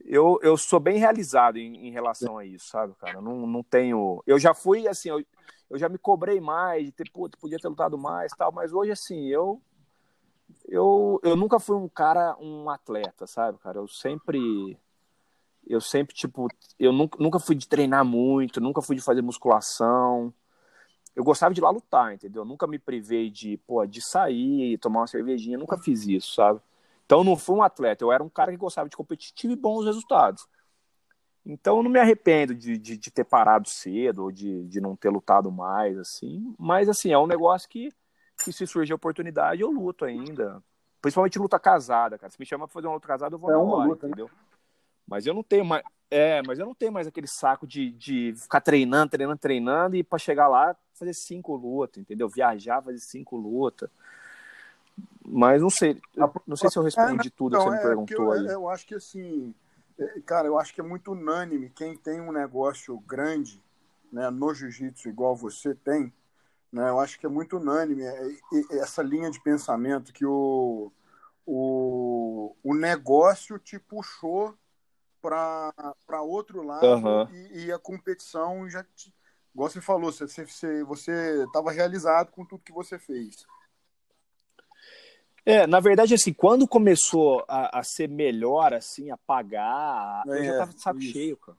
Eu, 0.09 0.41
eu 0.43 0.57
sou 0.57 0.81
bem 0.81 0.99
realizado 0.99 1.59
em, 1.59 1.87
em 1.87 1.91
relação 1.91 2.39
a 2.39 2.45
isso, 2.45 2.69
sabe, 2.69 2.95
cara? 2.95 3.21
Não, 3.21 3.47
não 3.47 3.63
tenho. 3.63 4.23
Eu 4.27 4.39
já 4.39 4.55
fui 4.55 4.89
assim, 4.89 5.11
eu, 5.11 5.23
eu 5.69 5.79
já 5.79 5.87
me 5.87 5.99
cobrei 5.99 6.41
mais 6.41 6.87
de 6.87 6.93
ter, 6.93 7.11
putz, 7.13 7.39
podia 7.39 7.59
ter 7.59 7.69
lutado 7.69 7.99
mais 7.99 8.33
tal, 8.33 8.51
mas 8.51 8.73
hoje, 8.73 8.91
assim, 8.91 9.27
eu. 9.27 9.61
Eu, 10.67 11.21
eu 11.23 11.37
nunca 11.37 11.61
fui 11.61 11.77
um 11.77 11.89
cara, 11.89 12.35
um 12.41 12.71
atleta, 12.71 13.27
sabe, 13.27 13.59
cara? 13.59 13.79
Eu 13.79 13.87
sempre. 13.87 14.79
Eu 15.67 15.81
sempre, 15.81 16.15
tipo, 16.15 16.49
eu 16.79 16.91
nunca, 16.91 17.23
nunca 17.23 17.39
fui 17.39 17.55
de 17.55 17.69
treinar 17.69 18.03
muito, 18.03 18.63
nunca 18.63 18.81
fui 18.81 18.97
de 18.97 19.03
fazer 19.03 19.21
musculação. 19.21 20.33
Eu 21.15 21.23
gostava 21.23 21.53
de 21.53 21.61
ir 21.61 21.65
lá 21.65 21.69
lutar, 21.69 22.15
entendeu? 22.15 22.45
nunca 22.47 22.67
me 22.67 22.79
privei 22.79 23.29
de, 23.29 23.59
pô, 23.67 23.85
de 23.85 24.01
sair, 24.01 24.79
tomar 24.79 25.01
uma 25.01 25.07
cervejinha, 25.07 25.59
nunca 25.59 25.77
fiz 25.77 26.07
isso, 26.07 26.35
sabe? 26.35 26.61
Então 27.09 27.25
não 27.25 27.39
fui 27.39 27.57
um 27.57 27.63
atleta, 27.63 28.05
eu 28.05 28.13
era 28.13 28.23
um 28.23 28.29
cara 28.29 28.51
que 28.51 28.59
gostava 28.59 28.87
de 28.87 28.95
competitivo 28.95 29.55
e 29.55 29.57
bons 29.57 29.87
resultados. 29.87 30.47
Então 31.45 31.79
eu 31.79 31.83
não 31.83 31.91
me 31.91 31.99
arrependo 31.99 32.55
de, 32.55 32.77
de, 32.77 32.99
de 32.99 33.11
ter 33.11 33.25
parado 33.25 33.67
cedo 33.67 34.25
ou 34.25 34.31
de, 34.31 34.67
de 34.67 34.79
não 34.79 34.95
ter 34.95 35.09
lutado 35.09 35.51
mais, 35.51 35.97
assim. 35.97 36.55
Mas 36.59 36.87
assim, 36.87 37.11
é 37.11 37.19
um 37.19 37.27
negócio 37.27 37.67
que, 37.67 37.91
que 38.45 38.53
se 38.53 38.67
surgir 38.67 38.93
a 38.93 38.97
oportunidade, 38.97 39.63
eu 39.63 39.71
luto 39.71 40.05
ainda. 40.05 40.63
Principalmente 41.01 41.39
luta 41.39 41.59
casada, 41.59 42.19
cara. 42.19 42.31
Se 42.31 42.39
me 42.39 42.45
chamar 42.45 42.67
pra 42.67 42.75
fazer 42.75 42.89
uma 42.89 42.97
luta 42.97 43.09
casada, 43.09 43.35
eu 43.35 43.39
vou 43.39 43.49
é 43.49 43.55
na 43.55 43.59
hora, 43.59 43.89
luta, 43.89 44.07
né? 44.07 44.11
entendeu? 44.11 44.27
Né? 44.27 44.33
Mas 45.07 45.27
eu 45.27 45.33
não 45.33 45.43
tenho 45.43 45.65
mais. 45.65 45.83
É, 46.11 46.43
mas 46.47 46.59
eu 46.59 46.67
não 46.67 46.75
tenho 46.75 46.93
mais 46.93 47.07
aquele 47.07 47.27
saco 47.27 47.67
de, 47.67 47.91
de 47.91 48.35
ficar 48.37 48.61
treinando, 48.61 49.11
treinando, 49.11 49.39
treinando 49.39 49.97
e 49.97 50.05
para 50.05 50.19
chegar 50.19 50.47
lá 50.47 50.77
fazer 50.93 51.15
cinco 51.15 51.57
lutas, 51.57 52.03
entendeu? 52.03 52.29
Viajar, 52.29 52.83
fazer 52.83 52.99
cinco 52.99 53.35
lutas. 53.35 53.89
Mas 55.25 55.61
não 55.61 55.71
sei, 55.71 56.01
não 56.47 56.57
sei 56.57 56.71
se 56.71 56.79
eu 56.79 56.83
respondi 56.83 57.29
é, 57.29 57.33
tudo 57.37 57.57
que 57.57 57.63
você 57.63 57.71
me 57.71 57.77
é, 57.77 57.83
perguntou 57.83 58.25
eu, 58.25 58.33
aí. 58.33 58.47
Eu 58.47 58.69
acho 58.69 58.87
que 58.87 58.95
assim, 58.95 59.55
é, 59.99 60.21
cara, 60.21 60.47
eu 60.47 60.59
acho 60.59 60.75
que 60.75 60.81
é 60.81 60.85
muito 60.85 61.13
unânime 61.13 61.71
quem 61.71 61.97
tem 61.97 62.21
um 62.21 62.33
negócio 62.33 62.99
grande, 63.01 63.63
né, 64.11 64.31
no 64.31 64.55
jiu-jitsu 64.55 65.09
igual 65.09 65.37
você 65.37 65.75
tem, 65.75 66.13
né? 66.73 66.89
Eu 66.89 66.99
acho 66.99 67.19
que 67.19 67.27
é 67.27 67.29
muito 67.29 67.59
unânime 67.59 68.03
essa 68.71 69.03
linha 69.03 69.31
de 69.31 69.41
pensamento 69.41 70.13
que 70.13 70.25
o 70.25 70.91
o, 71.51 72.55
o 72.63 72.75
negócio 72.75 73.59
te 73.59 73.79
puxou 73.79 74.55
para 75.23 76.23
outro 76.23 76.63
lado 76.63 76.85
uhum. 76.85 77.27
e, 77.31 77.65
e, 77.65 77.73
a 77.73 77.79
competição 77.79 78.69
já 78.69 78.85
te, 78.85 79.13
igual 79.55 79.71
você 79.71 79.81
falou, 79.81 80.13
você 80.13 80.25
estava 80.25 80.47
você, 80.47 80.85
você 80.85 81.47
realizado 81.73 82.31
com 82.31 82.45
tudo 82.45 82.63
que 82.63 82.73
você 82.73 82.99
fez. 82.99 83.47
É, 85.49 85.67
na 85.67 85.81
verdade, 85.81 86.13
assim, 86.13 86.31
quando 86.31 86.69
começou 86.69 87.43
a, 87.49 87.79
a 87.79 87.83
ser 87.83 88.07
melhor, 88.07 88.75
assim, 88.75 89.11
a 89.11 89.17
pagar, 89.17 90.23
é, 90.27 90.31
eu 90.31 90.45
já 90.45 90.53
é, 90.53 90.59
tava 90.59 90.73
de 90.75 90.83
saco 90.83 90.99
isso. 90.99 91.13
cheio, 91.13 91.39
cara. 91.39 91.57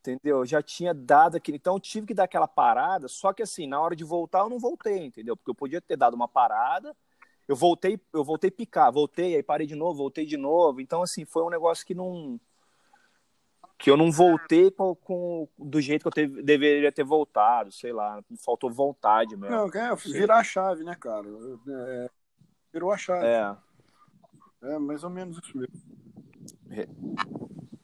Entendeu? 0.00 0.38
Eu 0.38 0.46
já 0.46 0.60
tinha 0.60 0.92
dado 0.92 1.36
aquele. 1.36 1.58
Então, 1.58 1.74
eu 1.74 1.80
tive 1.80 2.08
que 2.08 2.14
dar 2.14 2.24
aquela 2.24 2.48
parada, 2.48 3.06
só 3.06 3.32
que, 3.32 3.40
assim, 3.40 3.68
na 3.68 3.80
hora 3.80 3.94
de 3.94 4.02
voltar, 4.02 4.40
eu 4.40 4.50
não 4.50 4.58
voltei, 4.58 5.04
entendeu? 5.04 5.36
Porque 5.36 5.52
eu 5.52 5.54
podia 5.54 5.80
ter 5.80 5.96
dado 5.96 6.14
uma 6.14 6.26
parada, 6.26 6.92
eu 7.46 7.54
voltei, 7.54 8.00
eu 8.12 8.24
voltei 8.24 8.50
picar, 8.50 8.90
voltei, 8.90 9.36
aí 9.36 9.44
parei 9.44 9.68
de 9.68 9.76
novo, 9.76 9.98
voltei 9.98 10.26
de 10.26 10.36
novo. 10.36 10.80
Então, 10.80 11.04
assim, 11.04 11.24
foi 11.24 11.44
um 11.44 11.50
negócio 11.50 11.86
que 11.86 11.94
não. 11.94 12.40
Que 13.78 13.92
eu 13.92 13.96
não 13.96 14.10
voltei 14.10 14.72
com, 14.72 14.92
com 14.96 15.48
do 15.56 15.80
jeito 15.80 16.02
que 16.02 16.08
eu 16.08 16.12
teve, 16.12 16.42
deveria 16.42 16.90
ter 16.90 17.04
voltado, 17.04 17.70
sei 17.70 17.92
lá, 17.92 18.20
faltou 18.44 18.72
vontade 18.72 19.36
mesmo. 19.36 19.54
Não, 19.54 19.66
é, 19.68 19.94
virar 19.94 20.38
a 20.38 20.44
chave, 20.44 20.82
né, 20.82 20.96
cara? 20.98 21.28
É, 21.68 22.10
Virou 22.76 22.92
a 22.92 22.98
chave. 22.98 23.24
É. 23.24 23.56
É 24.64 24.78
mais 24.78 25.02
ou 25.02 25.08
menos 25.08 25.38
isso 25.38 25.56
mesmo. 25.56 25.80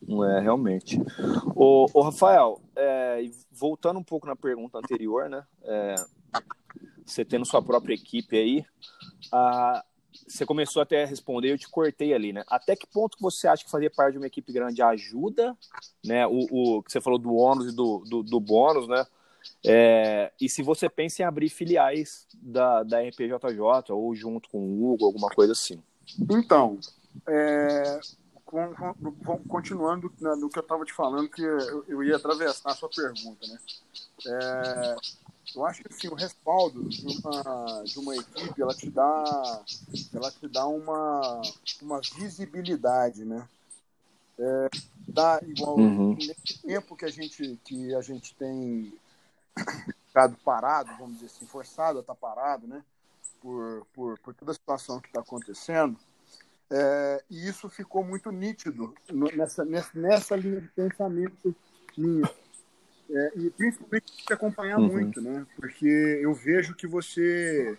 Não 0.06 0.22
é, 0.22 0.38
realmente. 0.38 0.98
O, 1.56 1.86
o 1.94 2.02
Rafael, 2.02 2.60
é, 2.76 3.22
voltando 3.50 3.98
um 3.98 4.04
pouco 4.04 4.26
na 4.26 4.36
pergunta 4.36 4.76
anterior, 4.76 5.30
né? 5.30 5.46
É, 5.62 5.94
você 7.06 7.24
tendo 7.24 7.46
sua 7.46 7.62
própria 7.62 7.94
equipe 7.94 8.36
aí, 8.36 8.66
a, 9.32 9.82
você 10.28 10.44
começou 10.44 10.82
até 10.82 11.04
a 11.04 11.06
responder, 11.06 11.52
eu 11.52 11.58
te 11.58 11.70
cortei 11.70 12.12
ali, 12.12 12.30
né? 12.30 12.44
Até 12.46 12.76
que 12.76 12.86
ponto 12.86 13.16
você 13.18 13.48
acha 13.48 13.64
que 13.64 13.70
fazer 13.70 13.88
parte 13.94 14.12
de 14.12 14.18
uma 14.18 14.26
equipe 14.26 14.52
grande 14.52 14.82
ajuda, 14.82 15.56
né? 16.04 16.26
O, 16.26 16.48
o 16.50 16.82
que 16.82 16.92
você 16.92 17.00
falou 17.00 17.18
do 17.18 17.32
ônus 17.34 17.72
e 17.72 17.74
do, 17.74 18.04
do, 18.06 18.22
do 18.22 18.38
bônus, 18.38 18.86
né? 18.86 19.06
É, 19.64 20.32
e 20.40 20.48
se 20.48 20.62
você 20.62 20.88
pensa 20.88 21.22
em 21.22 21.24
abrir 21.24 21.48
filiais 21.48 22.26
da, 22.34 22.82
da 22.82 23.00
RPJJ 23.00 23.90
ou 23.90 24.14
junto 24.14 24.48
com 24.48 24.58
o 24.58 24.92
Hugo, 24.92 25.06
alguma 25.06 25.28
coisa 25.28 25.52
assim. 25.52 25.82
Então, 26.30 26.78
é, 27.26 28.00
com, 28.44 28.74
com, 29.24 29.38
continuando 29.44 30.12
no 30.20 30.50
que 30.50 30.58
eu 30.58 30.62
estava 30.62 30.84
te 30.84 30.92
falando, 30.92 31.28
que 31.28 31.42
eu, 31.42 31.84
eu, 31.88 32.02
ia 32.02 32.16
atravessar 32.16 32.72
a 32.72 32.74
sua 32.74 32.88
pergunta, 32.88 33.46
né? 33.46 33.58
É, 34.26 34.96
eu 35.56 35.64
acho 35.64 35.82
que 35.82 35.92
assim, 35.92 36.08
o 36.08 36.14
respaldo 36.14 36.88
de 36.88 37.06
uma, 37.06 37.82
de 37.84 37.98
uma 37.98 38.16
equipe, 38.16 38.60
ela 38.60 38.74
te 38.74 38.90
dá, 38.90 39.62
ela 40.14 40.30
te 40.30 40.48
dá 40.48 40.66
uma, 40.66 41.42
uma 41.80 42.00
visibilidade, 42.18 43.24
né? 43.24 43.46
É, 44.38 44.68
dá 45.08 45.40
igual 45.46 45.78
uhum. 45.78 46.14
nesse 46.14 46.62
tempo 46.62 46.96
que 46.96 47.04
a 47.04 47.10
gente 47.10 47.58
que 47.64 47.94
a 47.94 48.00
gente 48.00 48.34
tem 48.34 48.92
ficado 50.06 50.36
parado, 50.44 50.90
vamos 50.98 51.14
dizer 51.14 51.26
assim, 51.26 51.46
forçado 51.46 51.98
a 51.98 52.00
estar 52.00 52.14
parado, 52.14 52.66
né? 52.66 52.82
Por, 53.40 53.86
por, 53.92 54.18
por 54.20 54.34
toda 54.34 54.52
a 54.52 54.54
situação 54.54 55.00
que 55.00 55.08
está 55.08 55.20
acontecendo. 55.20 55.98
É, 56.70 57.24
e 57.28 57.48
isso 57.48 57.68
ficou 57.68 58.02
muito 58.04 58.30
nítido 58.30 58.94
nessa, 59.34 59.64
nessa, 59.64 59.90
nessa 59.98 60.36
linha 60.36 60.60
de 60.60 60.68
pensamento 60.68 61.54
minha. 61.96 62.28
É, 63.10 63.32
e 63.36 63.50
principalmente 63.50 64.24
te 64.24 64.32
acompanhar 64.32 64.78
uhum. 64.78 64.88
muito, 64.88 65.20
né? 65.20 65.46
Porque 65.56 65.86
eu 65.86 66.32
vejo 66.32 66.74
que 66.74 66.86
você. 66.86 67.76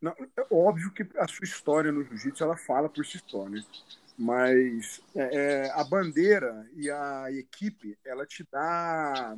Não, 0.00 0.12
é 0.36 0.46
óbvio 0.50 0.92
que 0.92 1.04
a 1.16 1.26
sua 1.26 1.44
história 1.44 1.90
no 1.90 2.04
jiu-jitsu 2.04 2.44
ela 2.44 2.56
fala 2.56 2.88
por 2.88 3.04
si 3.04 3.20
só, 3.26 3.48
né? 3.48 3.64
Mas 4.16 5.00
é, 5.16 5.64
é 5.66 5.70
a 5.72 5.82
bandeira 5.82 6.64
e 6.76 6.88
a 6.88 7.26
equipe 7.32 7.98
ela 8.04 8.24
te 8.24 8.46
dá 8.52 9.36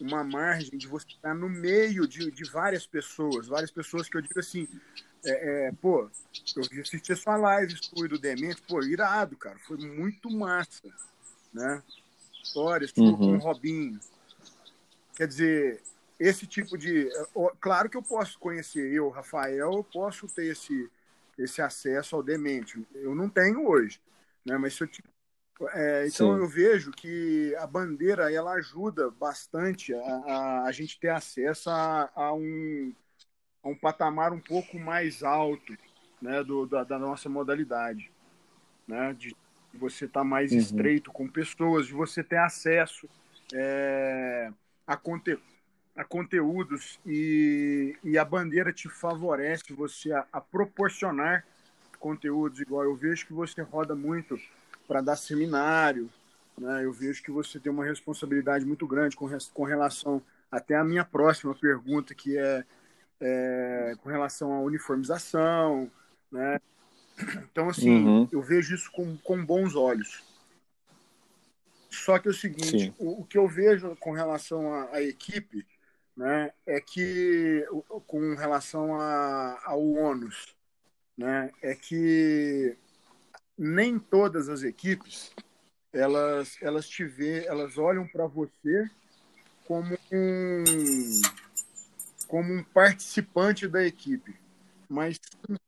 uma 0.00 0.22
margem 0.22 0.78
de 0.78 0.86
você 0.86 1.06
estar 1.08 1.34
no 1.34 1.48
meio 1.48 2.06
de, 2.06 2.30
de 2.30 2.44
várias 2.44 2.86
pessoas, 2.86 3.46
várias 3.46 3.70
pessoas 3.70 4.08
que 4.08 4.16
eu 4.16 4.20
digo 4.22 4.38
assim, 4.38 4.68
é, 5.24 5.66
é, 5.66 5.72
pô, 5.72 6.10
eu 6.56 6.82
assisti 6.82 7.12
a 7.12 7.16
sua 7.16 7.36
live, 7.36 7.74
fui 7.94 8.08
do 8.08 8.18
Demente, 8.18 8.62
pô, 8.62 8.82
irado, 8.82 9.36
cara, 9.36 9.58
foi 9.66 9.76
muito 9.76 10.30
massa, 10.30 10.88
né? 11.52 11.82
Histórias, 12.42 12.92
uhum. 12.96 13.16
com 13.16 13.24
o 13.34 13.38
Robinho. 13.38 14.00
Quer 15.14 15.28
dizer, 15.28 15.82
esse 16.18 16.46
tipo 16.46 16.76
de. 16.76 17.10
Claro 17.60 17.88
que 17.88 17.96
eu 17.96 18.02
posso 18.02 18.38
conhecer 18.38 18.92
eu, 18.92 19.08
Rafael, 19.08 19.72
eu 19.72 19.84
posso 19.84 20.26
ter 20.26 20.46
esse, 20.46 20.90
esse 21.38 21.60
acesso 21.60 22.16
ao 22.16 22.22
Demente. 22.22 22.82
Eu 22.94 23.14
não 23.14 23.28
tenho 23.28 23.66
hoje, 23.66 24.00
né? 24.44 24.56
Mas 24.56 24.74
se 24.74 24.82
eu 24.82 24.88
é, 25.72 26.06
então 26.06 26.34
Sim. 26.34 26.42
eu 26.42 26.48
vejo 26.48 26.90
que 26.90 27.54
a 27.56 27.66
bandeira 27.66 28.32
ela 28.32 28.52
ajuda 28.54 29.10
bastante 29.10 29.94
a, 29.94 29.98
a, 29.98 30.64
a 30.64 30.72
gente 30.72 30.98
ter 30.98 31.10
acesso 31.10 31.68
a, 31.70 32.10
a, 32.14 32.32
um, 32.32 32.92
a 33.62 33.68
um 33.68 33.74
patamar 33.74 34.32
um 34.32 34.40
pouco 34.40 34.78
mais 34.78 35.22
alto 35.22 35.76
né, 36.20 36.42
do, 36.42 36.66
da, 36.66 36.84
da 36.84 36.98
nossa 36.98 37.28
modalidade. 37.28 38.10
Né, 38.88 39.14
de 39.16 39.36
você 39.72 40.06
estar 40.06 40.20
tá 40.20 40.24
mais 40.24 40.50
uhum. 40.50 40.58
estreito 40.58 41.12
com 41.12 41.28
pessoas, 41.28 41.86
de 41.86 41.92
você 41.92 42.24
ter 42.24 42.38
acesso 42.38 43.08
é, 43.54 44.50
a, 44.84 44.96
conte, 44.96 45.38
a 45.94 46.04
conteúdos 46.04 46.98
e, 47.06 47.96
e 48.02 48.18
a 48.18 48.24
bandeira 48.24 48.72
te 48.72 48.88
favorece 48.88 49.72
você 49.72 50.12
a, 50.12 50.26
a 50.32 50.40
proporcionar 50.40 51.44
conteúdos 52.00 52.60
igual 52.60 52.82
eu 52.82 52.96
vejo 52.96 53.26
que 53.26 53.32
você 53.32 53.60
roda 53.60 53.94
muito 53.94 54.40
para 54.90 55.00
dar 55.00 55.14
seminário. 55.14 56.10
Né? 56.58 56.84
Eu 56.84 56.92
vejo 56.92 57.22
que 57.22 57.30
você 57.30 57.60
tem 57.60 57.70
uma 57.70 57.84
responsabilidade 57.84 58.64
muito 58.64 58.88
grande 58.88 59.14
com, 59.14 59.28
com 59.54 59.62
relação 59.62 60.20
até 60.50 60.74
a 60.74 60.82
minha 60.82 61.04
próxima 61.04 61.54
pergunta, 61.54 62.12
que 62.12 62.36
é, 62.36 62.64
é 63.20 63.94
com 64.02 64.08
relação 64.08 64.52
à 64.52 64.60
uniformização. 64.60 65.88
Né? 66.32 66.60
Então, 67.48 67.68
assim, 67.68 68.04
uhum. 68.04 68.28
eu 68.32 68.42
vejo 68.42 68.74
isso 68.74 68.90
com, 68.90 69.16
com 69.18 69.44
bons 69.44 69.76
olhos. 69.76 70.24
Só 71.88 72.18
que 72.18 72.26
é 72.26 72.32
o 72.32 72.34
seguinte, 72.34 72.92
o, 72.98 73.20
o, 73.20 73.24
que 73.24 73.38
eu 73.38 73.46
vejo 73.46 73.94
com 73.96 74.10
relação 74.10 74.74
à, 74.74 74.96
à 74.96 75.02
equipe 75.02 75.64
né, 76.16 76.50
é 76.66 76.80
que, 76.80 77.64
com 78.08 78.34
relação 78.34 79.00
a, 79.00 79.60
ao 79.64 79.84
ônus, 79.86 80.56
né, 81.16 81.52
é 81.62 81.76
que 81.76 82.76
nem 83.60 83.98
todas 83.98 84.48
as 84.48 84.62
equipes 84.62 85.30
elas 85.92 86.56
elas 86.62 86.88
te 86.88 87.04
vê, 87.04 87.44
elas 87.46 87.76
olham 87.76 88.06
para 88.06 88.26
você 88.26 88.88
como 89.66 89.98
um 90.10 90.64
como 92.26 92.54
um 92.54 92.62
participante 92.62 93.66
da 93.66 93.84
equipe, 93.84 94.34
mas 94.88 95.18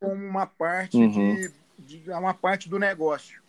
como 0.01 0.24
uma 0.24 0.47
parte 0.47 0.97
uhum. 0.97 1.34
de, 1.34 2.01
de 2.01 2.11
uma 2.11 2.32
parte 2.32 2.68
do 2.68 2.78
negócio. 2.78 3.43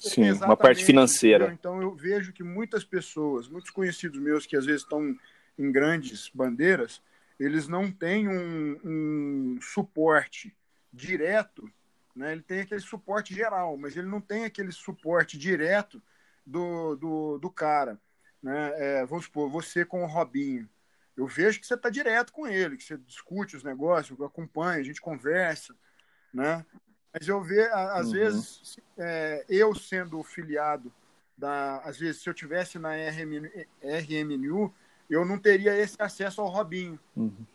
Sim, 0.00 0.32
uma 0.32 0.56
parte 0.56 0.84
financeira. 0.84 1.52
Então 1.52 1.82
eu 1.82 1.94
vejo 1.94 2.32
que 2.32 2.42
muitas 2.42 2.82
pessoas, 2.82 3.46
muitos 3.46 3.70
conhecidos 3.70 4.18
meus 4.18 4.46
que 4.46 4.56
às 4.56 4.64
vezes 4.64 4.82
estão 4.82 5.16
em 5.58 5.70
grandes 5.70 6.30
bandeiras, 6.32 7.02
eles 7.38 7.68
não 7.68 7.90
têm 7.90 8.28
um, 8.28 8.80
um 8.84 9.58
suporte 9.60 10.54
direto, 10.92 11.70
né? 12.16 12.32
Ele 12.32 12.42
tem 12.42 12.60
aquele 12.60 12.80
suporte 12.80 13.34
geral, 13.34 13.76
mas 13.76 13.96
ele 13.96 14.08
não 14.08 14.20
tem 14.20 14.44
aquele 14.46 14.72
suporte 14.72 15.36
direto 15.36 16.02
do, 16.44 16.96
do, 16.96 17.38
do 17.38 17.50
cara, 17.50 18.00
né? 18.42 18.72
É, 18.76 19.06
vamos 19.06 19.26
supor, 19.26 19.50
você 19.50 19.84
com 19.84 20.02
o 20.02 20.06
Robinho, 20.06 20.68
eu 21.16 21.26
vejo 21.26 21.60
que 21.60 21.66
você 21.66 21.74
está 21.74 21.90
direto 21.90 22.32
com 22.32 22.46
ele, 22.46 22.76
que 22.76 22.84
você 22.84 22.96
discute 22.96 23.56
os 23.56 23.62
negócios, 23.62 24.20
acompanha, 24.20 24.80
a 24.80 24.82
gente 24.82 25.00
conversa, 25.00 25.74
né? 26.32 26.64
Mas 27.12 27.28
eu 27.28 27.42
vejo, 27.42 27.70
às 27.72 28.08
uhum. 28.08 28.12
vezes, 28.12 28.78
é, 28.98 29.44
eu 29.48 29.74
sendo 29.74 30.22
filiado 30.22 30.92
da, 31.36 31.78
às 31.78 31.98
vezes, 31.98 32.22
se 32.22 32.28
eu 32.28 32.34
tivesse 32.34 32.78
na 32.78 32.94
RM, 32.94 33.48
RMNU, 33.82 34.74
eu 35.08 35.24
não 35.24 35.38
teria 35.38 35.76
esse 35.76 35.96
acesso 35.98 36.40
ao 36.40 36.48
Robinho, 36.48 36.98
uhum. 37.14 37.46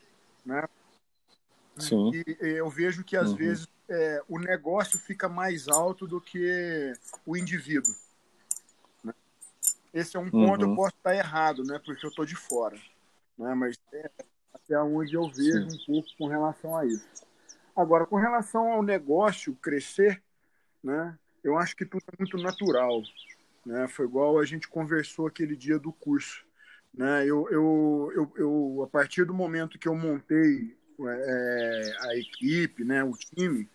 né? 0.45 0.67
Sim. 1.77 2.11
E 2.13 2.35
eu 2.39 2.69
vejo 2.69 3.03
que 3.03 3.15
às 3.15 3.29
uhum. 3.29 3.35
vezes 3.35 3.67
é, 3.89 4.23
o 4.27 4.39
negócio 4.39 4.99
fica 4.99 5.27
mais 5.27 5.67
alto 5.67 6.07
do 6.07 6.19
que 6.19 6.93
o 7.25 7.35
indivíduo. 7.35 7.93
Né? 9.03 9.13
Esse 9.93 10.15
é 10.15 10.19
um 10.19 10.29
ponto 10.29 10.65
uhum. 10.65 10.71
eu 10.71 10.75
posso 10.75 10.95
estar 10.95 11.15
errado, 11.15 11.63
né? 11.63 11.79
Porque 11.83 12.05
eu 12.05 12.09
estou 12.09 12.25
de 12.25 12.35
fora, 12.35 12.77
né? 13.37 13.53
Mas 13.53 13.77
é 13.93 14.09
até 14.53 14.79
onde 14.81 15.13
eu 15.13 15.29
vejo 15.29 15.69
Sim. 15.69 15.77
um 15.77 15.85
pouco 15.85 16.09
com 16.17 16.27
relação 16.27 16.77
a 16.77 16.85
isso. 16.85 17.07
Agora, 17.75 18.05
com 18.05 18.15
relação 18.15 18.71
ao 18.71 18.83
negócio 18.83 19.55
crescer, 19.55 20.21
né? 20.83 21.17
Eu 21.43 21.57
acho 21.57 21.75
que 21.75 21.85
tudo 21.85 22.03
é 22.07 22.15
muito 22.19 22.37
natural, 22.37 23.01
né? 23.65 23.87
Foi 23.87 24.05
igual 24.05 24.39
a 24.39 24.45
gente 24.45 24.67
conversou 24.67 25.27
aquele 25.27 25.55
dia 25.55 25.79
do 25.79 25.91
curso, 25.91 26.45
né? 26.93 27.23
Eu, 27.25 27.49
eu, 27.49 28.11
eu, 28.15 28.33
eu 28.35 28.83
a 28.83 28.87
partir 28.87 29.25
do 29.25 29.33
momento 29.33 29.79
que 29.79 29.87
eu 29.87 29.95
montei 29.95 30.77
é, 31.09 31.95
a 32.01 32.15
equipe, 32.15 32.83
né? 32.83 33.03
O 33.03 33.11
time, 33.11 33.67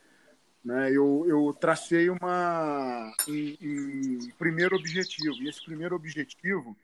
né? 0.64 0.90
Eu, 0.90 1.24
eu 1.26 1.52
tracei 1.58 2.10
uma 2.10 3.12
um, 3.28 3.56
um 3.62 4.30
primeiro 4.38 4.76
objetivo 4.76 5.36
e 5.42 5.48
esse 5.48 5.64
primeiro 5.64 5.94
objetivo 5.94 6.76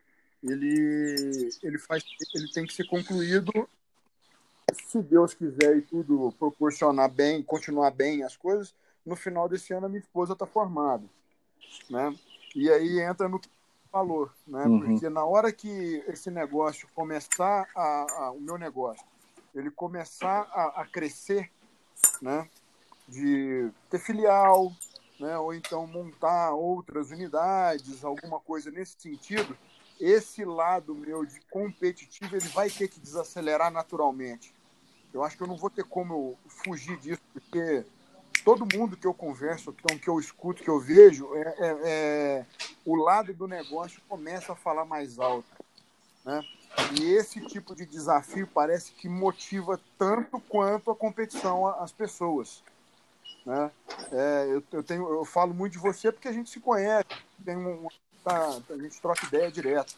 ele 0.43 1.51
ele 1.63 1.79
faz 1.79 2.05
ele 2.35 2.53
tem 2.53 2.67
que 2.67 2.75
ser 2.75 2.87
concluído 2.87 3.53
se 4.73 5.03
Deus 5.03 5.35
quiser 5.35 5.77
e 5.77 5.83
tudo 5.83 6.33
proporcionar 6.39 7.11
bem, 7.11 7.43
continuar 7.43 7.91
bem 7.91 8.23
as 8.23 8.37
coisas, 8.37 8.75
no 9.05 9.17
final 9.17 9.49
desse 9.49 9.73
ano 9.73 9.87
a 9.87 9.89
minha 9.89 10.01
esposa 10.01 10.33
está 10.33 10.47
formada, 10.47 11.05
né? 11.91 12.15
E 12.55 12.71
aí 12.71 13.01
entra 13.01 13.29
no 13.29 13.39
que 13.39 13.49
falou, 13.91 14.31
né? 14.47 14.65
Uhum. 14.65 14.81
Porque 14.81 15.09
na 15.09 15.25
hora 15.25 15.53
que 15.53 16.03
esse 16.07 16.31
negócio 16.31 16.89
começar 16.95 17.69
a, 17.77 18.07
a 18.19 18.31
o 18.31 18.41
meu 18.41 18.57
negócio, 18.57 19.05
ele 19.55 19.71
começar 19.71 20.49
a, 20.53 20.83
a, 20.83 20.87
crescer, 20.87 21.51
né? 22.21 22.49
De 23.09 23.71
ter 23.91 23.99
filial, 23.99 24.73
né? 25.19 25.37
Ou 25.39 25.55
então 25.55 25.87
montar 25.87 26.53
outras 26.53 27.11
unidades, 27.11 28.05
alguma 28.05 28.41
coisa 28.41 28.71
nesse 28.71 28.97
sentido, 28.99 29.57
esse 30.01 30.45
lado 30.45 30.95
meu 30.95 31.25
de 31.25 31.41
competitivo 31.51 32.35
ele 32.37 32.49
vai 32.49 32.71
ter 32.71 32.89
que 32.89 33.01
desacelerar 33.01 33.71
naturalmente. 33.71 34.55
Eu 35.13 35.23
acho 35.23 35.37
que 35.37 35.43
eu 35.43 35.47
não 35.47 35.57
vou 35.57 35.71
ter 35.71 35.85
como 35.85 36.39
fugir 36.49 36.97
disso, 36.99 37.21
porque 37.33 37.85
todo 38.45 38.67
mundo 38.77 38.97
que 38.97 39.07
eu 39.07 39.15
converso, 39.15 39.75
então, 39.79 39.99
que 39.99 40.09
eu 40.09 40.19
escuto, 40.19 40.63
que 40.63 40.71
eu 40.71 40.81
vejo, 40.81 41.35
é, 41.35 41.41
é, 41.41 41.79
é, 41.85 42.47
o 42.85 42.97
lado 42.97 43.33
do 43.35 43.47
negócio 43.47 44.01
começa 44.09 44.53
a 44.53 44.57
falar 44.57 44.85
mais 44.85 45.19
alto. 45.19 45.47
Né? 46.25 46.43
E 46.99 47.15
esse 47.15 47.41
tipo 47.47 47.75
de 47.75 47.87
desafio 47.87 48.47
parece 48.47 48.93
que 48.93 49.09
motiva 49.09 49.81
tanto 49.99 50.41
quanto 50.41 50.91
a 50.91 50.97
competição 50.97 51.67
as 51.67 51.93
pessoas. 51.93 52.63
Né? 53.45 53.71
É, 54.11 54.47
eu, 54.49 54.63
eu, 54.73 54.83
tenho, 54.83 55.09
eu 55.09 55.25
falo 55.25 55.53
muito 55.53 55.73
de 55.73 55.79
você 55.79 56.13
porque 56.13 56.29
a 56.29 56.33
gente 56.33 56.51
se 56.51 56.61
conhece, 56.61 57.09
tem 57.45 57.57
um, 57.57 57.89
tá, 58.25 58.61
a 58.71 58.77
gente 58.77 59.01
troca 59.01 59.27
ideia 59.27 59.51
direto. 59.51 59.95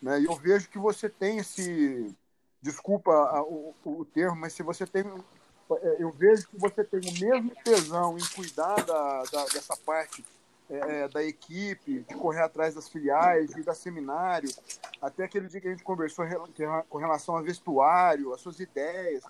Né? 0.00 0.20
E 0.20 0.24
eu 0.24 0.34
vejo 0.34 0.68
que 0.68 0.78
você 0.78 1.08
tem 1.08 1.38
esse, 1.38 2.14
desculpa 2.62 3.10
o, 3.42 3.74
o 3.84 4.04
termo, 4.04 4.36
mas 4.36 4.52
se 4.52 4.62
você 4.62 4.86
tem. 4.86 5.04
É, 5.82 5.96
eu 6.02 6.10
vejo 6.10 6.48
que 6.48 6.58
você 6.58 6.82
tem 6.82 7.00
o 7.00 7.20
mesmo 7.20 7.52
tesão 7.62 8.18
em 8.18 8.26
cuidar 8.34 8.82
da, 8.82 9.22
da 9.24 9.44
dessa 9.44 9.76
parte 9.76 10.24
é, 10.70 11.02
é 11.02 11.08
da 11.08 11.22
equipe, 11.22 12.00
de 12.08 12.14
correr 12.14 12.42
atrás 12.42 12.74
das 12.74 12.88
filiais, 12.88 13.50
de 13.50 13.62
dar 13.62 13.74
seminário, 13.74 14.48
até 15.02 15.24
aquele 15.24 15.48
dia 15.48 15.60
que 15.60 15.68
a 15.68 15.70
gente 15.70 15.82
conversou 15.82 16.24
com 16.88 16.98
relação 16.98 17.36
a 17.36 17.42
vestuário, 17.42 18.32
as 18.32 18.40
suas 18.40 18.60
ideias. 18.60 19.24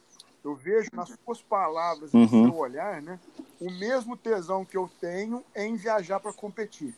Eu 0.45 0.55
vejo 0.55 0.89
nas 0.93 1.09
suas 1.25 1.43
palavras 1.43 2.13
e 2.13 2.17
no 2.17 2.23
uhum. 2.23 2.51
seu 2.51 2.57
olhar 2.57 3.03
né, 3.03 3.19
o 3.61 3.71
mesmo 3.71 4.17
tesão 4.17 4.65
que 4.65 4.77
eu 4.77 4.91
tenho 5.01 5.45
em 5.55 5.77
viajar 5.77 6.21
para 6.21 6.33
competir. 6.33 6.95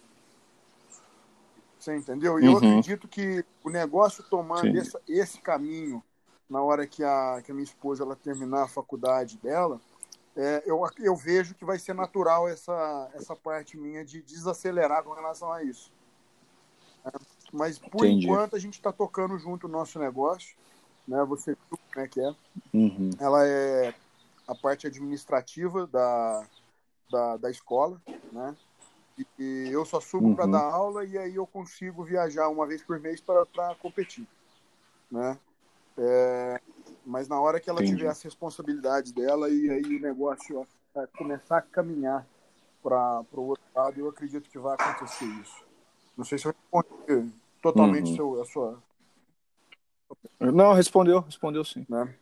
Você 1.79 1.97
entendeu? 1.97 2.39
E 2.39 2.45
uhum. 2.47 2.53
eu 2.53 2.57
acredito 2.59 3.09
que 3.09 3.45
o 3.65 3.71
negócio 3.71 4.23
tomando 4.25 4.77
esse, 4.77 4.97
esse 5.09 5.41
caminho 5.41 6.03
na 6.49 6.63
hora 6.63 6.87
que 6.87 7.03
a, 7.03 7.41
que 7.45 7.51
a 7.51 7.55
minha 7.55 7.65
esposa 7.65 8.05
ela 8.05 8.15
terminar 8.15 8.65
a 8.65 8.69
faculdade 8.69 9.39
dela, 9.39 9.81
é, 10.37 10.63
eu, 10.65 10.81
eu 10.99 11.15
vejo 11.15 11.55
que 11.55 11.65
vai 11.65 11.79
ser 11.79 11.95
natural 11.95 12.49
essa, 12.49 13.11
essa 13.15 13.37
parte 13.37 13.77
minha 13.77 14.05
de 14.05 14.23
desacelerar 14.23 15.05
com 15.05 15.13
relação 15.13 15.53
a 15.53 15.63
isso. 15.63 15.93
É, 17.05 17.11
mas 17.53 17.79
por 17.79 18.07
Entendi. 18.07 18.27
enquanto 18.27 18.57
a 18.57 18.59
gente 18.59 18.75
está 18.75 18.93
tocando 18.93 19.39
junto 19.39 19.67
o 19.67 19.71
nosso 19.71 19.99
negócio, 19.99 20.57
né? 21.07 21.23
Você 21.25 21.53
viu 21.55 21.79
como 21.93 22.05
é 22.05 22.09
que 22.09 22.21
é. 22.21 22.35
Uhum. 22.73 23.11
Ela 23.19 23.47
é 23.47 23.95
a 24.47 24.55
parte 24.55 24.87
administrativa 24.87 25.87
da, 25.87 26.47
da, 27.11 27.37
da 27.37 27.51
escola, 27.51 28.01
né? 28.33 28.57
E, 29.19 29.27
e 29.39 29.69
eu 29.71 29.85
só 29.85 30.01
subo 30.01 30.29
uhum. 30.29 30.35
para 30.35 30.47
dar 30.47 30.63
aula 30.63 31.05
e 31.05 31.19
aí 31.19 31.35
eu 31.35 31.47
consigo 31.47 32.03
viajar 32.03 32.49
uma 32.49 32.67
vez 32.67 32.83
por 32.83 32.99
mês 32.99 33.21
para 33.21 33.75
competir, 33.77 34.27
né? 35.11 35.39
É, 35.99 36.61
mas 37.05 37.29
na 37.29 37.41
hora 37.41 37.61
que 37.61 37.69
ela 37.69 37.81
Entendi. 37.81 37.99
tiver 37.99 38.11
as 38.11 38.23
responsabilidades 38.23 39.13
dela 39.13 39.49
e 39.49 39.71
aí 39.71 39.97
o 39.97 40.01
negócio 40.01 40.67
vai 40.95 41.07
começar 41.07 41.59
a 41.59 41.63
caminhar 41.63 42.27
para 42.83 43.25
o 43.33 43.49
outro 43.49 43.65
lado, 43.75 43.99
eu 43.99 44.09
acredito 44.09 44.51
que 44.51 44.59
vai 44.59 44.75
acontecer 44.75 45.25
isso. 45.41 45.65
Não 46.17 46.25
sei 46.25 46.39
se 46.39 46.47
eu 46.47 46.53
respondi 46.53 47.33
totalmente 47.63 48.11
uhum. 48.11 48.17
seu, 48.17 48.43
a 48.43 48.45
sua. 48.45 48.83
Não, 50.39 50.73
respondeu, 50.73 51.21
respondeu 51.21 51.65
sim. 51.65 51.87
Né? 51.89 52.15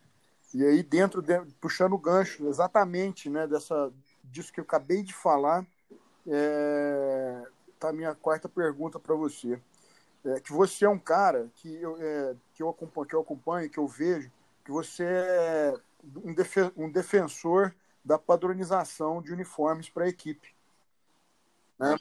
E 0.55 0.65
aí, 0.65 0.83
dentro, 0.83 1.23
de, 1.23 1.41
puxando 1.61 1.95
o 1.95 1.99
gancho 1.99 2.47
exatamente 2.49 3.31
né, 3.31 3.47
dessa, 3.47 3.91
disso 4.25 4.53
que 4.53 4.61
eu 4.61 4.65
acabei 4.65 5.03
de 5.03 5.15
falar, 5.15 5.67
é, 6.27 7.43
tá 7.79 7.89
a 7.89 7.93
minha 7.93 8.15
quarta 8.15 8.49
pergunta 8.49 8.99
para 8.99 9.15
você 9.15 9.61
é, 10.25 10.41
que 10.41 10.53
você 10.53 10.85
é 10.85 10.89
um 10.89 10.99
cara 10.99 11.49
que 11.57 11.75
eu, 11.75 11.97
é, 12.01 12.35
que, 12.55 12.63
eu 12.63 12.69
acompanho, 12.69 13.07
que 13.07 13.15
eu 13.15 13.21
acompanho, 13.21 13.71
que 13.71 13.79
eu 13.79 13.87
vejo, 13.87 14.31
que 14.65 14.71
você 14.71 15.05
é 15.05 15.75
um, 16.25 16.35
defen 16.35 16.73
um 16.77 16.91
defensor 16.91 17.75
da 18.05 18.19
padronização 18.19 19.21
de 19.21 19.33
uniformes 19.33 19.89
para 19.89 20.05
a 20.05 20.09
equipe. 20.09 20.55
Né? 21.79 21.97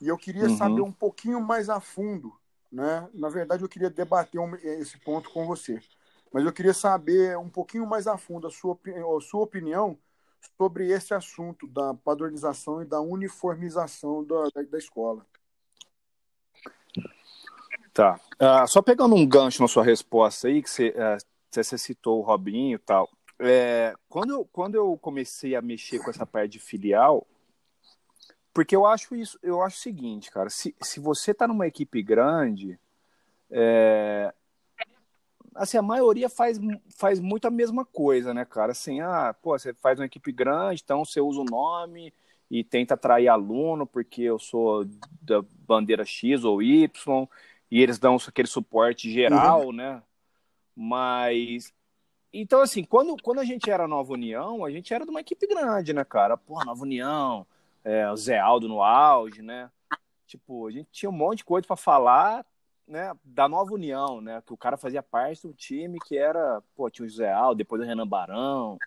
E 0.00 0.08
eu 0.08 0.16
queria 0.16 0.48
uhum. 0.48 0.56
saber 0.56 0.80
um 0.80 0.92
pouquinho 0.92 1.40
mais 1.40 1.68
a 1.68 1.80
fundo, 1.80 2.32
né? 2.70 3.08
na 3.14 3.28
verdade 3.28 3.62
eu 3.62 3.68
queria 3.68 3.90
debater 3.90 4.40
um, 4.40 4.54
esse 4.56 4.98
ponto 4.98 5.30
com 5.30 5.46
você, 5.46 5.80
mas 6.32 6.44
eu 6.44 6.52
queria 6.52 6.74
saber 6.74 7.36
um 7.38 7.48
pouquinho 7.48 7.86
mais 7.86 8.06
a 8.06 8.16
fundo 8.16 8.46
a 8.46 8.50
sua, 8.50 8.78
a 8.84 9.20
sua 9.20 9.42
opinião 9.42 9.98
sobre 10.56 10.90
esse 10.90 11.14
assunto 11.14 11.66
da 11.66 11.94
padronização 11.94 12.82
e 12.82 12.84
da 12.84 13.00
uniformização 13.00 14.24
da, 14.24 14.48
da, 14.54 14.62
da 14.62 14.78
escola. 14.78 15.26
Tá. 17.92 18.20
Uh, 18.40 18.68
só 18.68 18.80
pegando 18.80 19.16
um 19.16 19.26
gancho 19.26 19.60
na 19.60 19.66
sua 19.66 19.82
resposta 19.82 20.46
aí, 20.46 20.62
que 20.62 20.70
você, 20.70 20.90
uh, 20.90 21.18
você 21.50 21.78
citou 21.78 22.18
o 22.18 22.22
Robinho 22.22 22.76
e 22.76 22.78
tal. 22.78 23.08
É, 23.38 23.94
quando, 24.08 24.30
eu, 24.30 24.44
quando 24.44 24.74
eu 24.74 24.98
comecei 24.98 25.54
a 25.54 25.62
mexer 25.62 26.00
com 26.00 26.10
essa 26.10 26.26
parte 26.26 26.52
de 26.52 26.58
filial, 26.58 27.26
porque 28.52 28.74
eu 28.74 28.84
acho 28.84 29.14
isso, 29.14 29.38
eu 29.42 29.62
acho 29.62 29.76
o 29.76 29.80
seguinte, 29.80 30.30
cara, 30.30 30.50
se, 30.50 30.74
se 30.82 30.98
você 30.98 31.32
tá 31.32 31.46
numa 31.46 31.66
equipe 31.66 32.02
grande, 32.02 32.78
é, 33.50 34.34
assim, 35.54 35.76
a 35.76 35.82
maioria 35.82 36.28
faz, 36.28 36.58
faz 36.96 37.20
muito 37.20 37.46
a 37.46 37.50
mesma 37.50 37.84
coisa, 37.84 38.34
né, 38.34 38.44
cara? 38.44 38.72
Assim, 38.72 39.00
ah, 39.00 39.34
pô, 39.40 39.56
você 39.56 39.72
faz 39.74 39.98
uma 39.98 40.06
equipe 40.06 40.32
grande, 40.32 40.82
então 40.84 41.04
você 41.04 41.20
usa 41.20 41.40
o 41.40 41.44
nome 41.44 42.12
e 42.50 42.64
tenta 42.64 42.94
atrair 42.94 43.28
aluno, 43.28 43.86
porque 43.86 44.22
eu 44.22 44.38
sou 44.38 44.84
da 45.22 45.42
bandeira 45.66 46.04
X 46.04 46.44
ou 46.44 46.62
Y, 46.62 47.28
e 47.70 47.82
eles 47.82 47.98
dão 47.98 48.16
aquele 48.26 48.48
suporte 48.48 49.10
geral, 49.10 49.66
uhum. 49.66 49.72
né? 49.72 50.02
Mas. 50.80 51.72
Então, 52.32 52.60
assim, 52.60 52.84
quando, 52.84 53.16
quando 53.22 53.40
a 53.40 53.44
gente 53.44 53.70
era 53.70 53.88
Nova 53.88 54.12
União, 54.12 54.64
a 54.64 54.70
gente 54.70 54.92
era 54.92 55.04
de 55.04 55.10
uma 55.10 55.20
equipe 55.20 55.46
grande, 55.46 55.92
né, 55.92 56.04
cara? 56.04 56.36
Pô, 56.36 56.62
Nova 56.64 56.82
União, 56.82 57.46
é, 57.82 58.10
o 58.10 58.16
Zé 58.16 58.38
Aldo 58.38 58.68
no 58.68 58.82
auge, 58.82 59.42
né? 59.42 59.70
tipo, 60.28 60.68
a 60.68 60.70
gente 60.70 60.88
tinha 60.92 61.08
um 61.08 61.12
monte 61.12 61.38
de 61.38 61.44
coisa 61.44 61.66
para 61.66 61.76
falar, 61.76 62.46
né, 62.86 63.12
da 63.24 63.48
nova 63.48 63.72
união, 63.72 64.20
né, 64.20 64.42
que 64.46 64.52
o 64.52 64.56
cara 64.56 64.76
fazia 64.76 65.02
parte 65.02 65.46
do 65.46 65.54
time 65.54 65.98
que 66.06 66.16
era, 66.16 66.62
pô, 66.76 66.88
tinha 66.90 67.06
o 67.06 67.08
José 67.08 67.32
Aldo, 67.32 67.56
depois 67.58 67.82
o 67.82 67.84
Renan 67.84 68.06
Barão. 68.06 68.78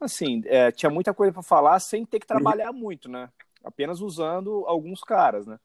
Assim, 0.00 0.42
é, 0.46 0.72
tinha 0.72 0.90
muita 0.90 1.12
coisa 1.12 1.32
para 1.32 1.42
falar 1.42 1.78
sem 1.78 2.06
ter 2.06 2.18
que 2.18 2.26
trabalhar 2.26 2.72
muito, 2.72 3.08
né? 3.08 3.28
Apenas 3.62 4.00
usando 4.00 4.64
alguns 4.66 5.02
caras, 5.02 5.46
né? 5.46 5.60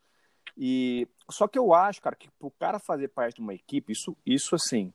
E 0.57 1.07
só 1.29 1.47
que 1.47 1.57
eu 1.57 1.73
acho, 1.73 2.01
cara, 2.01 2.15
que 2.15 2.29
pro 2.37 2.51
cara 2.51 2.77
fazer 2.77 3.07
parte 3.07 3.35
de 3.35 3.41
uma 3.41 3.53
equipe, 3.53 3.93
isso, 3.93 4.15
isso 4.25 4.53
assim, 4.53 4.93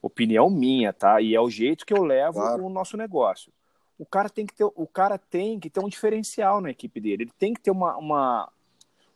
opinião 0.00 0.48
minha, 0.48 0.92
tá? 0.92 1.20
E 1.20 1.34
é 1.34 1.40
o 1.40 1.50
jeito 1.50 1.84
que 1.84 1.92
eu 1.92 2.02
levo 2.02 2.34
claro. 2.40 2.64
o 2.64 2.70
nosso 2.70 2.96
negócio. 2.96 3.52
O 3.98 4.06
cara 4.06 4.28
tem 4.28 4.46
que 4.46 4.54
ter, 4.54 4.64
o 4.64 4.86
cara 4.86 5.18
tem 5.18 5.58
que 5.58 5.68
ter 5.68 5.80
um 5.80 5.88
diferencial 5.88 6.60
na 6.60 6.70
equipe 6.70 7.00
dele. 7.00 7.24
Ele 7.24 7.32
tem 7.38 7.52
que 7.52 7.60
ter 7.60 7.70
uma, 7.70 7.96
uma, 7.96 8.52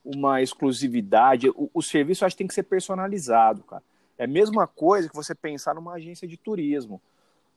uma 0.05 0.43
exclusividade. 0.43 1.49
O, 1.51 1.71
o 1.73 1.83
serviço 1.83 2.25
acho 2.25 2.35
que 2.35 2.39
tem 2.39 2.49
que 2.49 2.55
ser 2.55 2.65
personalizado, 2.65 3.63
cara. 3.63 3.83
É 4.19 4.25
a 4.25 4.29
mesma 4.29 4.67
coisa 4.67 5.09
que 5.09 5.15
você 5.15 5.35
pensar 5.35 5.75
numa 5.75 5.95
agência 5.95 6.27
de 6.27 6.37
turismo. 6.37 7.01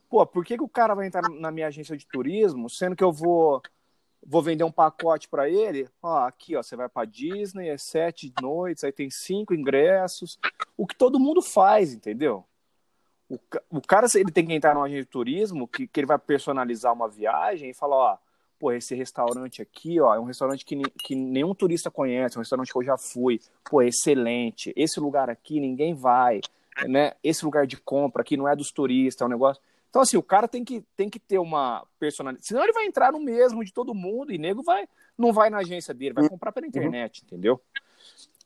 Pô, 0.08 0.24
por 0.24 0.44
que, 0.44 0.56
que 0.56 0.62
o 0.62 0.68
cara 0.68 0.94
vai 0.94 1.06
entrar 1.06 1.28
na 1.30 1.50
minha 1.50 1.66
agência 1.66 1.96
de 1.96 2.06
turismo, 2.06 2.70
sendo 2.70 2.96
que 2.96 3.04
eu 3.04 3.12
vou 3.12 3.60
vou 4.28 4.42
vender 4.42 4.64
um 4.64 4.72
pacote 4.72 5.28
para 5.28 5.48
ele? 5.48 5.88
Ó, 6.02 6.26
aqui, 6.26 6.56
ó, 6.56 6.62
você 6.62 6.74
vai 6.74 6.88
para 6.88 7.06
Disney, 7.06 7.68
é 7.68 7.78
sete 7.78 8.32
noites, 8.40 8.82
aí 8.82 8.90
tem 8.90 9.10
cinco 9.10 9.54
ingressos. 9.54 10.38
O 10.76 10.86
que 10.86 10.96
todo 10.96 11.20
mundo 11.20 11.40
faz, 11.40 11.92
entendeu? 11.92 12.44
O, 13.28 13.38
o 13.70 13.80
cara, 13.80 14.06
ele 14.14 14.30
tem 14.30 14.46
que 14.46 14.52
entrar 14.52 14.74
numa 14.74 14.86
agência 14.86 15.04
de 15.04 15.10
turismo 15.10 15.66
que, 15.66 15.86
que 15.86 16.00
ele 16.00 16.06
vai 16.06 16.18
personalizar 16.18 16.92
uma 16.92 17.08
viagem 17.08 17.70
e 17.70 17.74
falar, 17.74 17.96
ó, 17.96 18.18
pô, 18.58 18.72
esse 18.72 18.94
restaurante 18.94 19.60
aqui, 19.60 20.00
ó, 20.00 20.14
é 20.14 20.20
um 20.20 20.24
restaurante 20.24 20.64
que, 20.64 20.80
que 21.02 21.14
nenhum 21.14 21.54
turista 21.54 21.90
conhece, 21.90 22.36
é 22.36 22.38
um 22.38 22.42
restaurante 22.42 22.72
que 22.72 22.78
eu 22.78 22.84
já 22.84 22.96
fui, 22.96 23.40
pô, 23.68 23.82
é 23.82 23.88
excelente. 23.88 24.72
Esse 24.76 25.00
lugar 25.00 25.28
aqui 25.28 25.60
ninguém 25.60 25.94
vai, 25.94 26.40
né? 26.86 27.12
Esse 27.22 27.44
lugar 27.44 27.66
de 27.66 27.76
compra 27.76 28.22
aqui 28.22 28.36
não 28.36 28.48
é 28.48 28.54
dos 28.54 28.70
turistas, 28.70 29.22
é 29.22 29.24
um 29.26 29.30
negócio. 29.32 29.62
Então, 29.88 30.02
assim, 30.02 30.16
o 30.16 30.22
cara 30.22 30.46
tem 30.46 30.64
que, 30.64 30.82
tem 30.96 31.08
que 31.08 31.18
ter 31.18 31.38
uma 31.38 31.86
personalidade. 31.98 32.46
Senão 32.46 32.62
ele 32.62 32.72
vai 32.72 32.86
entrar 32.86 33.12
no 33.12 33.20
mesmo 33.20 33.64
de 33.64 33.72
todo 33.72 33.94
mundo 33.94 34.32
e 34.32 34.38
nego 34.38 34.62
vai, 34.62 34.86
não 35.16 35.32
vai 35.32 35.48
na 35.48 35.58
agência 35.58 35.94
dele, 35.94 36.14
vai 36.14 36.28
comprar 36.28 36.52
pela 36.52 36.66
internet, 36.66 37.20
uhum. 37.20 37.26
entendeu? 37.26 37.60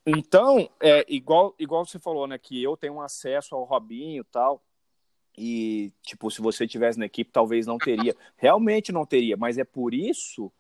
Então, 0.07 0.69
é 0.81 1.05
igual, 1.09 1.55
igual 1.59 1.85
você 1.85 1.99
falou, 1.99 2.27
né? 2.27 2.39
Que 2.39 2.63
eu 2.63 2.77
tenho 2.77 3.01
acesso 3.01 3.55
ao 3.55 3.65
Robinho 3.65 4.23
e 4.23 4.25
tal. 4.25 4.63
E, 5.43 5.91
tipo, 6.03 6.31
se 6.31 6.43
você 6.43 6.69
tivesse 6.69 6.99
na 6.99 7.07
equipe, 7.07 7.33
talvez 7.33 7.67
não 7.67 7.79
teria. 7.79 8.15
Realmente 8.37 8.93
não 8.93 9.07
teria, 9.07 9.39
mas 9.39 9.57
é 9.57 9.65
por 9.65 9.95
isso 9.95 10.53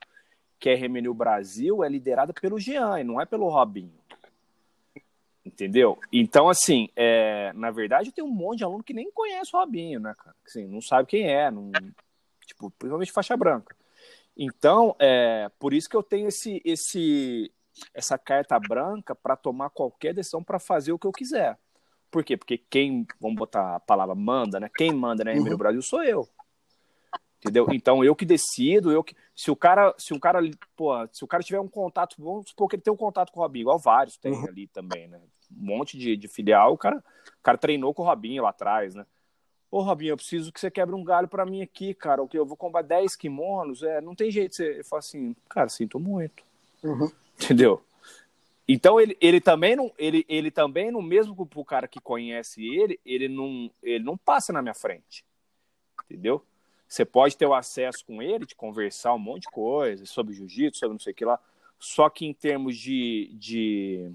que 0.58 0.70
a 0.70 0.74
RMNU 0.74 1.12
Brasil 1.12 1.84
é 1.84 1.88
liderada 1.88 2.32
pelo 2.32 2.58
Jean 2.58 2.98
e 2.98 3.04
não 3.04 3.20
é 3.20 3.26
pelo 3.26 3.50
Robinho. 3.50 3.92
Entendeu? 5.44 5.98
Então, 6.10 6.48
assim, 6.48 6.88
é, 6.96 7.52
na 7.52 7.70
verdade, 7.70 8.10
tem 8.10 8.24
um 8.24 8.30
monte 8.30 8.58
de 8.58 8.64
aluno 8.64 8.82
que 8.82 8.94
nem 8.94 9.10
conhece 9.10 9.54
o 9.54 9.58
Robinho, 9.58 10.00
né, 10.00 10.14
cara? 10.16 10.34
Assim, 10.46 10.66
não 10.66 10.80
sabe 10.80 11.08
quem 11.08 11.30
é, 11.30 11.50
não, 11.50 11.70
tipo, 12.46 12.70
principalmente 12.70 13.12
faixa 13.12 13.36
branca. 13.36 13.76
Então, 14.34 14.96
é 14.98 15.50
por 15.58 15.74
isso 15.74 15.90
que 15.90 15.96
eu 15.96 16.02
tenho 16.02 16.28
esse, 16.28 16.62
esse, 16.64 17.52
essa 17.92 18.16
carta 18.16 18.58
branca 18.58 19.14
para 19.14 19.36
tomar 19.36 19.68
qualquer 19.68 20.14
decisão 20.14 20.42
para 20.42 20.58
fazer 20.58 20.92
o 20.92 20.98
que 20.98 21.06
eu 21.06 21.12
quiser. 21.12 21.58
Por 22.10 22.24
quê? 22.24 22.36
Porque 22.36 22.58
quem, 22.58 23.06
vamos 23.20 23.36
botar 23.36 23.76
a 23.76 23.80
palavra 23.80 24.14
manda, 24.14 24.58
né? 24.58 24.68
Quem 24.76 24.92
manda 24.92 25.24
na 25.24 25.32
uhum. 25.32 25.56
Brasil 25.56 25.82
sou 25.82 26.02
eu. 26.02 26.28
Entendeu? 27.38 27.66
Então 27.72 28.04
eu 28.04 28.14
que 28.14 28.26
decido, 28.26 28.92
eu 28.92 29.02
que. 29.02 29.16
Se 29.34 29.50
o 29.50 29.56
cara, 29.56 29.94
se 29.96 30.12
o 30.12 30.20
cara, 30.20 30.40
pô, 30.76 30.92
se 31.10 31.24
o 31.24 31.26
cara 31.26 31.42
tiver 31.42 31.60
um 31.60 31.68
contato, 31.68 32.16
vamos 32.18 32.50
supor 32.50 32.68
que 32.68 32.76
ele 32.76 32.82
tem 32.82 32.92
um 32.92 32.96
contato 32.96 33.32
com 33.32 33.40
o 33.40 33.42
Robinho, 33.42 33.62
igual 33.62 33.78
vários 33.78 34.18
tem 34.18 34.32
uhum. 34.32 34.46
ali 34.46 34.66
também, 34.66 35.08
né? 35.08 35.18
Um 35.50 35.64
monte 35.64 35.96
de, 35.96 36.16
de 36.16 36.28
filial, 36.28 36.74
o 36.74 36.78
cara, 36.78 36.98
o 36.98 37.42
cara 37.42 37.56
treinou 37.56 37.94
com 37.94 38.02
o 38.02 38.04
Robinho 38.04 38.42
lá 38.42 38.50
atrás, 38.50 38.94
né? 38.94 39.06
Ô, 39.70 39.80
Robinho, 39.80 40.12
eu 40.12 40.16
preciso 40.16 40.52
que 40.52 40.60
você 40.60 40.70
quebre 40.70 40.94
um 40.94 41.04
galho 41.04 41.28
para 41.28 41.46
mim 41.46 41.62
aqui, 41.62 41.94
cara. 41.94 42.22
O 42.22 42.28
que 42.28 42.36
eu 42.36 42.44
vou 42.44 42.56
comprar 42.56 42.82
10 42.82 43.14
kimonos, 43.14 43.82
é, 43.82 44.00
não 44.00 44.16
tem 44.16 44.30
jeito. 44.30 44.56
Você 44.56 44.82
fala 44.82 44.98
assim, 44.98 45.34
cara, 45.48 45.68
sinto 45.68 45.98
muito. 46.00 46.42
Uhum. 46.82 47.10
Entendeu? 47.40 47.80
Então 48.72 49.00
ele, 49.00 49.16
ele 49.20 49.40
também 49.40 49.74
não, 49.74 49.92
ele, 49.98 50.24
ele 50.28 50.48
também 50.48 50.92
no 50.92 51.02
mesmo 51.02 51.44
pro 51.44 51.64
cara 51.64 51.88
que 51.88 52.00
conhece 52.00 52.64
ele, 52.64 53.00
ele 53.04 53.28
não, 53.28 53.68
ele 53.82 54.04
não 54.04 54.16
passa 54.16 54.52
na 54.52 54.62
minha 54.62 54.74
frente. 54.74 55.24
Entendeu? 56.04 56.40
Você 56.86 57.04
pode 57.04 57.36
ter 57.36 57.46
o 57.46 57.52
acesso 57.52 58.06
com 58.06 58.22
ele, 58.22 58.46
de 58.46 58.54
conversar 58.54 59.12
um 59.12 59.18
monte 59.18 59.42
de 59.42 59.50
coisa 59.50 60.06
sobre 60.06 60.34
jiu-jitsu, 60.34 60.78
sobre 60.78 60.92
não 60.92 61.00
sei 61.00 61.12
o 61.12 61.16
que 61.16 61.24
lá. 61.24 61.40
Só 61.80 62.08
que 62.08 62.24
em 62.24 62.32
termos 62.32 62.78
de, 62.78 63.32
de 63.34 64.12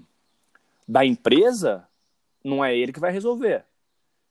da 0.88 1.04
empresa, 1.04 1.86
não 2.42 2.64
é 2.64 2.74
ele 2.74 2.94
que 2.94 3.00
vai 3.00 3.12
resolver. 3.12 3.62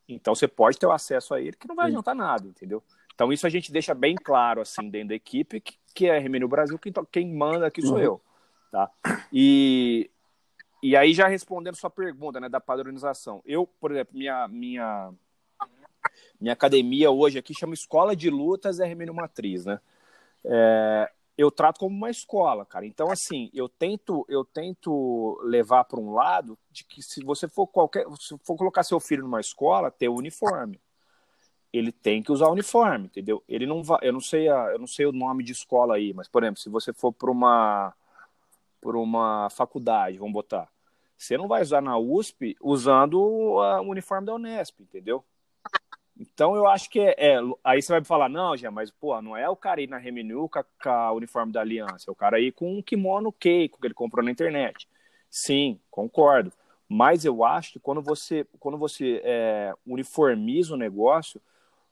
Então 0.09 0.33
você 0.33 0.47
pode 0.47 0.79
ter 0.79 0.87
o 0.87 0.91
acesso 0.91 1.35
a 1.35 1.39
ele 1.41 1.53
que 1.55 1.67
não 1.67 1.75
vai 1.75 1.85
adiantar 1.85 2.15
nada, 2.15 2.47
entendeu? 2.47 2.81
Então 3.13 3.31
isso 3.31 3.45
a 3.45 3.49
gente 3.51 3.71
deixa 3.71 3.93
bem 3.93 4.15
claro 4.15 4.59
assim 4.59 4.89
dentro 4.89 5.09
da 5.09 5.15
equipe 5.15 5.59
que, 5.59 5.77
que 5.93 6.07
é 6.07 6.17
Remino 6.17 6.47
Brasil, 6.47 6.79
quem, 6.79 6.91
quem 7.11 7.31
manda 7.31 7.67
aqui 7.67 7.83
sou 7.83 7.97
uhum. 7.97 8.01
eu, 8.01 8.21
tá? 8.71 8.89
E 9.31 10.09
e 10.87 10.95
aí, 10.95 11.15
já 11.15 11.27
respondendo 11.27 11.75
sua 11.75 11.89
pergunta, 11.89 12.39
né, 12.39 12.47
da 12.47 12.61
padronização. 12.61 13.41
Eu, 13.43 13.65
por 13.65 13.91
exemplo, 13.91 14.15
minha, 14.15 14.47
minha, 14.47 15.11
minha 16.39 16.53
academia 16.53 17.09
hoje 17.09 17.39
aqui 17.39 17.55
chama 17.55 17.73
Escola 17.73 18.15
de 18.15 18.29
Lutas 18.29 18.77
RMN 18.77 19.11
Matriz, 19.11 19.65
né? 19.65 19.81
É, 20.43 21.11
eu 21.35 21.49
trato 21.49 21.79
como 21.79 21.95
uma 21.95 22.11
escola, 22.11 22.67
cara. 22.67 22.85
Então, 22.85 23.09
assim, 23.09 23.49
eu 23.51 23.67
tento, 23.67 24.27
eu 24.29 24.45
tento 24.45 25.41
levar 25.43 25.85
para 25.85 25.99
um 25.99 26.13
lado 26.13 26.55
de 26.69 26.83
que 26.83 27.01
se 27.01 27.23
você 27.23 27.47
for 27.47 27.65
qualquer, 27.65 28.05
se 28.19 28.37
for 28.43 28.55
colocar 28.55 28.83
seu 28.83 28.99
filho 28.99 29.23
numa 29.23 29.41
escola, 29.41 29.89
ter 29.89 30.07
o 30.07 30.15
uniforme. 30.15 30.79
Ele 31.73 31.91
tem 31.91 32.21
que 32.21 32.31
usar 32.31 32.45
o 32.45 32.51
uniforme, 32.51 33.05
entendeu? 33.07 33.43
Ele 33.49 33.65
não 33.65 33.81
vai, 33.81 33.97
eu 34.03 34.13
não 34.13 34.21
sei, 34.21 34.47
a, 34.49 34.67
eu 34.71 34.77
não 34.77 34.85
sei 34.85 35.07
o 35.07 35.11
nome 35.11 35.43
de 35.43 35.51
escola 35.51 35.95
aí, 35.95 36.13
mas 36.13 36.27
por 36.27 36.43
exemplo, 36.43 36.61
se 36.61 36.69
você 36.69 36.93
for 36.93 37.11
para 37.11 37.31
uma 37.31 37.91
por 38.79 38.95
uma 38.95 39.49
faculdade, 39.49 40.19
vamos 40.19 40.33
botar, 40.33 40.69
você 41.17 41.37
não 41.37 41.47
vai 41.47 41.61
usar 41.61 41.81
na 41.81 41.97
USP 41.97 42.55
usando 42.61 43.19
o 43.19 43.81
uniforme 43.81 44.25
da 44.25 44.35
Unesp, 44.35 44.81
entendeu? 44.81 45.23
Então 46.17 46.55
eu 46.55 46.65
acho 46.65 46.89
que 46.89 46.99
é, 46.99 47.15
é, 47.17 47.39
Aí 47.63 47.81
você 47.81 47.91
vai 47.91 47.99
me 47.99 48.05
falar, 48.05 48.29
não, 48.29 48.55
já, 48.55 48.71
mas 48.71 48.89
pô, 48.89 49.21
não 49.21 49.35
é 49.35 49.49
o 49.49 49.55
cara 49.55 49.81
ir 49.81 49.89
na 49.89 49.97
Reminu 49.97 50.49
com, 50.49 50.89
a 50.89 51.11
uniforme 51.11 51.51
da 51.51 51.61
Aliança, 51.61 52.09
é 52.09 52.11
o 52.11 52.15
cara 52.15 52.39
ir 52.39 52.53
com 52.53 52.77
um 52.77 52.81
kimono 52.81 53.31
Keiko 53.31 53.79
que 53.79 53.87
ele 53.87 53.93
comprou 53.93 54.23
na 54.23 54.31
internet. 54.31 54.87
Sim, 55.29 55.79
concordo. 55.91 56.51
Mas 56.87 57.25
eu 57.25 57.43
acho 57.43 57.73
que 57.73 57.79
quando 57.79 58.01
você, 58.01 58.45
quando 58.59 58.77
você 58.77 59.21
é, 59.23 59.73
uniformiza 59.85 60.73
o 60.75 60.77
negócio, 60.77 61.41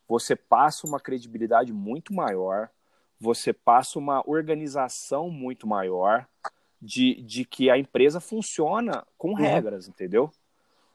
você 0.08 0.36
passa 0.36 0.88
uma 0.88 1.00
credibilidade 1.00 1.74
muito 1.74 2.14
maior, 2.14 2.70
você 3.20 3.52
passa 3.52 3.98
uma 3.98 4.24
organização 4.30 5.30
muito 5.30 5.66
maior, 5.66 6.28
de, 6.84 7.22
de 7.22 7.46
que 7.46 7.70
a 7.70 7.78
empresa 7.78 8.20
funciona 8.20 9.08
com 9.18 9.30
uhum. 9.30 9.36
regras, 9.36 9.88
entendeu? 9.88 10.30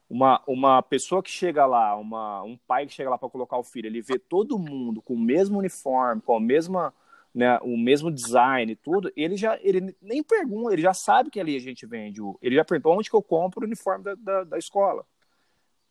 Uma, 0.09 0.43
uma 0.47 0.83
pessoa 0.83 1.23
que 1.23 1.31
chega 1.31 1.65
lá, 1.65 1.97
uma, 1.97 2.43
um 2.43 2.59
pai 2.59 2.87
que 2.87 2.93
chega 2.93 3.09
lá 3.09 3.17
para 3.17 3.29
colocar 3.31 3.57
o 3.57 3.65
filho, 3.65 3.87
ele 3.87 4.03
vê 4.03 4.19
todo 4.19 4.59
mundo 4.59 5.01
com 5.01 5.15
o 5.15 5.19
mesmo 5.19 5.59
uniforme, 5.59 6.21
com 6.21 6.37
a 6.37 6.41
mesma, 6.41 6.93
né, 7.35 7.59
o 7.63 7.77
mesmo 7.77 8.11
design 8.11 8.71
e 8.71 8.77
tudo, 8.77 9.11
ele 9.17 9.37
já 9.37 9.59
ele 9.63 9.97
nem 10.01 10.23
pergunta, 10.23 10.75
ele 10.75 10.83
já 10.83 10.93
sabe 10.93 11.31
que 11.31 11.41
ali 11.41 11.57
a 11.57 11.61
gente 11.61 11.87
vende. 11.87 12.21
O, 12.21 12.39
ele 12.43 12.57
já 12.57 12.65
perguntou 12.65 12.99
onde 12.99 13.09
que 13.09 13.17
eu 13.17 13.23
compro 13.23 13.63
o 13.63 13.67
uniforme 13.67 14.05
da, 14.05 14.15
da, 14.15 14.45
da 14.45 14.59
escola. 14.59 15.07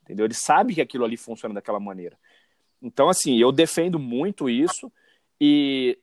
Entendeu? 0.03 0.25
Ele 0.25 0.35
sabe 0.35 0.75
que 0.75 0.81
aquilo 0.81 1.05
ali 1.05 1.17
funciona 1.17 1.55
daquela 1.55 1.79
maneira. 1.79 2.17
Então, 2.81 3.09
assim, 3.09 3.37
eu 3.37 3.51
defendo 3.51 3.97
muito 3.97 4.47
isso 4.47 4.91
e 5.41 5.97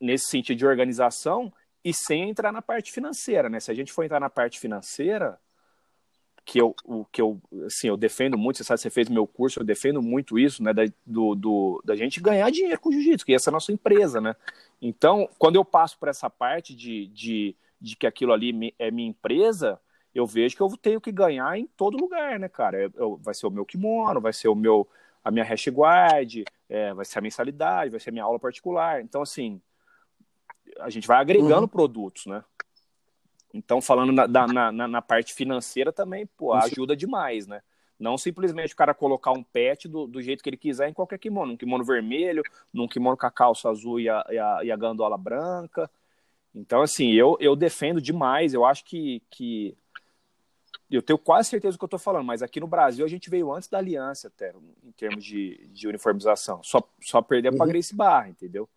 nesse 0.00 0.26
sentido 0.26 0.58
de 0.58 0.66
organização, 0.66 1.52
e 1.84 1.92
sem 1.92 2.28
entrar 2.28 2.52
na 2.52 2.62
parte 2.62 2.92
financeira, 2.92 3.48
né? 3.48 3.60
Se 3.60 3.70
a 3.70 3.74
gente 3.74 3.92
for 3.92 4.04
entrar 4.04 4.20
na 4.20 4.30
parte 4.30 4.58
financeira, 4.58 5.38
que 6.44 6.60
eu, 6.60 6.74
o 6.84 7.04
que 7.04 7.20
eu, 7.20 7.40
assim, 7.66 7.88
eu 7.88 7.96
defendo 7.96 8.36
muito, 8.36 8.56
você 8.56 8.64
sabe, 8.64 8.80
você 8.80 8.90
fez 8.90 9.08
meu 9.08 9.26
curso, 9.26 9.60
eu 9.60 9.64
defendo 9.64 10.02
muito 10.02 10.38
isso, 10.38 10.62
né, 10.62 10.72
da, 10.72 10.82
do, 11.06 11.34
do, 11.34 11.82
da 11.84 11.94
gente 11.94 12.20
ganhar 12.20 12.50
dinheiro 12.50 12.80
com 12.80 12.90
jiu-jitsu, 12.90 13.24
que 13.24 13.34
essa 13.34 13.50
é 13.50 13.52
a 13.52 13.54
nossa 13.54 13.72
empresa, 13.72 14.20
né? 14.20 14.34
Então, 14.80 15.28
quando 15.38 15.56
eu 15.56 15.64
passo 15.64 15.98
por 15.98 16.08
essa 16.08 16.28
parte 16.28 16.74
de, 16.74 17.06
de, 17.08 17.56
de 17.80 17.96
que 17.96 18.06
aquilo 18.06 18.32
ali 18.32 18.74
é 18.78 18.90
minha 18.90 19.08
empresa, 19.08 19.80
eu 20.14 20.26
vejo 20.26 20.56
que 20.56 20.62
eu 20.62 20.76
tenho 20.76 21.00
que 21.00 21.12
ganhar 21.12 21.56
em 21.56 21.66
todo 21.76 21.96
lugar, 21.96 22.38
né, 22.38 22.48
cara? 22.48 22.90
Eu, 22.94 23.16
vai 23.22 23.34
ser 23.34 23.46
o 23.46 23.50
meu 23.50 23.64
kimono, 23.64 24.20
vai 24.20 24.32
ser 24.32 24.48
o 24.48 24.54
meu, 24.54 24.88
a 25.22 25.30
minha 25.30 25.44
hash 25.44 25.68
guard, 25.68 26.42
é, 26.68 26.92
vai 26.92 27.04
ser 27.04 27.18
a 27.20 27.22
mensalidade, 27.22 27.90
vai 27.90 28.00
ser 28.00 28.10
a 28.10 28.12
minha 28.12 28.24
aula 28.24 28.38
particular. 28.38 29.02
Então, 29.02 29.22
assim, 29.22 29.60
a 30.80 30.90
gente 30.90 31.06
vai 31.06 31.18
agregando 31.18 31.62
uhum. 31.62 31.68
produtos, 31.68 32.26
né? 32.26 32.44
Então, 33.52 33.80
falando 33.80 34.12
na, 34.12 34.28
na, 34.28 34.72
na, 34.72 34.88
na, 34.88 35.02
parte 35.02 35.34
financeira 35.34 35.92
também, 35.92 36.26
pô, 36.36 36.52
ajuda 36.52 36.96
demais, 36.96 37.46
né? 37.46 37.60
Não 37.98 38.16
simplesmente 38.16 38.72
o 38.72 38.76
cara 38.76 38.94
colocar 38.94 39.32
um 39.32 39.42
pet 39.42 39.86
do, 39.86 40.06
do 40.06 40.22
jeito 40.22 40.42
que 40.42 40.48
ele 40.48 40.56
quiser 40.56 40.88
em 40.88 40.92
qualquer 40.92 41.18
kimono. 41.18 41.52
Um 41.52 41.56
kimono 41.56 41.84
vermelho, 41.84 42.42
num 42.72 42.88
kimono 42.88 43.16
com 43.16 43.26
a 43.26 43.30
calça 43.30 43.68
azul 43.68 44.00
e 44.00 44.08
a, 44.08 44.24
e 44.30 44.38
a, 44.38 44.64
e 44.64 44.72
a 44.72 44.76
gandola 44.76 45.18
branca. 45.18 45.90
Então, 46.54 46.80
assim, 46.80 47.12
eu, 47.12 47.36
eu 47.40 47.54
defendo 47.54 48.00
demais. 48.00 48.54
Eu 48.54 48.64
acho 48.64 48.84
que, 48.84 49.22
que 49.30 49.76
eu 50.90 51.02
tenho 51.02 51.18
quase 51.18 51.50
certeza 51.50 51.76
do 51.76 51.78
que 51.78 51.84
eu 51.84 51.88
estou 51.88 52.00
falando, 52.00 52.24
mas 52.24 52.42
aqui 52.42 52.58
no 52.58 52.66
Brasil 52.66 53.04
a 53.04 53.08
gente 53.08 53.28
veio 53.28 53.52
antes 53.52 53.68
da 53.68 53.78
aliança, 53.78 54.28
até, 54.28 54.54
em 54.82 54.92
termos 54.92 55.22
de, 55.22 55.68
de 55.68 55.86
uniformização. 55.86 56.62
Só, 56.62 56.82
só 57.02 57.20
perder 57.20 57.52
uhum. 57.52 57.58
para 57.58 57.66
Grace 57.66 57.94
Barra, 57.94 58.30
entendeu? 58.30 58.68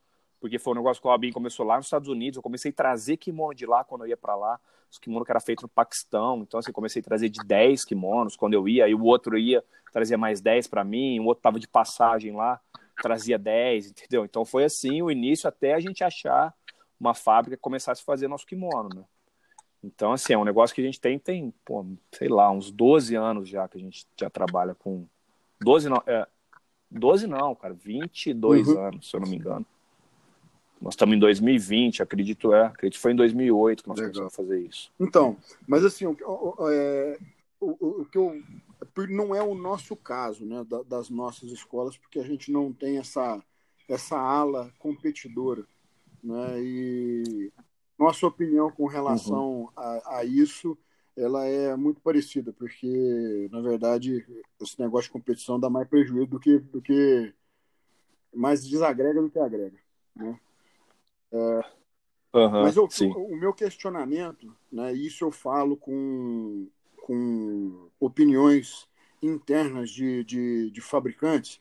Porque 0.44 0.60
foi 0.60 0.74
um 0.74 0.76
negócio 0.76 1.02
que 1.02 1.08
o 1.08 1.10
Robin 1.10 1.32
começou 1.32 1.66
lá 1.66 1.78
nos 1.78 1.86
Estados 1.86 2.10
Unidos, 2.10 2.36
eu 2.36 2.44
comecei 2.44 2.70
a 2.70 2.74
trazer 2.74 3.16
kimono 3.16 3.56
de 3.56 3.66
lá 3.66 3.82
quando 3.82 4.02
eu 4.02 4.10
ia 4.10 4.18
para 4.18 4.36
lá, 4.36 4.60
os 4.91 5.00
kimonos 5.00 5.26
que 5.26 5.32
era 5.32 5.39
feito 5.39 5.62
no 5.62 5.70
Paquistão, 5.70 6.41
então 6.41 6.60
assim, 6.60 6.70
comecei 6.74 7.00
a 7.00 7.06
trazer 7.06 7.30
de 7.30 7.39
10 7.46 7.86
kimonos 7.86 8.36
quando 8.36 8.54
eu 8.54 8.68
ia, 8.68 8.84
aí 8.84 8.94
o 8.94 9.06
outro 9.06 9.38
ia, 9.38 9.64
trazia 9.94 10.18
mais 10.18 10.41
10 10.41 10.68
para 10.68 10.84
mim, 10.84 11.18
o 11.22 11.28
outro 11.28 11.41
tava 11.41 11.58
de 11.62 11.66
passagem 11.66 12.34
lá, 12.36 12.60
trazia 13.02 13.39
10, 13.39 13.91
entendeu? 13.91 14.26
Então 14.26 14.44
foi 14.44 14.66
assim 14.66 15.02
o 15.02 15.10
início 15.10 15.48
até 15.48 15.76
a 15.76 15.80
gente 15.80 16.04
achar 16.04 16.54
uma 17.00 17.14
fábrica 17.14 17.56
que 17.56 17.64
começasse 17.64 18.02
a 18.02 18.06
fazer 18.06 18.28
nosso 18.28 18.46
kimono, 18.46 18.89
né? 18.94 19.06
Então, 19.82 20.12
assim, 20.12 20.34
é 20.34 20.38
um 20.38 20.44
negócio 20.44 20.76
que 20.76 20.82
a 20.82 20.84
gente 20.84 21.00
tem, 21.00 21.18
tem, 21.18 21.54
pô, 21.64 21.86
sei 22.12 22.28
lá, 22.28 22.52
uns 22.52 22.70
12 22.70 23.16
anos 23.16 23.48
já 23.48 23.66
que 23.70 23.78
a 23.78 23.82
gente 23.82 24.06
já 24.20 24.30
trabalha 24.30 24.76
com. 24.76 25.08
12 25.62 25.88
não, 25.88 26.04
é, 26.06 26.28
12 26.91 27.28
não, 27.28 27.56
cara, 27.56 27.74
22 27.74 28.68
uhum. 28.68 28.88
anos, 28.88 29.10
se 29.10 29.16
eu 29.16 29.22
não 29.22 29.30
me 29.30 29.38
engano. 29.38 29.66
Nós 30.84 30.96
estamos 30.96 31.16
em 31.16 31.20
2020, 31.20 32.04
acredito, 32.04 32.54
é, 32.54 32.66
acredito 32.66 32.96
que 32.96 33.02
foi 33.02 33.14
em 33.14 33.16
2008 33.16 33.84
que 33.84 33.90
nós 33.90 33.98
Legal. 33.98 34.12
começamos 34.12 34.34
a 34.34 34.36
fazer 34.36 34.60
isso. 34.60 34.92
Então, 35.00 35.38
mas 35.66 35.86
assim, 35.86 36.06
o, 36.06 36.18
é, 36.70 37.18
o, 37.60 38.02
o 38.02 38.06
que 38.06 38.18
eu. 38.18 38.42
Não 39.10 39.34
é 39.34 39.42
o 39.42 39.56
nosso 39.56 39.96
caso, 39.96 40.46
né, 40.46 40.64
das 40.86 41.10
nossas 41.10 41.50
escolas, 41.52 41.98
porque 41.98 42.20
a 42.20 42.24
gente 42.24 42.52
não 42.52 42.74
tem 42.74 42.98
essa, 42.98 43.42
essa 43.88 44.18
ala 44.18 44.74
competidora. 44.78 45.64
Né, 46.22 46.62
e 46.62 47.52
nossa 47.98 48.28
opinião 48.28 48.70
com 48.70 48.86
relação 48.86 49.62
uhum. 49.62 49.70
a, 49.76 50.18
a, 50.18 50.26
isso 50.26 50.78
ela 51.16 51.46
é 51.46 51.76
muito 51.78 52.02
parecida, 52.02 52.52
porque, 52.52 53.48
na 53.52 53.62
verdade, 53.62 54.26
esse 54.62 54.80
negócio 54.80 55.08
de 55.08 55.14
competição 55.14 55.60
dá 55.60 55.70
mais 55.70 55.88
prejuízo 55.88 56.28
do 56.28 56.40
que, 56.40 56.60
do 56.60 56.82
que 56.82 57.34
mais 58.34 58.68
desagrega 58.68 59.22
do 59.22 59.30
que 59.30 59.40
agrega. 59.40 59.78
Né? 60.16 60.38
É, 61.34 62.38
uhum, 62.38 62.62
mas 62.62 62.76
eu, 62.78 62.88
o, 62.88 63.34
o, 63.34 63.36
meu 63.36 63.54
questionamento, 63.54 64.56
né, 64.72 64.94
isso 64.94 65.24
eu 65.24 65.32
falo 65.32 65.76
com, 65.76 66.68
com 67.02 67.90
opiniões 68.00 68.88
internas 69.22 69.90
de, 69.90 70.24
de, 70.24 70.70
de 70.70 70.82
fabricantes, 70.82 71.60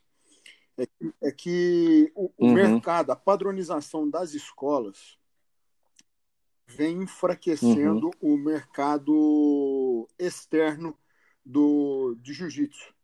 é, 0.76 0.86
é 1.22 1.32
que 1.32 2.12
o, 2.14 2.30
o 2.36 2.46
uhum. 2.46 2.52
mercado, 2.52 3.10
a 3.10 3.16
padronização 3.16 4.08
das 4.08 4.34
escolas, 4.34 5.18
vem 6.66 7.02
enfraquecendo 7.02 8.10
uhum. 8.20 8.34
o 8.34 8.38
mercado 8.38 10.08
externo 10.18 10.96
do, 11.44 12.16
de 12.20 12.32
jiu-jitsu. 12.32 12.94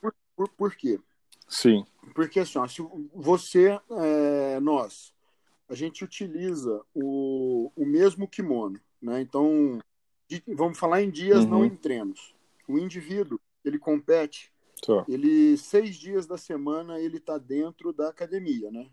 Por, 0.00 0.14
por, 0.36 0.48
por, 0.50 0.74
quê? 0.74 1.00
Sim. 1.48 1.86
Porque 2.14 2.40
assim, 2.40 2.58
ó, 2.58 2.66
se 2.66 2.82
você, 3.14 3.80
é, 3.90 4.60
nós, 4.60 5.11
a 5.72 5.74
gente 5.74 6.04
utiliza 6.04 6.82
o, 6.94 7.72
o 7.74 7.86
mesmo 7.86 8.28
kimono, 8.28 8.78
né? 9.00 9.22
Então, 9.22 9.80
de, 10.28 10.42
vamos 10.48 10.78
falar 10.78 11.00
em 11.00 11.10
dias, 11.10 11.44
uhum. 11.44 11.50
não 11.50 11.64
em 11.64 11.74
treinos. 11.74 12.34
O 12.68 12.78
indivíduo, 12.78 13.40
ele 13.64 13.78
compete, 13.78 14.52
tá. 14.86 15.02
ele 15.08 15.56
seis 15.56 15.96
dias 15.96 16.26
da 16.26 16.36
semana 16.36 17.00
ele 17.00 17.16
está 17.16 17.38
dentro 17.38 17.90
da 17.90 18.10
academia, 18.10 18.70
né? 18.70 18.90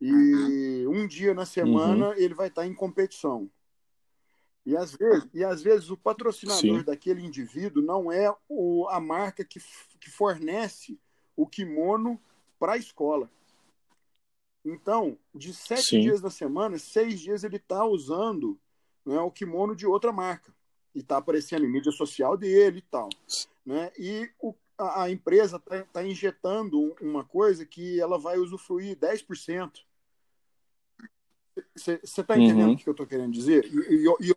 E 0.00 0.84
um 0.88 1.06
dia 1.06 1.32
na 1.32 1.46
semana 1.46 2.08
uhum. 2.08 2.14
ele 2.14 2.34
vai 2.34 2.48
estar 2.48 2.66
em 2.66 2.74
competição. 2.74 3.48
E 4.66 4.76
às 4.76 4.92
vezes, 4.92 5.28
e 5.32 5.44
às 5.44 5.62
vezes 5.62 5.88
o 5.88 5.96
patrocinador 5.96 6.80
Sim. 6.80 6.82
daquele 6.82 7.24
indivíduo 7.24 7.80
não 7.80 8.10
é 8.10 8.34
o, 8.48 8.88
a 8.88 8.98
marca 8.98 9.44
que, 9.44 9.60
que 10.00 10.10
fornece 10.10 10.98
o 11.36 11.46
kimono 11.46 12.20
para 12.58 12.72
a 12.72 12.76
escola. 12.76 13.30
Então, 14.66 15.16
de 15.32 15.54
sete 15.54 15.82
Sim. 15.82 16.00
dias 16.00 16.20
da 16.20 16.28
semana, 16.28 16.76
seis 16.76 17.20
dias 17.20 17.44
ele 17.44 17.56
está 17.56 17.84
usando 17.84 18.58
né, 19.04 19.18
o 19.20 19.30
kimono 19.30 19.76
de 19.76 19.86
outra 19.86 20.12
marca. 20.12 20.52
E 20.92 20.98
está 20.98 21.18
aparecendo 21.18 21.64
em 21.64 21.70
mídia 21.70 21.92
social 21.92 22.36
dele 22.36 22.78
e 22.78 22.82
tal. 22.82 23.08
Né? 23.64 23.92
E 23.96 24.28
o, 24.40 24.52
a, 24.76 25.04
a 25.04 25.10
empresa 25.10 25.58
está 25.58 25.84
tá 25.84 26.04
injetando 26.04 26.96
uma 27.00 27.24
coisa 27.24 27.64
que 27.64 28.00
ela 28.00 28.18
vai 28.18 28.38
usufruir 28.38 28.96
10%. 28.96 29.70
Você 31.74 32.00
está 32.02 32.36
entendendo 32.36 32.68
uhum. 32.68 32.72
o 32.72 32.76
que 32.76 32.88
eu 32.88 32.92
estou 32.92 33.06
querendo 33.06 33.32
dizer? 33.32 33.64
E, 33.66 34.04
e, 34.04 34.32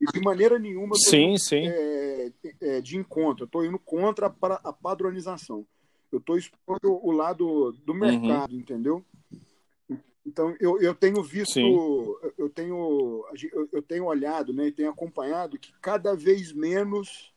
e, 0.00 0.12
de 0.12 0.20
maneira 0.20 0.58
nenhuma 0.60 0.94
sim, 0.96 1.36
sim. 1.36 1.66
É, 1.66 2.32
é, 2.60 2.80
de 2.80 2.96
encontro. 2.96 3.44
Eu 3.44 3.46
estou 3.46 3.64
indo 3.64 3.78
contra 3.80 4.26
a, 4.28 4.68
a 4.68 4.72
padronização. 4.72 5.66
Eu 6.10 6.18
estou 6.18 6.36
expondo 6.36 6.92
o 7.04 7.10
lado 7.10 7.72
do 7.84 7.92
uhum. 7.92 7.98
mercado, 7.98 8.52
uhum. 8.52 8.60
entendeu? 8.60 9.04
Então 10.24 10.54
eu, 10.60 10.80
eu 10.80 10.94
tenho 10.94 11.22
visto, 11.22 11.58
eu 12.38 12.48
tenho, 12.48 13.24
eu 13.72 13.82
tenho 13.82 14.04
olhado, 14.04 14.52
né, 14.52 14.68
e 14.68 14.72
tenho 14.72 14.90
acompanhado 14.90 15.58
que 15.58 15.72
cada 15.80 16.14
vez 16.14 16.52
menos 16.52 17.34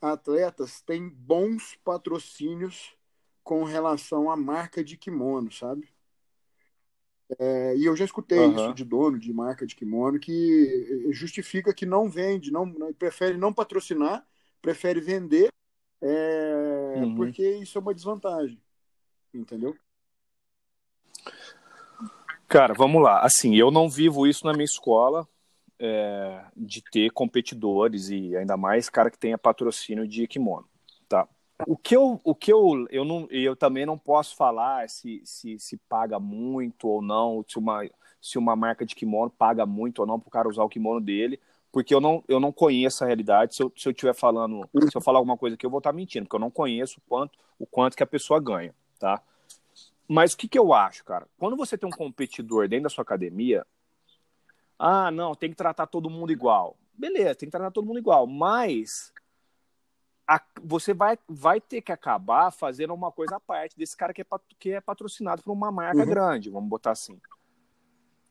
atletas 0.00 0.80
têm 0.80 1.08
bons 1.08 1.76
patrocínios 1.84 2.94
com 3.42 3.64
relação 3.64 4.30
à 4.30 4.36
marca 4.36 4.82
de 4.82 4.96
kimono, 4.96 5.50
sabe? 5.50 5.88
É, 7.38 7.76
e 7.76 7.84
eu 7.86 7.96
já 7.96 8.04
escutei 8.04 8.38
uhum. 8.38 8.54
isso 8.54 8.74
de 8.74 8.84
dono 8.84 9.18
de 9.18 9.32
marca 9.32 9.66
de 9.66 9.74
kimono 9.74 10.20
que 10.20 11.08
justifica 11.10 11.74
que 11.74 11.86
não 11.86 12.08
vende, 12.08 12.52
não, 12.52 12.70
prefere 12.94 13.36
não 13.36 13.52
patrocinar, 13.52 14.26
prefere 14.60 15.00
vender, 15.00 15.48
é, 16.00 16.94
uhum. 16.96 17.14
porque 17.16 17.56
isso 17.56 17.78
é 17.78 17.80
uma 17.80 17.94
desvantagem, 17.94 18.60
entendeu? 19.32 19.74
Cara, 22.48 22.74
vamos 22.74 23.02
lá. 23.02 23.20
Assim, 23.20 23.54
eu 23.54 23.70
não 23.70 23.88
vivo 23.88 24.26
isso 24.26 24.46
na 24.46 24.52
minha 24.52 24.64
escola, 24.64 25.26
é, 25.78 26.44
de 26.56 26.82
ter 26.82 27.10
competidores 27.10 28.08
e 28.08 28.36
ainda 28.36 28.56
mais 28.56 28.88
cara 28.88 29.10
que 29.10 29.18
tenha 29.18 29.36
patrocínio 29.36 30.06
de 30.06 30.26
kimono, 30.26 30.66
tá? 31.08 31.28
O 31.66 31.76
que 31.76 31.96
eu, 31.96 32.20
o 32.24 32.34
que 32.34 32.52
eu, 32.52 32.86
eu 32.90 33.04
não, 33.04 33.28
eu 33.30 33.54
também 33.54 33.86
não 33.86 33.96
posso 33.96 34.36
falar 34.36 34.88
se, 34.88 35.22
se, 35.24 35.58
se 35.58 35.76
paga 35.88 36.18
muito 36.18 36.88
ou 36.88 37.00
não, 37.00 37.44
se 37.46 37.58
uma, 37.58 37.88
se 38.20 38.38
uma 38.38 38.56
marca 38.56 38.84
de 38.84 38.94
kimono 38.94 39.30
paga 39.30 39.64
muito 39.64 40.00
ou 40.00 40.06
não 40.06 40.18
para 40.18 40.28
o 40.28 40.30
cara 40.30 40.48
usar 40.48 40.64
o 40.64 40.68
kimono 40.68 41.00
dele, 41.00 41.40
porque 41.70 41.94
eu 41.94 42.00
não, 42.00 42.22
eu 42.28 42.38
não 42.40 42.52
conheço 42.52 43.02
a 43.04 43.06
realidade. 43.06 43.54
Se 43.54 43.62
eu, 43.62 43.72
se 43.76 43.88
eu 43.88 43.92
estiver 43.92 44.14
falando, 44.14 44.68
se 44.90 44.96
eu 44.96 45.00
falar 45.00 45.18
alguma 45.18 45.36
coisa 45.36 45.54
aqui, 45.54 45.66
eu 45.66 45.70
vou 45.70 45.78
estar 45.78 45.92
mentindo, 45.92 46.24
porque 46.26 46.36
eu 46.36 46.40
não 46.40 46.50
conheço 46.50 46.98
o 46.98 47.02
quanto, 47.08 47.38
o 47.58 47.66
quanto 47.66 47.96
que 47.96 48.02
a 48.02 48.06
pessoa 48.06 48.40
ganha, 48.40 48.74
tá? 48.98 49.20
Mas 50.08 50.32
o 50.32 50.36
que, 50.36 50.48
que 50.48 50.58
eu 50.58 50.72
acho, 50.74 51.04
cara? 51.04 51.26
Quando 51.38 51.56
você 51.56 51.78
tem 51.78 51.88
um 51.88 51.92
competidor 51.92 52.68
dentro 52.68 52.84
da 52.84 52.90
sua 52.90 53.02
academia, 53.02 53.66
ah, 54.78 55.10
não, 55.10 55.34
tem 55.34 55.50
que 55.50 55.56
tratar 55.56 55.86
todo 55.86 56.10
mundo 56.10 56.32
igual. 56.32 56.76
Beleza, 56.92 57.34
tem 57.34 57.48
que 57.48 57.52
tratar 57.52 57.70
todo 57.70 57.86
mundo 57.86 57.98
igual, 57.98 58.26
mas 58.26 59.12
a, 60.26 60.40
você 60.62 60.94
vai, 60.94 61.18
vai 61.28 61.60
ter 61.60 61.80
que 61.82 61.92
acabar 61.92 62.50
fazendo 62.50 62.94
uma 62.94 63.10
coisa 63.10 63.36
à 63.36 63.40
parte 63.40 63.76
desse 63.76 63.96
cara 63.96 64.12
que 64.12 64.22
é, 64.22 64.26
que 64.58 64.70
é 64.72 64.80
patrocinado 64.80 65.42
por 65.42 65.52
uma 65.52 65.72
marca 65.72 65.98
uhum. 65.98 66.06
grande, 66.06 66.50
vamos 66.50 66.68
botar 66.68 66.92
assim. 66.92 67.20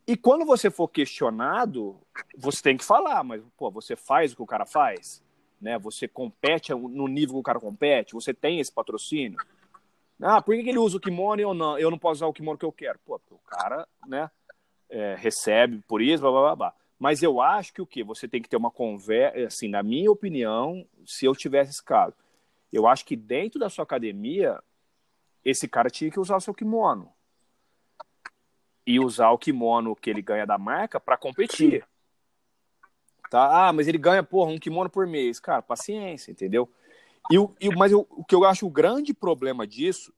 E 0.06 0.18
quando 0.18 0.46
você 0.46 0.70
for 0.70 0.88
questionado, 0.88 1.98
você 2.38 2.62
tem 2.62 2.78
que 2.78 2.84
falar, 2.84 3.24
mas 3.24 3.42
pô, 3.56 3.72
você 3.72 3.96
faz 3.96 4.34
o 4.34 4.36
que 4.36 4.42
o 4.42 4.48
cara 4.48 4.66
faz, 4.66 5.24
né? 5.62 5.80
Você 5.80 6.08
compete 6.08 6.74
no 6.74 7.08
nível 7.08 7.36
que 7.36 7.40
o 7.40 7.44
cara 7.44 7.60
compete, 7.60 8.14
você 8.14 8.34
tem 8.34 8.60
esse 8.60 8.72
patrocínio. 8.72 9.40
Ah, 10.22 10.42
por 10.42 10.56
que 10.56 10.70
ele 10.70 10.78
usa 10.78 10.98
o 10.98 11.00
kimono 11.00 11.42
e 11.42 11.44
eu 11.44 11.54
não? 11.54 11.78
Eu 11.78 11.92
não 11.92 11.98
posso 11.98 12.20
usar 12.20 12.28
o 12.28 12.34
kimono 12.34 12.58
que 12.58 12.66
eu 12.66 12.72
quero. 12.72 13.00
Pô, 13.00 13.20
porque 13.20 13.34
o 13.34 13.40
cara, 13.40 13.88
né, 14.08 14.30
é, 14.90 15.16
recebe 15.18 15.82
por 15.88 16.02
isso, 16.02 16.22
blá, 16.22 16.32
blá, 16.32 16.42
blá, 16.42 16.56
blá. 16.56 16.74
Mas 17.00 17.22
eu 17.22 17.42
acho 17.42 17.74
que 17.74 17.82
o 17.82 17.86
que? 17.86 18.04
Você 18.04 18.28
tem 18.28 18.42
que 18.42 18.48
ter 18.48 18.56
uma 18.56 18.72
conversa, 18.72 19.48
assim, 19.48 19.68
na 19.68 19.84
minha 19.84 20.10
opinião, 20.10 20.88
se 21.06 21.26
eu 21.26 21.36
tivesse 21.36 21.72
esse 21.72 21.84
caso, 21.84 22.16
eu 22.72 22.88
acho 22.88 23.06
que 23.06 23.16
dentro 23.16 23.60
da 23.60 23.70
sua 23.70 23.84
academia, 23.84 24.62
esse 25.44 25.68
cara 25.68 25.90
tinha 25.90 26.10
que 26.10 26.20
usar 26.20 26.38
o 26.38 26.42
seu 26.42 26.54
kimono. 26.54 27.12
E 28.86 29.00
usar 29.00 29.32
o 29.32 29.38
kimono 29.38 29.96
que 29.96 30.10
ele 30.10 30.22
ganha 30.22 30.46
da 30.46 30.58
marca 30.58 31.00
para 31.00 31.18
competir. 31.18 31.86
Tá? 33.30 33.68
Ah, 33.68 33.74
mas 33.74 33.88
ele 33.88 33.98
ganha, 33.98 34.24
porra, 34.24 34.52
um 34.52 34.60
kimono 34.60 34.90
por 34.90 35.08
mês. 35.08 35.40
Cara, 35.40 35.62
paciência, 35.62 36.32
entendeu? 36.32 36.70
E, 37.32 37.36
e, 37.60 37.76
mas 37.76 37.92
eu, 37.92 38.06
o 38.10 38.24
que 38.24 38.36
eu 38.36 38.46
acho 38.46 38.66
o 38.66 38.72
grande 38.72 39.14
problema 39.14 39.66
disso, 39.66 40.14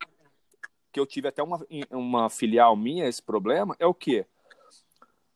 que 0.91 0.99
eu 0.99 1.05
tive 1.05 1.27
até 1.27 1.43
uma, 1.43 1.65
uma 1.91 2.29
filial 2.29 2.75
minha, 2.75 3.07
esse 3.07 3.21
problema, 3.21 3.75
é 3.79 3.85
o 3.85 3.93
quê? 3.93 4.25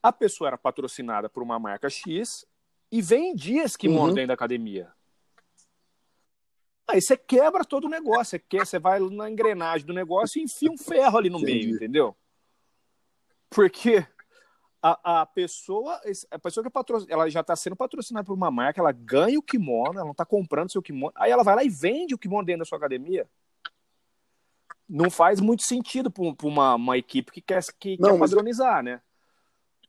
a 0.02 0.12
pessoa 0.12 0.48
era 0.48 0.58
patrocinada 0.58 1.30
por 1.30 1.44
uma 1.44 1.60
marca 1.60 1.90
X 1.90 2.46
e 2.92 3.02
vendia 3.02 3.64
esse 3.64 3.78
kimono 3.78 4.10
uhum. 4.10 4.14
dentro 4.14 4.30
da 4.30 4.34
academia. 4.34 4.92
Aí 6.88 7.02
você 7.02 7.16
quebra 7.16 7.64
todo 7.64 7.86
o 7.86 7.90
negócio, 7.90 8.32
você, 8.32 8.40
quer, 8.40 8.66
você 8.66 8.80
vai 8.80 9.00
na 9.00 9.30
engrenagem 9.30 9.86
do 9.86 9.94
negócio 9.94 10.40
e 10.40 10.44
enfia 10.44 10.72
um 10.72 10.78
ferro 10.78 11.20
ali 11.20 11.30
no 11.30 11.38
Entendi. 11.38 11.68
meio, 11.68 11.76
entendeu? 11.76 12.18
Porque 13.48 14.08
a, 14.82 15.22
a 15.22 15.26
pessoa, 15.26 16.00
a 16.32 16.40
pessoa 16.40 16.64
que 16.64 16.68
é 16.68 16.72
patro, 16.72 17.06
ela 17.10 17.30
já 17.30 17.42
está 17.42 17.56
sendo 17.56 17.76
patrocinada 17.76 18.26
por 18.26 18.34
uma 18.34 18.50
marca, 18.50 18.80
ela 18.80 18.92
ganha 18.92 19.38
o 19.38 19.44
kimono, 19.44 19.96
ela 19.96 20.06
não 20.06 20.12
está 20.12 20.26
comprando 20.26 20.72
seu 20.72 20.82
kimono, 20.82 21.14
aí 21.16 21.32
ela 21.32 21.44
vai 21.44 21.56
lá 21.56 21.64
e 21.64 21.70
vende 21.70 22.16
o 22.16 22.18
kimono 22.18 22.46
dentro 22.46 22.60
da 22.60 22.66
sua 22.66 22.78
academia. 22.78 23.30
Não 24.88 25.10
faz 25.10 25.40
muito 25.40 25.64
sentido 25.64 26.10
para 26.10 26.24
uma, 26.44 26.76
uma 26.76 26.98
equipe 26.98 27.32
que 27.32 27.42
quer, 27.42 27.64
que 27.80 27.98
não, 28.00 28.14
quer 28.14 28.20
padronizar, 28.20 28.82
né? 28.82 29.02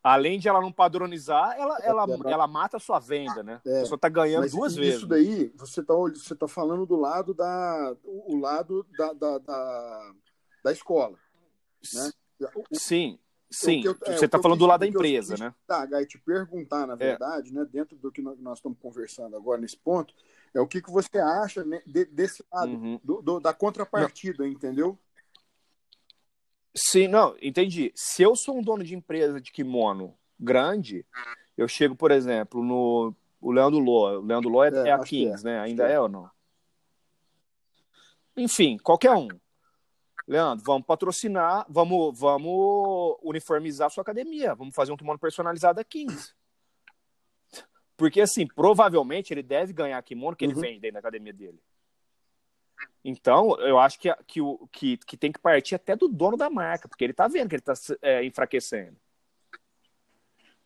Além 0.03 0.39
de 0.39 0.49
ela 0.49 0.61
não 0.61 0.73
padronizar, 0.73 1.57
ela, 1.59 1.79
ela, 1.83 2.07
é, 2.09 2.33
ela 2.33 2.47
mata 2.47 2.79
a 2.79 2.81
sua 2.81 2.99
venda, 2.99 3.43
né? 3.43 3.61
É, 3.65 3.79
a 3.79 3.81
pessoa 3.81 3.97
está 3.97 4.09
ganhando 4.09 4.49
duas 4.51 4.73
isso 4.73 4.81
vezes. 4.81 4.97
Isso 4.97 5.07
daí, 5.07 5.53
você 5.57 5.81
está 5.81 5.95
você 5.95 6.35
tá 6.35 6.49
falando 6.49 6.85
do 6.87 6.97
lado 6.97 7.33
da. 7.33 7.97
O 8.05 8.37
lado 8.37 8.87
da, 8.97 9.13
da, 9.13 9.39
da, 9.39 10.13
da 10.65 10.73
escola. 10.73 11.19
Né? 11.95 12.11
Sim. 12.73 13.19
Sim, 13.51 13.83
eu, 13.85 13.97
é, 14.07 14.17
você 14.17 14.27
está 14.27 14.41
falando 14.41 14.61
do 14.61 14.67
lado 14.67 14.81
da 14.81 14.87
empresa, 14.87 15.37
né? 15.37 15.53
Tá, 15.67 15.87
e 16.01 16.07
te 16.07 16.19
perguntar, 16.19 16.87
na 16.87 16.95
é. 16.95 16.97
verdade, 16.97 17.51
é. 17.51 17.53
né, 17.53 17.67
dentro 17.71 17.97
do 17.97 18.13
que 18.13 18.23
nós 18.23 18.59
estamos 18.59 18.79
conversando 18.79 19.37
agora 19.37 19.61
nesse 19.61 19.77
ponto, 19.77 20.15
é 20.55 20.61
o 20.61 20.69
que, 20.69 20.81
que 20.81 20.91
você 20.91 21.19
acha 21.19 21.65
né, 21.65 21.83
de, 21.85 22.05
desse 22.05 22.45
lado, 22.53 22.71
uhum. 22.71 23.01
do, 23.03 23.21
do, 23.21 23.41
da 23.41 23.53
contrapartida, 23.53 24.45
não. 24.45 24.51
entendeu? 24.51 24.97
Sim, 26.77 27.09
não, 27.09 27.37
entendi. 27.43 27.93
Se 27.97 28.23
eu 28.23 28.37
sou 28.37 28.57
um 28.57 28.63
dono 28.63 28.85
de 28.85 28.95
empresa 28.95 29.41
de 29.41 29.51
kimono 29.51 30.17
grande, 30.39 31.05
eu 31.57 31.67
chego, 31.67 31.97
por 31.97 32.13
exemplo, 32.13 32.63
no 32.63 33.13
o 33.41 33.51
Leandro 33.51 33.79
Lô. 33.81 34.21
O 34.21 34.25
Leandro 34.25 34.51
Lô 34.51 34.63
é, 34.63 34.69
é, 34.69 34.89
é 34.89 34.93
a 34.93 34.99
Kings, 35.01 35.47
é. 35.47 35.51
né? 35.51 35.61
Ainda 35.61 35.89
é. 35.89 35.95
é 35.95 36.01
ou 36.01 36.09
não? 36.09 36.31
Enfim, 38.37 38.79
qualquer 38.79 39.13
um. 39.13 39.29
Leandro, 40.31 40.65
vamos 40.65 40.87
patrocinar, 40.87 41.67
vamos, 41.69 42.17
vamos 42.17 43.19
uniformizar 43.21 43.89
a 43.89 43.91
sua 43.91 44.03
academia, 44.03 44.55
vamos 44.55 44.73
fazer 44.73 44.93
um 44.93 44.97
kimono 44.97 45.19
personalizado 45.19 45.81
a 45.81 45.85
15. 45.85 46.33
Porque, 47.97 48.21
assim, 48.21 48.47
provavelmente 48.47 49.35
ele 49.35 49.43
deve 49.43 49.73
ganhar 49.73 50.01
kimono 50.05 50.37
que 50.37 50.45
ele 50.45 50.55
uhum. 50.55 50.61
vende 50.61 50.79
dentro 50.79 50.93
da 50.93 50.99
academia 51.01 51.33
dele. 51.33 51.61
Então, 53.05 53.61
eu 53.61 53.77
acho 53.77 53.99
que, 53.99 54.15
que, 54.25 54.41
que, 54.71 54.97
que 54.99 55.17
tem 55.17 55.33
que 55.33 55.41
partir 55.41 55.75
até 55.75 55.97
do 55.97 56.07
dono 56.07 56.37
da 56.37 56.49
marca, 56.49 56.87
porque 56.87 57.03
ele 57.03 57.13
tá 57.13 57.27
vendo 57.27 57.49
que 57.49 57.57
ele 57.57 57.63
tá 57.63 57.75
é, 58.01 58.25
enfraquecendo. 58.25 58.97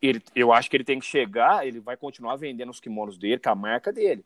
Ele, 0.02 0.22
eu 0.36 0.52
acho 0.52 0.68
que 0.68 0.76
ele 0.76 0.84
tem 0.84 1.00
que 1.00 1.06
chegar, 1.06 1.66
ele 1.66 1.80
vai 1.80 1.96
continuar 1.96 2.36
vendendo 2.36 2.68
os 2.68 2.80
kimonos 2.80 3.16
dele, 3.16 3.40
com 3.40 3.48
a 3.48 3.54
marca 3.54 3.90
dele. 3.90 4.22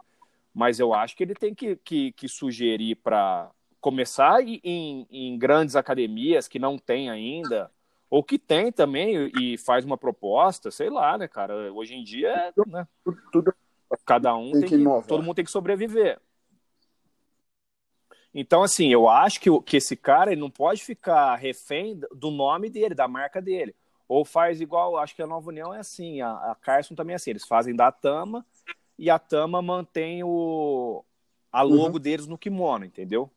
Mas 0.53 0.81
eu 0.81 0.93
acho 0.93 1.17
que 1.17 1.23
ele 1.23 1.37
tem 1.37 1.55
que, 1.55 1.77
que, 1.77 2.11
que 2.11 2.29
sugerir 2.29 2.97
para 2.97 3.53
começar 3.81 4.43
em, 4.43 5.07
em, 5.11 5.39
grandes 5.39 5.77
academias 5.77 6.49
que 6.49 6.59
não 6.59 6.79
tem 6.79 7.11
ainda, 7.11 7.71
ou 8.11 8.23
que 8.23 8.39
tem 8.39 8.73
também 8.73 9.31
e 9.39 9.57
faz 9.59 9.85
uma 9.85 9.97
proposta, 9.97 10.71
sei 10.71 10.91
lá, 10.91 11.17
né, 11.17 11.29
cara? 11.29 11.73
Hoje 11.73 11.95
em 11.95 12.03
dia, 12.03 12.53
né? 12.67 12.87
Tudo, 13.33 13.55
cada 14.05 14.35
um 14.37 14.53
tem, 14.53 14.69
que, 14.69 14.85
todo 15.07 15.23
mundo 15.23 15.37
tem 15.37 15.45
que 15.45 15.51
sobreviver. 15.51 16.21
Então, 18.35 18.63
assim, 18.63 18.93
eu 18.93 19.09
acho 19.09 19.41
que, 19.41 19.51
que 19.63 19.79
esse 19.79 19.97
cara 19.97 20.33
ele 20.33 20.41
não 20.41 20.51
pode 20.51 20.85
ficar 20.85 21.35
refém 21.37 22.01
do 22.15 22.31
nome 22.31 22.69
dele, 22.69 22.95
da 22.95 23.09
marca 23.09 23.41
dele. 23.41 23.75
Ou 24.07 24.25
faz 24.25 24.61
igual, 24.61 24.97
acho 24.97 25.15
que 25.15 25.23
a 25.23 25.27
Nova 25.27 25.49
União 25.49 25.73
é 25.73 25.81
assim, 25.81 26.21
a, 26.21 26.31
a 26.31 26.55
Carson 26.55 26.95
também 26.95 27.13
é 27.13 27.17
assim, 27.17 27.31
eles 27.31 27.47
fazem 27.47 27.75
da 27.75 27.93
Tama 27.93 28.45
e 28.99 29.11
a 29.11 29.19
Tama 29.19 29.61
mantém 29.61 30.23
o, 30.25 31.05
a 31.53 31.63
logo 31.63 31.97
uhum. 31.97 32.03
deles 32.03 32.27
no 32.27 32.39
kimono, 32.39 32.85
entendeu? 32.85 33.31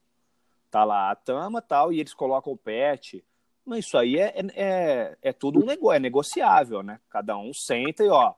Tá 0.72 0.86
lá 0.86 1.12
a 1.12 1.16
Tama 1.16 1.62
tal, 1.62 1.92
e 1.92 2.00
eles 2.00 2.14
colocam 2.14 2.54
o 2.54 2.58
pet. 2.58 3.24
Mas 3.66 3.86
isso 3.86 3.98
aí 3.98 4.18
é, 4.18 4.34
é, 4.56 5.18
é 5.22 5.34
tudo 5.34 5.62
um 5.62 5.66
negócio, 5.66 5.96
é 5.96 6.00
negociável, 6.00 6.82
né? 6.82 7.00
Cada 7.10 7.38
um 7.38 7.54
senta 7.54 8.04
e 8.04 8.10
ó. 8.10 8.34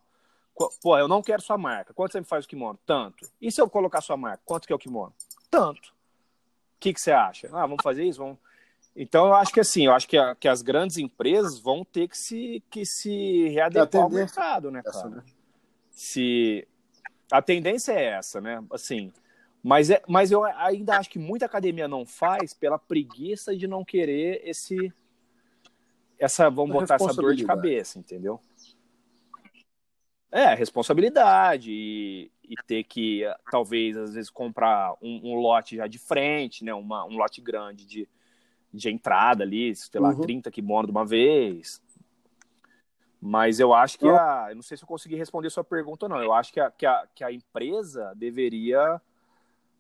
Pô, 0.82 0.98
eu 0.98 1.08
não 1.08 1.22
quero 1.22 1.42
sua 1.42 1.58
marca. 1.58 1.94
Quanto 1.94 2.12
você 2.12 2.20
me 2.20 2.26
faz 2.26 2.46
o 2.46 2.48
kimono? 2.48 2.78
Tanto. 2.86 3.30
E 3.42 3.52
se 3.52 3.62
eu 3.62 3.70
colocar 3.70 4.02
sua 4.02 4.18
marca? 4.18 4.42
Quanto 4.46 4.68
que 4.68 4.74
é 4.74 4.76
o 4.76 4.80
kimono? 4.80 5.14
Tanto. 5.50 5.90
O 5.90 6.80
que, 6.80 6.94
que 6.94 7.00
você 7.00 7.12
acha? 7.12 7.48
Ah, 7.54 7.66
vamos 7.66 7.82
fazer 7.82 8.04
isso? 8.04 8.20
Vamos... 8.20 8.38
Então, 8.96 9.28
eu 9.28 9.34
acho 9.34 9.52
que 9.52 9.60
assim, 9.60 9.86
eu 9.86 9.94
acho 9.94 10.08
que, 10.08 10.18
a, 10.18 10.36
que 10.36 10.48
as 10.48 10.62
grandes 10.62 10.98
empresas 10.98 11.60
vão 11.60 11.84
ter 11.84 12.08
que 12.08 12.18
se, 12.18 12.64
que 12.70 12.86
se 12.86 13.48
readequar 13.50 14.04
ao 14.04 14.10
mercado, 14.10 14.70
né, 14.70 14.84
cara? 14.84 14.98
Essa, 14.98 15.10
né? 15.10 15.24
Se... 15.92 16.68
A 17.32 17.42
tendência 17.42 17.94
é 17.94 18.06
essa, 18.06 18.42
né? 18.42 18.64
Assim, 18.72 19.12
mas, 19.64 19.89
é, 19.89 20.01
mas 20.09 20.30
eu 20.30 20.43
ainda 20.43 20.97
acho 20.97 21.09
que 21.09 21.18
muita 21.18 21.45
academia 21.45 21.88
não 21.88 22.05
faz 22.05 22.53
pela 22.53 22.78
preguiça 22.78 23.55
de 23.55 23.66
não 23.66 23.86
querer 23.86 24.41
esse. 24.43 24.93
Essa, 26.20 26.49
vamos 26.49 26.74
botar 26.74 26.95
essa 26.95 27.14
dor 27.14 27.34
de 27.34 27.45
cabeça, 27.45 27.97
entendeu? 27.97 28.41
É, 30.30 30.53
responsabilidade 30.53 31.72
e, 31.72 32.32
e, 32.43 32.55
ter 32.68 32.84
que, 32.84 33.22
talvez, 33.51 33.95
às 33.95 34.16
vezes, 34.16 34.30
comprar 34.30 34.95
um, 35.01 35.32
um 35.32 35.36
lote 35.36 35.78
já 35.78 35.88
de 35.88 35.99
frente, 35.99 36.66
né? 36.66 36.74
Uma, 36.74 37.05
um 37.05 37.18
lote 37.18 37.39
grande 37.39 37.86
de, 37.86 38.09
de 38.74 38.89
entrada 38.89 39.43
ali, 39.43 39.74
sei 39.76 40.01
lá, 40.01 40.09
uhum. 40.09 40.22
30 40.22 40.51
kimonos 40.51 40.88
de 40.88 40.91
uma 40.91 41.05
vez. 41.05 41.82
Mas 43.22 43.61
eu 43.61 43.74
acho 43.74 43.97
que 43.97 44.07
a. 44.07 44.47
Eu 44.49 44.55
não 44.55 44.61
sei 44.61 44.76
se 44.76 44.84
eu 44.84 44.88
consegui 44.88 45.16
responder 45.16 45.49
sua 45.49 45.64
pergunta 45.64 46.05
ou 46.05 46.09
não. 46.09 46.22
Eu 46.22 46.34
acho 46.34 46.51
que 46.51 46.59
a, 46.59 46.70
que 46.70 46.86
a, 46.86 47.07
que 47.16 47.24
a 47.24 47.32
empresa 47.32 48.14
deveria 48.16 49.01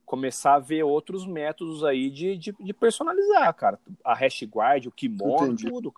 começar 0.05 0.55
a 0.55 0.59
ver 0.59 0.83
outros 0.83 1.25
métodos 1.25 1.83
aí 1.83 2.09
de, 2.09 2.37
de, 2.37 2.55
de 2.59 2.73
personalizar, 2.73 3.53
cara. 3.53 3.79
A 4.03 4.13
hash 4.13 4.43
guard, 4.43 4.85
o 4.87 4.91
kimono, 4.91 5.53
Entendi. 5.53 5.69
tudo. 5.69 5.93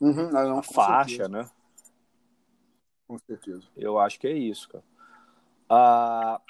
Uhum, 0.00 0.30
não, 0.30 0.58
a 0.58 0.62
faixa, 0.62 1.08
certeza. 1.08 1.28
né? 1.28 1.50
Com 3.06 3.18
certeza. 3.18 3.62
Eu 3.76 3.98
acho 3.98 4.18
que 4.18 4.26
é 4.26 4.32
isso, 4.32 4.68
cara. 4.68 4.84
Ah, 5.68 6.40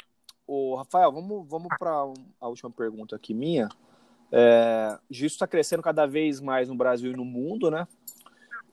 o 0.47 0.75
Rafael, 0.75 1.11
vamos, 1.11 1.49
vamos 1.49 1.69
para 1.79 1.91
a 2.41 2.49
última 2.49 2.71
pergunta 2.71 3.17
aqui 3.17 3.33
minha. 3.33 3.69
É, 4.31 4.99
jiu 5.11 5.27
está 5.27 5.47
crescendo 5.47 5.83
cada 5.83 6.07
vez 6.07 6.41
mais 6.41 6.69
no 6.69 6.75
Brasil 6.75 7.13
e 7.13 7.17
no 7.17 7.25
mundo, 7.25 7.71
né? 7.71 7.87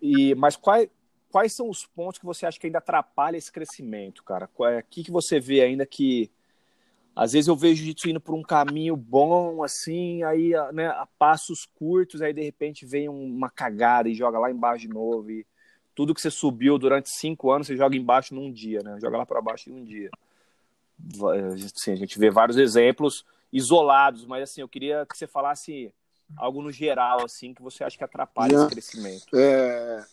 E, 0.01 0.34
mas 0.36 0.55
quais, 0.55 0.89
quais 1.30 1.53
são 1.53 1.70
os 1.70 1.86
pontos 1.86 2.20
que 2.20 2.26
você 2.26 2.45
acha 2.45 2.59
que 2.59 2.66
ainda 2.66 2.80
atrapalha 2.80 3.38
esse 3.38 3.51
crescimento, 3.51 4.24
cara? 4.24 4.49
O 4.57 4.66
é, 4.66 4.82
que, 4.82 5.03
que 5.03 5.12
você 5.12 5.39
vê 5.39 5.62
ainda 5.62 5.86
que 5.86 6.32
às 7.16 7.34
vezes 7.34 7.47
eu 7.47 7.55
vejo 7.55 7.74
o 7.74 7.78
jiu-jitsu 7.78 8.09
indo 8.09 8.22
por 8.22 8.34
um 8.34 8.41
caminho 8.41 8.95
bom, 8.95 9.64
assim, 9.64 10.24
aí 10.24 10.51
né, 10.74 10.88
a 10.88 11.05
passos 11.20 11.66
curtos, 11.76 12.22
aí 12.22 12.34
de 12.34 12.41
repente 12.41 12.86
vem 12.86 13.09
uma 13.09 13.49
cagada 13.49 14.07
e 14.07 14.16
joga 14.16 14.39
lá 14.39 14.49
embaixo 14.49 14.88
de 14.88 14.93
novo. 14.93 15.30
E 15.30 15.45
tudo 15.93 16.16
que 16.16 16.22
você 16.22 16.32
subiu 16.32 16.78
durante 16.78 17.09
cinco 17.09 17.51
anos, 17.51 17.68
você 17.68 17.76
joga 17.76 17.97
embaixo 17.97 18.34
num 18.34 18.51
dia, 18.51 18.82
né? 18.82 18.97
Joga 18.99 19.18
lá 19.18 19.26
para 19.26 19.41
baixo 19.41 19.70
em 19.70 19.74
um 19.74 19.84
dia. 19.84 20.09
Assim, 21.76 21.91
a 21.91 21.95
gente 21.95 22.18
vê 22.18 22.30
vários 22.30 22.57
exemplos 22.57 23.26
isolados, 23.51 24.26
mas 24.26 24.43
assim, 24.43 24.62
eu 24.62 24.70
queria 24.70 25.05
que 25.05 25.18
você 25.18 25.28
falasse 25.28 25.93
algo 26.38 26.62
no 26.62 26.72
geral, 26.72 27.26
assim, 27.26 27.53
que 27.53 27.62
você 27.62 27.84
acha 27.84 27.97
que 27.97 28.03
atrapalha 28.05 28.55
esse 28.55 28.70
crescimento. 28.70 29.38
É... 29.38 30.05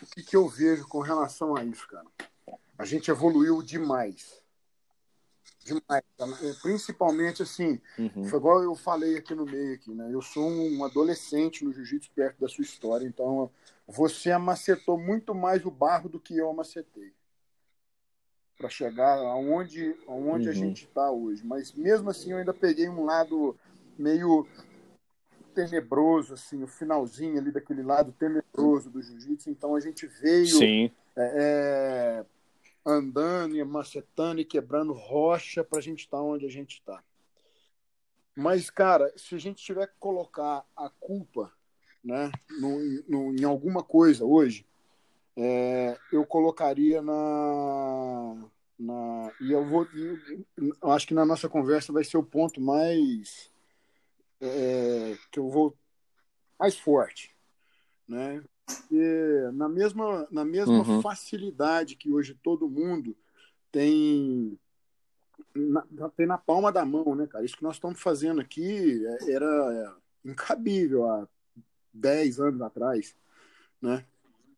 O 0.00 0.06
que, 0.06 0.22
que 0.22 0.34
eu 0.34 0.48
vejo 0.48 0.88
com 0.88 1.00
relação 1.00 1.54
a 1.54 1.62
isso, 1.62 1.86
cara? 1.86 2.06
A 2.78 2.86
gente 2.86 3.10
evoluiu 3.10 3.62
demais 3.62 4.43
demais. 5.64 6.04
Principalmente 6.62 7.42
assim, 7.42 7.80
uhum. 7.98 8.24
foi 8.24 8.38
igual 8.38 8.62
eu 8.62 8.74
falei 8.74 9.16
aqui 9.16 9.34
no 9.34 9.46
meio 9.46 9.74
aqui, 9.74 9.92
né? 9.92 10.10
Eu 10.12 10.20
sou 10.20 10.48
um 10.48 10.84
adolescente 10.84 11.64
no 11.64 11.72
jiu-jitsu 11.72 12.10
perto 12.14 12.38
da 12.40 12.48
sua 12.48 12.62
história, 12.62 13.06
então 13.06 13.50
você 13.86 14.30
amacetou 14.30 14.98
muito 14.98 15.34
mais 15.34 15.64
o 15.64 15.70
barro 15.70 16.08
do 16.08 16.20
que 16.20 16.36
eu 16.36 16.50
amacetei 16.50 17.12
para 18.56 18.68
chegar 18.68 19.18
aonde, 19.18 19.96
aonde 20.06 20.46
uhum. 20.46 20.52
a 20.52 20.54
gente 20.54 20.84
está 20.84 21.10
hoje. 21.10 21.44
Mas 21.44 21.72
mesmo 21.72 22.10
assim 22.10 22.32
eu 22.32 22.38
ainda 22.38 22.54
peguei 22.54 22.88
um 22.88 23.04
lado 23.04 23.56
meio 23.98 24.46
tenebroso, 25.54 26.34
assim, 26.34 26.62
o 26.62 26.66
finalzinho 26.66 27.38
ali 27.38 27.50
daquele 27.50 27.82
lado 27.82 28.12
tenebroso 28.12 28.90
do 28.90 29.00
jiu-jitsu. 29.00 29.50
Então 29.50 29.74
a 29.74 29.80
gente 29.80 30.06
veio 30.06 30.46
Sim. 30.46 30.90
É, 31.16 32.24
é 32.26 32.33
andando 32.84 33.56
e 33.56 33.64
macetando 33.64 34.40
e 34.40 34.44
quebrando 34.44 34.92
rocha 34.92 35.64
para 35.64 35.78
a 35.78 35.82
gente 35.82 36.00
estar 36.00 36.18
tá 36.18 36.22
onde 36.22 36.44
a 36.46 36.50
gente 36.50 36.74
está. 36.74 37.02
Mas, 38.36 38.68
cara, 38.68 39.12
se 39.16 39.34
a 39.34 39.38
gente 39.38 39.62
tiver 39.62 39.86
que 39.86 39.94
colocar 39.98 40.64
a 40.76 40.88
culpa 40.88 41.52
né, 42.02 42.30
no, 42.60 42.78
no, 43.08 43.34
em 43.34 43.44
alguma 43.44 43.82
coisa 43.82 44.24
hoje, 44.24 44.66
é, 45.36 45.96
eu 46.12 46.26
colocaria 46.26 47.00
na, 47.00 48.50
na. 48.78 49.32
E 49.40 49.52
eu 49.52 49.64
vou. 49.64 49.86
Eu 50.56 50.90
acho 50.90 51.06
que 51.06 51.14
na 51.14 51.24
nossa 51.24 51.48
conversa 51.48 51.92
vai 51.92 52.04
ser 52.04 52.16
o 52.16 52.22
ponto 52.22 52.60
mais. 52.60 53.50
É, 54.40 55.16
que 55.30 55.38
eu 55.38 55.48
vou. 55.48 55.76
mais 56.58 56.76
forte. 56.76 57.34
Né? 58.06 58.42
Porque 58.66 59.50
na 59.52 59.68
mesma, 59.68 60.26
na 60.30 60.44
mesma 60.44 60.78
uhum. 60.78 61.02
facilidade 61.02 61.96
que 61.96 62.12
hoje 62.12 62.38
todo 62.42 62.68
mundo 62.68 63.16
tem 63.70 64.58
na, 65.54 65.84
tem 66.16 66.26
na 66.26 66.38
palma 66.38 66.72
da 66.72 66.84
mão, 66.84 67.14
né, 67.14 67.26
cara? 67.26 67.44
Isso 67.44 67.56
que 67.56 67.62
nós 67.62 67.76
estamos 67.76 68.00
fazendo 68.00 68.40
aqui 68.40 69.04
é, 69.06 69.32
era 69.32 69.96
incabível 70.24 71.08
há 71.08 71.28
10 71.92 72.40
anos 72.40 72.62
atrás, 72.62 73.14
né? 73.80 74.04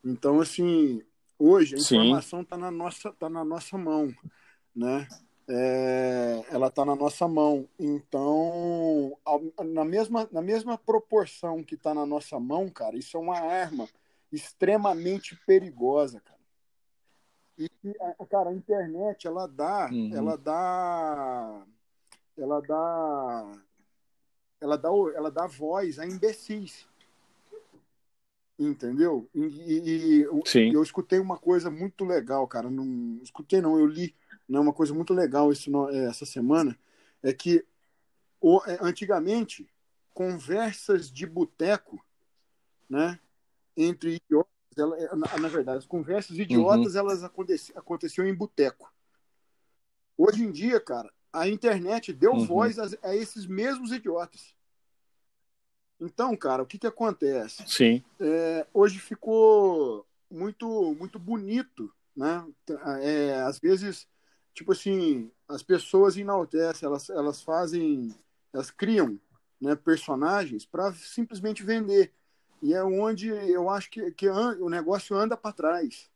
Então, 0.05 0.41
assim, 0.41 1.03
hoje 1.39 1.75
a 1.75 1.79
informação 1.79 2.43
está 2.43 2.57
na 2.57 2.71
nossa 2.71 3.13
tá 3.13 3.29
na 3.29 3.45
nossa 3.45 3.77
mão, 3.77 4.15
né? 4.75 5.07
É, 5.49 6.45
ela 6.51 6.67
está 6.67 6.85
na 6.85 6.97
nossa 6.97 7.29
mão. 7.29 7.69
Então, 7.79 9.17
na 9.65 9.85
mesma, 9.85 10.29
na 10.33 10.43
mesma 10.43 10.77
proporção 10.77 11.63
que 11.63 11.75
está 11.75 11.95
na 11.95 12.05
nossa 12.05 12.39
mão, 12.41 12.69
cara, 12.69 12.97
isso 12.97 13.17
é 13.17 13.21
uma 13.21 13.39
arma 13.39 13.89
extremamente 14.33 15.37
perigosa, 15.47 16.21
cara. 16.21 16.37
E, 17.59 17.71
cara, 18.29 18.51
a 18.51 18.55
internet, 18.55 19.27
ela 19.27 19.47
dá, 19.47 19.89
uhum. 19.91 20.11
ela 20.15 20.37
dá, 20.37 21.67
ela 22.37 22.61
dá, 22.61 23.53
ela 24.61 24.77
dá, 24.77 24.89
ela 25.15 25.31
dá 25.31 25.47
voz 25.47 25.99
a 25.99 26.07
imbecis. 26.07 26.87
Entendeu? 28.59 29.29
E, 29.35 29.41
e, 29.41 30.19
e 30.19 30.73
eu 30.73 30.83
escutei 30.83 31.19
uma 31.19 31.39
coisa 31.39 31.71
muito 31.71 32.05
legal, 32.05 32.47
cara. 32.49 32.71
Não 32.71 33.19
escutei, 33.23 33.61
não, 33.61 33.79
eu 33.79 33.87
li 33.87 34.15
né, 34.49 34.59
uma 34.59 34.73
coisa 34.73 34.95
muito 34.95 35.13
legal 35.13 35.53
isso, 35.53 35.71
é, 35.91 36.07
essa 36.07 36.25
semana. 36.25 36.79
É 37.23 37.33
que 37.33 37.65
o, 38.41 38.61
é, 38.67 38.79
antigamente, 38.81 39.69
conversas 40.15 41.11
de 41.11 41.27
boteco, 41.27 42.03
né? 42.89 43.19
Entre 43.77 44.17
idiotas, 44.17 44.53
ela, 44.79 44.97
é, 44.99 45.15
na, 45.15 45.39
na, 45.39 45.49
verdade, 45.49 45.79
as 45.79 45.87
conversas 45.87 46.39
idiotas 46.39 46.95
uhum. 46.95 47.01
elas 47.01 47.25
aconteciam, 47.25 47.79
aconteciam 47.79 48.27
em 48.27 48.35
boteco. 48.35 48.93
Hoje 50.17 50.45
em 50.45 50.51
dia, 50.51 50.81
cara, 50.81 51.13
a 51.33 51.49
internet 51.49 52.13
deu 52.13 52.33
uhum. 52.33 52.47
voz 52.47 52.79
a, 52.79 52.89
a 53.03 53.15
esses 53.15 53.47
mesmos 53.47 53.93
idiotas. 53.93 54.55
Então, 56.01 56.37
cara, 56.37 56.63
o 56.63 56.67
que, 56.67 56.79
que 56.79 56.87
acontece? 56.87 57.65
Sim. 57.67 58.03
É, 58.21 58.67
hoje 58.73 58.99
ficou 58.99 60.07
muito 60.31 60.95
muito 60.95 61.19
bonito, 61.19 61.93
né? 62.15 62.47
É, 63.03 63.43
às 63.43 63.59
vezes, 63.59 64.07
tipo 64.57 64.73
assim, 64.73 65.31
as 65.47 65.63
pessoas 65.63 66.17
enaltecem, 66.17 66.87
elas, 66.89 67.11
elas 67.11 67.43
fazem, 67.43 68.13
elas 68.53 68.71
criam 68.71 69.21
né, 69.61 69.77
personagens 69.77 70.65
para 70.65 70.93
simplesmente 70.95 71.63
vender. 71.63 72.13
E 72.63 72.73
é 72.73 72.83
onde 72.83 73.29
eu 73.29 73.69
acho 73.69 73.91
que, 73.91 74.11
que 74.13 74.29
o 74.29 74.69
negócio 74.71 75.15
anda 75.15 75.37
para 75.37 75.53
trás. 75.53 76.11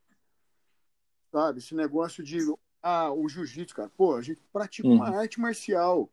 Sabe? 1.31 1.59
Esse 1.59 1.75
negócio 1.75 2.25
de 2.25 2.39
ah, 2.83 3.13
o 3.13 3.29
jiu-jitsu, 3.29 3.77
cara. 3.77 3.91
Pô, 3.95 4.17
a 4.17 4.23
gente 4.23 4.41
pratica 4.51 4.89
uhum. 4.89 4.95
uma 4.95 5.17
arte 5.21 5.39
marcial 5.39 6.11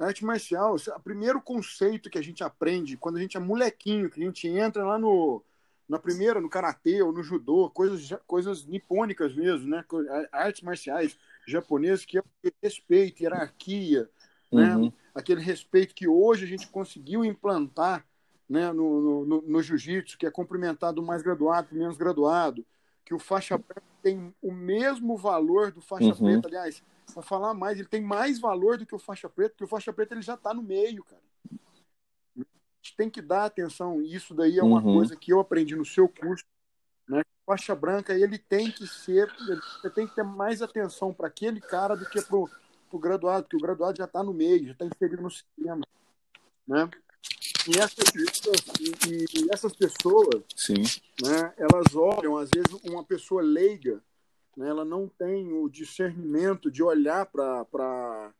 a 0.00 0.06
arte 0.06 0.24
marcial, 0.24 0.76
o 0.76 1.00
primeiro 1.00 1.42
conceito 1.42 2.08
que 2.08 2.16
a 2.16 2.22
gente 2.22 2.42
aprende 2.42 2.96
quando 2.96 3.18
a 3.18 3.20
gente 3.20 3.36
é 3.36 3.40
molequinho, 3.40 4.08
que 4.08 4.20
a 4.20 4.24
gente 4.24 4.48
entra 4.48 4.84
lá 4.84 4.98
no 4.98 5.44
na 5.86 5.98
primeira, 5.98 6.40
no 6.40 6.48
karatê 6.48 7.02
ou 7.02 7.12
no 7.12 7.22
judô, 7.22 7.68
coisas 7.68 8.08
coisas 8.26 8.64
nipônicas 8.64 9.34
mesmo, 9.34 9.68
né? 9.68 9.84
Artes 10.32 10.62
marciais 10.62 11.18
japonesas 11.50 12.04
que 12.04 12.18
é 12.18 12.22
respeito, 12.62 13.22
hierarquia, 13.22 14.08
né? 14.50 14.74
uhum. 14.74 14.86
né? 14.86 14.92
Aquele 15.14 15.40
respeito 15.40 15.94
que 15.94 16.06
hoje 16.06 16.44
a 16.44 16.48
gente 16.48 16.68
conseguiu 16.68 17.24
implantar, 17.24 18.06
né, 18.48 18.72
no, 18.72 19.24
no, 19.24 19.42
no 19.42 19.62
jiu-jitsu, 19.62 20.18
que 20.18 20.26
é 20.26 20.30
cumprimentar 20.30 20.92
do 20.92 21.02
mais 21.02 21.22
graduado, 21.22 21.68
do 21.70 21.76
menos 21.76 21.96
graduado, 21.96 22.64
que 23.04 23.14
o 23.14 23.18
faixa 23.18 23.58
preta 23.58 23.82
tem 24.02 24.34
o 24.40 24.52
mesmo 24.52 25.16
valor 25.16 25.72
do 25.72 25.80
faixa 25.80 26.06
uhum. 26.06 26.14
preta, 26.14 26.48
aliás, 26.48 26.82
para 27.12 27.22
falar 27.22 27.54
mais, 27.54 27.78
ele 27.78 27.88
tem 27.88 28.00
mais 28.00 28.38
valor 28.38 28.78
do 28.78 28.86
que 28.86 28.94
o 28.94 28.98
faixa 28.98 29.28
preta, 29.28 29.50
porque 29.50 29.64
o 29.64 29.68
faixa 29.68 29.92
preta 29.92 30.14
ele 30.14 30.22
já 30.22 30.34
está 30.34 30.54
no 30.54 30.62
meio, 30.62 31.04
cara. 31.04 31.22
A 32.38 32.42
gente 32.82 32.96
tem 32.96 33.10
que 33.10 33.20
dar 33.20 33.44
atenção, 33.44 34.00
isso 34.00 34.32
daí 34.32 34.58
é 34.58 34.62
uma 34.62 34.82
uhum. 34.82 34.94
coisa 34.94 35.16
que 35.16 35.32
eu 35.32 35.40
aprendi 35.40 35.76
no 35.76 35.84
seu 35.84 36.08
curso? 36.08 36.44
Faixa 37.50 37.74
branca, 37.74 38.14
ele 38.14 38.38
tem 38.38 38.70
que 38.70 38.86
ser, 38.86 39.28
você 39.82 39.90
tem 39.90 40.06
que 40.06 40.14
ter 40.14 40.22
mais 40.22 40.62
atenção 40.62 41.12
para 41.12 41.26
aquele 41.26 41.60
cara 41.60 41.96
do 41.96 42.08
que 42.08 42.22
para 42.22 42.36
o 42.36 42.48
graduado, 42.96 43.42
porque 43.42 43.56
o 43.56 43.60
graduado 43.60 43.98
já 43.98 44.04
está 44.04 44.22
no 44.22 44.32
meio, 44.32 44.66
já 44.66 44.72
está 44.72 44.84
inserido 44.84 45.20
no 45.20 45.28
sistema, 45.28 45.84
né? 46.64 46.88
E 47.66 47.76
essas, 47.76 48.04
e, 48.78 49.24
e 49.36 49.48
essas 49.52 49.74
pessoas, 49.74 50.44
Sim. 50.54 50.84
Né, 51.20 51.52
elas 51.56 51.92
olham, 51.96 52.36
às 52.36 52.50
vezes, 52.50 52.72
uma 52.84 53.02
pessoa 53.02 53.42
leiga, 53.42 54.00
né, 54.56 54.68
ela 54.68 54.84
não 54.84 55.08
tem 55.08 55.52
o 55.52 55.68
discernimento 55.68 56.70
de 56.70 56.84
olhar 56.84 57.26
para 57.26 58.32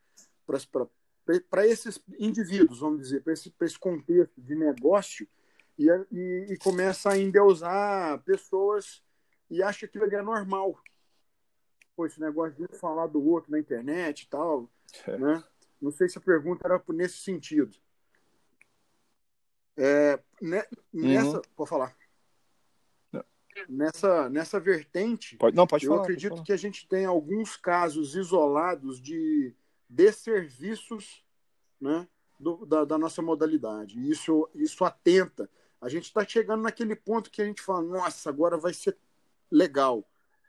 esses 1.66 2.00
indivíduos, 2.16 2.78
vamos 2.78 3.00
dizer, 3.00 3.24
para 3.24 3.32
esse, 3.32 3.52
esse 3.61 3.76
contexto 3.76 4.40
de 4.40 4.54
negócio 4.54 5.26
e, 5.83 5.89
e, 6.12 6.47
e, 6.53 6.59
começa 6.59 7.11
a 7.11 7.18
endeusar 7.18 8.22
pessoas 8.22 9.03
e 9.51 9.62
acha 9.62 9.81
que 9.81 9.85
aquilo 9.87 10.05
ali 10.05 10.16
é 10.16 10.22
normal. 10.22 10.78
Pô, 11.97 12.07
esse 12.07 12.20
negócio 12.20 12.55
de 12.55 12.76
falar 12.76 13.07
do 13.07 13.24
outro 13.24 13.51
na 13.51 13.59
internet 13.59 14.22
e 14.22 14.28
tal, 14.28 14.70
é. 15.07 15.16
né? 15.16 15.45
Não 15.81 15.91
sei 15.91 16.09
se 16.09 16.18
a 16.18 16.20
pergunta 16.20 16.66
era 16.66 16.83
nesse 16.89 17.18
sentido. 17.18 17.76
É, 19.76 20.20
né, 20.43 20.64
nessa, 20.93 21.37
uhum. 21.37 21.43
pode 21.57 21.70
falar 21.70 21.97
nessa, 23.68 24.28
nessa 24.28 24.61
vertente, 24.61 25.37
pode, 25.37 25.57
não, 25.57 25.66
pode 25.66 25.85
eu 25.85 25.91
falar, 25.91 26.03
acredito 26.03 26.31
pode 26.31 26.43
que 26.43 26.53
a 26.53 26.57
gente 26.57 26.87
tem 26.89 27.05
alguns 27.05 27.57
casos 27.57 28.14
isolados 28.14 29.01
de 29.01 29.55
desserviços 29.89 31.24
né, 31.81 32.07
do, 32.39 32.64
da, 32.64 32.85
da, 32.85 32.99
nossa 32.99 33.20
modalidade. 33.20 33.99
Isso, 34.09 34.49
isso 34.55 34.85
atenta. 34.85 35.51
A 35.81 35.89
gente 35.89 36.05
está 36.05 36.24
chegando 36.26 36.62
naquele 36.62 36.95
ponto 36.95 37.31
que 37.31 37.41
a 37.41 37.45
gente 37.45 37.62
fala, 37.62 37.83
nossa, 37.83 38.28
agora 38.28 38.57
vai 38.57 38.74
ser 38.74 38.97
legal. 39.51 40.05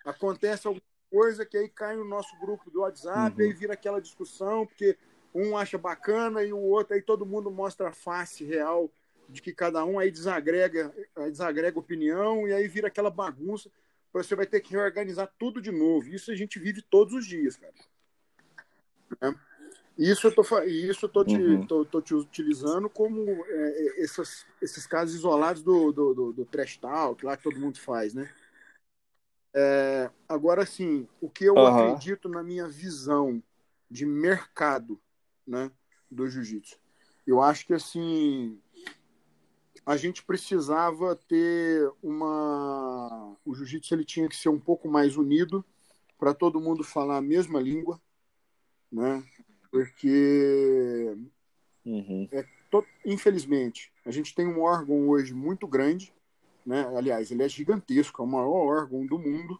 Acontece 0.05 0.67
alguma 0.67 0.83
coisa 1.09 1.45
que 1.45 1.57
aí 1.57 1.69
cai 1.69 1.95
no 1.95 2.05
nosso 2.05 2.37
grupo 2.39 2.69
do 2.69 2.81
WhatsApp 2.81 3.35
uhum. 3.35 3.41
e 3.41 3.49
aí 3.49 3.53
vira 3.53 3.73
aquela 3.73 4.01
discussão, 4.01 4.65
porque 4.65 4.97
um 5.33 5.57
acha 5.57 5.77
bacana 5.77 6.43
e 6.43 6.51
o 6.51 6.59
outro, 6.59 6.93
aí 6.93 7.01
todo 7.01 7.25
mundo 7.25 7.49
mostra 7.49 7.89
a 7.89 7.93
face 7.93 8.43
real 8.43 8.91
de 9.29 9.41
que 9.41 9.53
cada 9.53 9.85
um 9.85 9.97
aí 9.97 10.11
desagrega, 10.11 10.93
desagrega 11.29 11.79
opinião 11.79 12.47
e 12.47 12.53
aí 12.53 12.67
vira 12.67 12.87
aquela 12.87 13.09
bagunça. 13.09 13.71
Você 14.11 14.35
vai 14.35 14.45
ter 14.45 14.59
que 14.59 14.71
reorganizar 14.71 15.31
tudo 15.39 15.61
de 15.61 15.71
novo. 15.71 16.09
Isso 16.09 16.31
a 16.31 16.35
gente 16.35 16.59
vive 16.59 16.81
todos 16.81 17.13
os 17.13 17.25
dias, 17.25 17.55
cara. 17.55 17.73
É. 19.21 19.50
Isso 19.97 20.27
eu 20.27 20.33
tô, 20.33 20.41
isso 20.63 21.05
eu 21.05 21.09
tô, 21.09 21.23
te, 21.23 21.35
uhum. 21.35 21.67
tô, 21.67 21.85
tô 21.85 22.01
te 22.01 22.15
utilizando 22.15 22.89
como 22.89 23.29
é, 23.29 23.99
é, 23.99 24.03
esses, 24.03 24.45
esses 24.61 24.87
casos 24.87 25.15
isolados 25.15 25.61
do, 25.61 25.91
do, 25.91 26.13
do, 26.13 26.33
do 26.33 26.45
trash 26.45 26.77
talk, 26.77 27.23
lá 27.25 27.35
que 27.35 27.43
todo 27.43 27.59
mundo 27.59 27.79
faz, 27.79 28.13
né? 28.13 28.31
É, 29.53 30.09
agora, 30.29 30.65
sim, 30.65 31.07
o 31.19 31.29
que 31.29 31.45
eu 31.45 31.55
uhum. 31.55 31.67
acredito 31.67 32.29
na 32.29 32.41
minha 32.41 32.67
visão 32.67 33.43
de 33.89 34.05
mercado 34.05 34.99
né, 35.45 35.69
do 36.09 36.27
jiu-jitsu. 36.27 36.79
Eu 37.27 37.41
acho 37.41 37.65
que, 37.67 37.73
assim, 37.73 38.57
a 39.85 39.97
gente 39.97 40.23
precisava 40.23 41.15
ter 41.15 41.91
uma. 42.01 43.35
O 43.45 43.53
jiu-jitsu 43.53 43.93
ele 43.93 44.05
tinha 44.05 44.29
que 44.29 44.35
ser 44.35 44.49
um 44.49 44.59
pouco 44.59 44.87
mais 44.87 45.17
unido 45.17 45.63
para 46.17 46.33
todo 46.33 46.61
mundo 46.61 46.83
falar 46.83 47.17
a 47.17 47.21
mesma 47.21 47.59
língua, 47.59 47.99
né? 48.91 49.23
Porque 49.71 51.15
uhum. 51.85 52.27
é 52.31 52.45
to... 52.69 52.85
infelizmente 53.05 53.91
a 54.05 54.11
gente 54.11 54.35
tem 54.35 54.45
um 54.45 54.61
órgão 54.61 55.07
hoje 55.09 55.33
muito 55.33 55.65
grande, 55.65 56.13
né? 56.65 56.85
Aliás, 56.95 57.31
ele 57.31 57.43
é 57.43 57.49
gigantesco, 57.49 58.21
é 58.21 58.25
o 58.25 58.27
maior 58.27 58.51
órgão 58.51 59.05
do 59.05 59.17
mundo, 59.17 59.59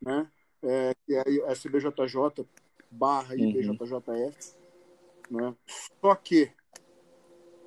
né? 0.00 0.28
É, 0.62 0.94
que 1.06 1.14
é 1.14 1.20
a 1.46 1.52
SBJJ 1.52 2.46
barra 2.90 3.34
IBJJF, 3.34 4.56
uhum. 5.30 5.36
né? 5.40 5.54
Só 6.00 6.14
que 6.14 6.50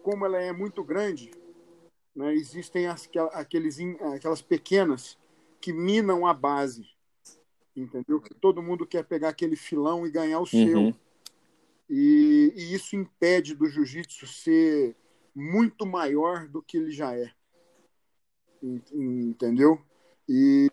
como 0.02 0.26
ela 0.26 0.42
é 0.42 0.54
muito 0.54 0.84
grande, 0.84 1.32
né, 2.16 2.34
existem 2.34 2.88
as, 2.88 3.10
aqueles, 3.34 3.78
aquelas 4.16 4.42
pequenas 4.42 5.18
que 5.60 5.74
minam 5.74 6.26
a 6.26 6.34
base, 6.34 6.88
entendeu? 7.76 8.22
Que 8.22 8.34
todo 8.34 8.64
mundo 8.64 8.88
quer 8.88 9.04
pegar 9.04 9.30
aquele 9.30 9.58
filão 9.58 10.08
e 10.08 10.10
ganhar 10.10 10.40
o 10.40 10.44
uhum. 10.44 10.46
seu. 10.46 10.96
E, 11.90 12.54
e, 12.56 12.74
isso 12.74 12.96
impede 12.96 13.56
do 13.56 13.68
jiu-jitsu 13.68 14.28
ser 14.28 14.96
muito 15.34 15.86
maior 15.86 16.48
do 16.48 16.62
que 16.62 16.78
ele 16.78 16.92
já 16.92 17.16
é. 17.16 17.32
Entendeu? 18.62 19.82
E, 20.28 20.70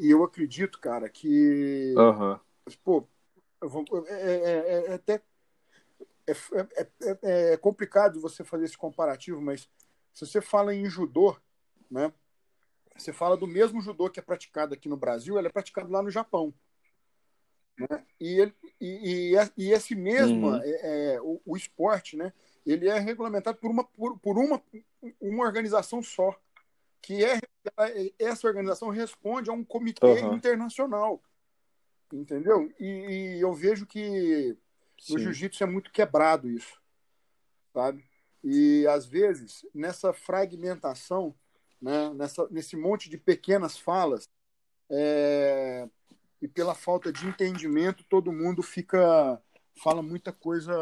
e 0.00 0.10
eu 0.10 0.24
acredito, 0.24 0.80
cara, 0.80 1.08
que. 1.08 1.94
Uhum. 1.96 2.40
Pô, 2.82 3.06
é, 4.08 4.12
é, 4.12 4.86
é, 4.88 4.94
até. 4.94 5.22
É, 6.26 7.52
é, 7.52 7.56
complicado 7.56 8.20
você 8.20 8.42
fazer 8.42 8.64
esse 8.64 8.76
comparativo, 8.76 9.40
mas 9.40 9.68
se 10.12 10.26
você 10.26 10.40
fala 10.40 10.74
em 10.74 10.90
judô, 10.90 11.36
né? 11.88 12.12
Você 12.96 13.12
fala 13.12 13.36
do 13.36 13.46
mesmo 13.46 13.80
judô 13.80 14.10
que 14.10 14.18
é 14.18 14.22
praticado 14.22 14.74
aqui 14.74 14.88
no 14.88 14.96
Brasil, 14.96 15.38
ele 15.38 15.46
é 15.46 15.50
praticado 15.50 15.92
lá 15.92 16.02
no 16.02 16.10
Japão. 16.10 16.52
Né? 17.78 18.04
E, 18.18 18.40
ele, 18.40 18.54
e, 18.80 19.34
e, 19.34 19.50
e, 19.56 19.72
esse 19.72 19.94
mesmo, 19.94 20.48
uhum. 20.48 20.60
é, 20.62 21.20
o, 21.20 21.40
o, 21.44 21.56
esporte, 21.56 22.16
né? 22.16 22.32
Ele 22.64 22.88
é 22.88 22.98
regulamentado 22.98 23.58
por 23.58 23.70
uma, 23.70 23.84
por, 23.84 24.18
por 24.18 24.38
uma, 24.38 24.62
uma 25.20 25.44
organização 25.44 26.02
só, 26.02 26.34
que 27.02 27.24
é 27.24 27.38
essa 28.18 28.46
organização 28.46 28.88
responde 28.88 29.50
a 29.50 29.52
um 29.52 29.64
comitê 29.64 30.06
uhum. 30.06 30.34
internacional. 30.34 31.22
Entendeu? 32.12 32.72
E, 32.78 32.86
e, 32.86 33.40
eu 33.40 33.52
vejo 33.52 33.84
que 33.84 34.56
no 35.10 35.18
jiu-jitsu 35.18 35.62
é 35.62 35.66
muito 35.66 35.90
quebrado 35.90 36.48
isso. 36.48 36.80
Sabe? 37.72 38.04
E 38.42 38.86
às 38.86 39.04
vezes, 39.04 39.66
nessa 39.74 40.12
fragmentação, 40.12 41.34
né, 41.80 42.12
nessa, 42.14 42.48
nesse 42.48 42.76
monte 42.76 43.10
de 43.10 43.18
pequenas 43.18 43.76
falas, 43.76 44.28
é, 44.88 45.88
e 46.46 46.48
pela 46.48 46.76
falta 46.76 47.12
de 47.12 47.26
entendimento, 47.26 48.04
todo 48.08 48.32
mundo 48.32 48.62
fica 48.62 49.40
fala 49.82 50.00
muita 50.00 50.32
coisa 50.32 50.72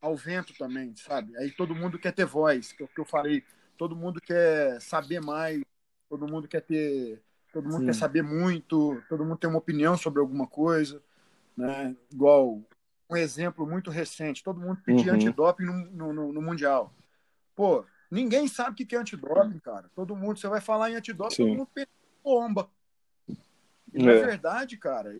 ao 0.00 0.16
vento 0.16 0.52
também, 0.58 0.94
sabe? 0.96 1.34
Aí 1.38 1.52
todo 1.52 1.76
mundo 1.76 1.98
quer 1.98 2.12
ter 2.12 2.26
voz, 2.26 2.72
que 2.72 2.82
é 2.82 2.86
o 2.86 2.88
que 2.88 3.00
eu 3.00 3.04
falei, 3.04 3.44
todo 3.78 3.94
mundo 3.94 4.20
quer 4.20 4.80
saber 4.82 5.20
mais, 5.20 5.62
todo 6.08 6.26
mundo 6.26 6.48
quer 6.48 6.60
ter, 6.60 7.22
todo 7.52 7.64
mundo 7.64 7.78
Sim. 7.78 7.86
quer 7.86 7.94
saber 7.94 8.22
muito, 8.22 9.00
todo 9.08 9.24
mundo 9.24 9.38
tem 9.38 9.48
uma 9.48 9.60
opinião 9.60 9.96
sobre 9.96 10.20
alguma 10.20 10.46
coisa, 10.46 11.00
né? 11.56 11.96
Igual 12.12 12.60
um 13.08 13.16
exemplo 13.16 13.64
muito 13.64 13.92
recente, 13.92 14.42
todo 14.42 14.60
mundo 14.60 14.82
pedia 14.84 15.12
uhum. 15.12 15.18
antidoping 15.18 15.64
no, 15.64 16.12
no, 16.12 16.32
no, 16.32 16.42
mundial. 16.42 16.92
Pô, 17.54 17.84
ninguém 18.10 18.48
sabe 18.48 18.72
o 18.72 18.86
que 18.86 18.96
é 18.96 18.98
antidoping, 18.98 19.60
cara. 19.60 19.88
Todo 19.94 20.16
mundo, 20.16 20.36
você 20.36 20.48
vai 20.48 20.60
falar 20.60 20.90
em 20.90 20.96
antidoping, 20.96 21.34
Sim. 21.34 21.46
todo 21.46 21.56
mundo 21.58 21.68
bomba. 22.24 22.68
E, 23.94 24.02
é. 24.02 24.04
na 24.04 24.12
verdade, 24.26 24.76
cara, 24.76 25.16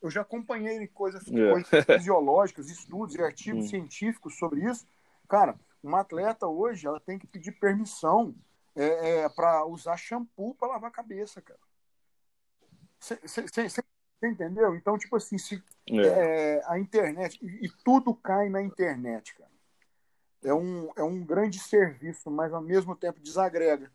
eu 0.00 0.10
já 0.10 0.22
acompanhei 0.22 0.86
coisas, 0.88 1.22
é. 1.28 1.50
coisas 1.50 1.84
fisiológicas, 1.84 2.70
estudos 2.70 3.14
e 3.14 3.22
artigos 3.22 3.66
hum. 3.66 3.68
científicos 3.68 4.38
sobre 4.38 4.64
isso. 4.68 4.86
Cara, 5.28 5.54
uma 5.82 6.00
atleta 6.00 6.46
hoje 6.46 6.86
ela 6.86 6.98
tem 6.98 7.18
que 7.18 7.26
pedir 7.26 7.52
permissão 7.52 8.34
é, 8.74 9.20
é 9.20 9.28
para 9.28 9.66
usar 9.66 9.96
shampoo 9.96 10.54
para 10.54 10.68
lavar 10.68 10.90
a 10.90 10.92
cabeça, 10.92 11.42
cara. 11.42 11.60
Você 12.98 13.82
entendeu? 14.22 14.74
Então, 14.74 14.98
tipo 14.98 15.16
assim, 15.16 15.38
se 15.38 15.62
é. 15.88 15.96
é. 15.96 16.62
a 16.66 16.78
internet 16.78 17.38
e, 17.42 17.66
e, 17.66 17.70
tudo 17.84 18.14
cai 18.14 18.48
na 18.48 18.62
internet, 18.62 19.34
cara. 19.34 19.50
É 20.42 20.54
um, 20.54 20.90
é 20.96 21.02
um 21.02 21.22
grande 21.24 21.58
serviço, 21.58 22.30
mas 22.30 22.52
ao 22.52 22.62
mesmo 22.62 22.96
tempo 22.96 23.20
desagrega 23.20 23.90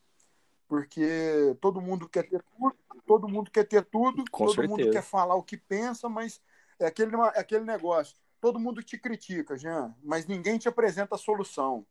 porque 0.68 1.56
todo 1.62 1.82
mundo 1.82 2.10
quer 2.10 2.24
ter 2.24 2.44
tudo, 2.44 2.76
todo 3.06 3.28
mundo 3.28 3.52
quer 3.52 3.66
ter 3.66 3.84
tudo, 3.86 4.24
Com 4.32 4.46
todo 4.46 4.56
certeza. 4.56 4.68
mundo 4.68 4.92
quer 4.92 5.04
falar 5.04 5.36
o 5.36 5.44
que 5.44 5.58
pensa, 5.58 6.10
mas 6.10 6.42
é 6.80 6.88
aquele, 6.88 7.16
é 7.16 7.40
aquele 7.40 7.66
negócio. 7.66 8.16
Todo 8.42 8.60
mundo 8.60 8.84
te 8.84 8.98
critica, 8.98 9.58
Jean, 9.58 9.96
mas 10.04 10.28
ninguém 10.28 10.58
te 10.58 10.68
apresenta 10.68 11.16
a 11.16 11.20
solução. 11.20 11.86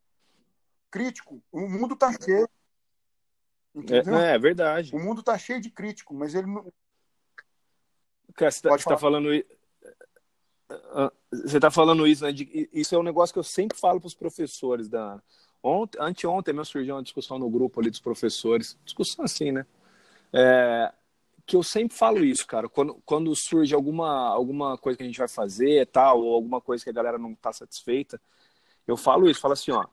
Crítico, 0.90 1.42
o 1.50 1.60
mundo 1.68 1.96
tá 1.96 2.12
cheio. 2.12 2.48
Entendeu? 3.74 4.16
É, 4.16 4.34
é 4.34 4.38
verdade. 4.38 4.94
O 4.94 4.98
mundo 4.98 5.22
tá 5.22 5.36
cheio 5.36 5.60
de 5.60 5.70
crítico, 5.70 6.14
mas 6.14 6.34
ele 6.34 6.46
não. 6.46 6.72
Cara, 8.34 8.50
você 8.50 8.62
tá, 8.62 8.76
tá 8.76 8.96
falando. 8.96 9.28
Você 11.32 11.58
tá 11.58 11.70
falando 11.70 12.06
isso, 12.06 12.24
né? 12.24 12.32
De, 12.32 12.68
isso 12.72 12.94
é 12.94 12.98
um 12.98 13.02
negócio 13.02 13.32
que 13.32 13.38
eu 13.38 13.44
sempre 13.44 13.76
falo 13.76 14.00
para 14.00 14.06
os 14.06 14.14
professores 14.14 14.88
da, 14.88 15.20
Ontem, 15.66 15.98
anteontem 15.98 16.52
mesmo 16.52 16.66
surgiu 16.66 16.94
uma 16.94 17.02
discussão 17.02 17.38
no 17.38 17.48
grupo 17.48 17.80
ali 17.80 17.88
dos 17.88 17.98
professores, 17.98 18.78
discussão 18.84 19.24
assim, 19.24 19.50
né? 19.50 19.64
É, 20.30 20.92
que 21.46 21.56
eu 21.56 21.62
sempre 21.62 21.96
falo 21.96 22.22
isso, 22.22 22.46
cara. 22.46 22.68
Quando, 22.68 23.00
quando 23.06 23.34
surge 23.34 23.74
alguma, 23.74 24.28
alguma 24.28 24.76
coisa 24.76 24.98
que 24.98 25.02
a 25.02 25.06
gente 25.06 25.16
vai 25.16 25.26
fazer, 25.26 25.86
tal, 25.86 26.20
ou 26.20 26.34
alguma 26.34 26.60
coisa 26.60 26.84
que 26.84 26.90
a 26.90 26.92
galera 26.92 27.16
não 27.16 27.32
está 27.32 27.50
satisfeita, 27.50 28.20
eu 28.86 28.94
falo 28.94 29.26
isso, 29.26 29.40
falo 29.40 29.54
assim, 29.54 29.70
ó, 29.70 29.86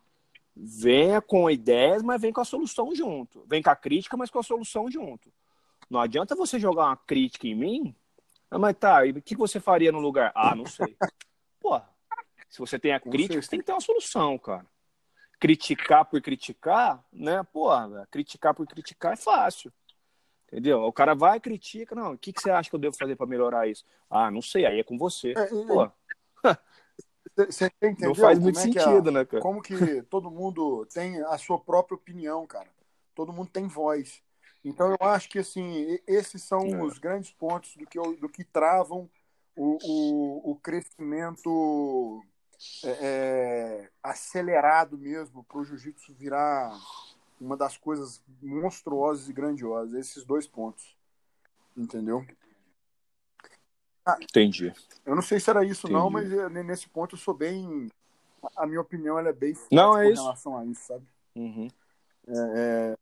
venha 0.53 1.21
com 1.21 1.49
ideias, 1.49 2.03
mas 2.03 2.21
vem 2.21 2.33
com 2.33 2.41
a 2.41 2.45
solução 2.45 2.93
junto. 2.93 3.45
Vem 3.47 3.63
com 3.63 3.69
a 3.69 3.75
crítica, 3.75 4.17
mas 4.17 4.29
com 4.29 4.39
a 4.39 4.43
solução 4.43 4.91
junto. 4.91 5.31
Não 5.89 6.01
adianta 6.01 6.35
você 6.35 6.59
jogar 6.59 6.87
uma 6.87 6.97
crítica 6.97 7.47
em 7.47 7.55
mim, 7.55 7.95
ah, 8.49 8.59
mas 8.59 8.75
tá, 8.77 9.05
e 9.05 9.11
o 9.11 9.21
que 9.21 9.37
você 9.37 9.57
faria 9.57 9.93
no 9.93 10.01
lugar? 10.01 10.33
Ah, 10.35 10.53
não 10.53 10.65
sei. 10.65 10.97
Pô, 11.61 11.79
se 12.49 12.59
você 12.59 12.77
tem 12.77 12.91
a 12.91 12.99
crítica, 12.99 13.41
você 13.41 13.49
tem 13.49 13.59
que 13.59 13.65
ter 13.65 13.71
uma 13.71 13.79
solução, 13.79 14.37
cara 14.37 14.69
criticar 15.41 16.05
por 16.05 16.21
criticar, 16.21 17.03
né? 17.11 17.43
Porra, 17.51 18.07
criticar 18.11 18.53
por 18.53 18.67
criticar 18.67 19.13
é 19.13 19.17
fácil. 19.17 19.73
Entendeu? 20.47 20.83
O 20.83 20.93
cara 20.93 21.15
vai 21.15 21.37
e 21.37 21.41
critica, 21.41 21.95
não, 21.95 22.13
o 22.13 22.17
que, 22.17 22.31
que 22.31 22.41
você 22.41 22.51
acha 22.51 22.69
que 22.69 22.75
eu 22.75 22.79
devo 22.79 22.95
fazer 22.95 23.15
para 23.15 23.25
melhorar 23.25 23.67
isso? 23.67 23.83
Ah, 24.07 24.29
não 24.29 24.41
sei, 24.41 24.65
aí 24.65 24.79
é 24.79 24.83
com 24.83 24.97
você. 24.97 25.31
É, 25.31 25.45
Pô. 25.47 25.89
Você 27.37 27.71
entendeu? 27.81 28.09
Não 28.09 28.15
faz 28.15 28.37
muito 28.37 28.59
é 28.59 28.61
sentido, 28.61 29.09
a, 29.09 29.11
né, 29.11 29.25
cara? 29.25 29.41
Como 29.41 29.61
que 29.61 30.01
todo 30.03 30.29
mundo 30.29 30.85
tem 30.93 31.21
a 31.23 31.37
sua 31.37 31.57
própria 31.57 31.95
opinião, 31.95 32.45
cara. 32.45 32.69
Todo 33.15 33.31
mundo 33.31 33.49
tem 33.49 33.67
voz. 33.67 34.21
Então 34.63 34.89
eu 34.91 35.07
acho 35.07 35.29
que 35.29 35.39
assim, 35.39 35.97
esses 36.05 36.43
são 36.43 36.59
é. 36.59 36.83
os 36.83 36.99
grandes 36.99 37.31
pontos 37.31 37.75
do 37.77 37.87
que, 37.87 37.97
do 38.17 38.27
que 38.27 38.43
travam 38.43 39.09
o, 39.55 39.77
o, 39.81 40.51
o 40.51 40.55
crescimento 40.57 42.21
é, 42.83 42.89
é, 42.89 43.89
acelerado 44.03 44.97
mesmo 44.97 45.43
para 45.43 45.57
o 45.57 45.63
jiu-jitsu 45.63 46.13
virar 46.13 46.71
uma 47.39 47.57
das 47.57 47.77
coisas 47.77 48.21
monstruosas 48.41 49.29
e 49.29 49.33
grandiosas. 49.33 49.93
Esses 49.93 50.23
dois 50.23 50.47
pontos. 50.47 50.95
Entendeu? 51.75 52.25
Ah, 54.05 54.17
Entendi. 54.21 54.73
Eu 55.05 55.15
não 55.15 55.21
sei 55.21 55.39
se 55.39 55.49
era 55.49 55.63
isso 55.63 55.87
Entendi. 55.87 55.99
não, 55.99 56.09
mas 56.09 56.29
nesse 56.65 56.87
ponto 56.89 57.15
eu 57.15 57.19
sou 57.19 57.33
bem. 57.33 57.89
A 58.55 58.65
minha 58.65 58.81
opinião 58.81 59.19
ela 59.19 59.29
é 59.29 59.33
bem 59.33 59.53
forte 59.53 59.75
não, 59.75 59.97
é 59.97 60.09
isso. 60.09 60.23
relação 60.23 60.57
a 60.57 60.65
isso, 60.65 60.87
sabe? 60.87 61.05
Uhum. 61.35 61.67
É, 62.27 62.95
é 62.95 62.97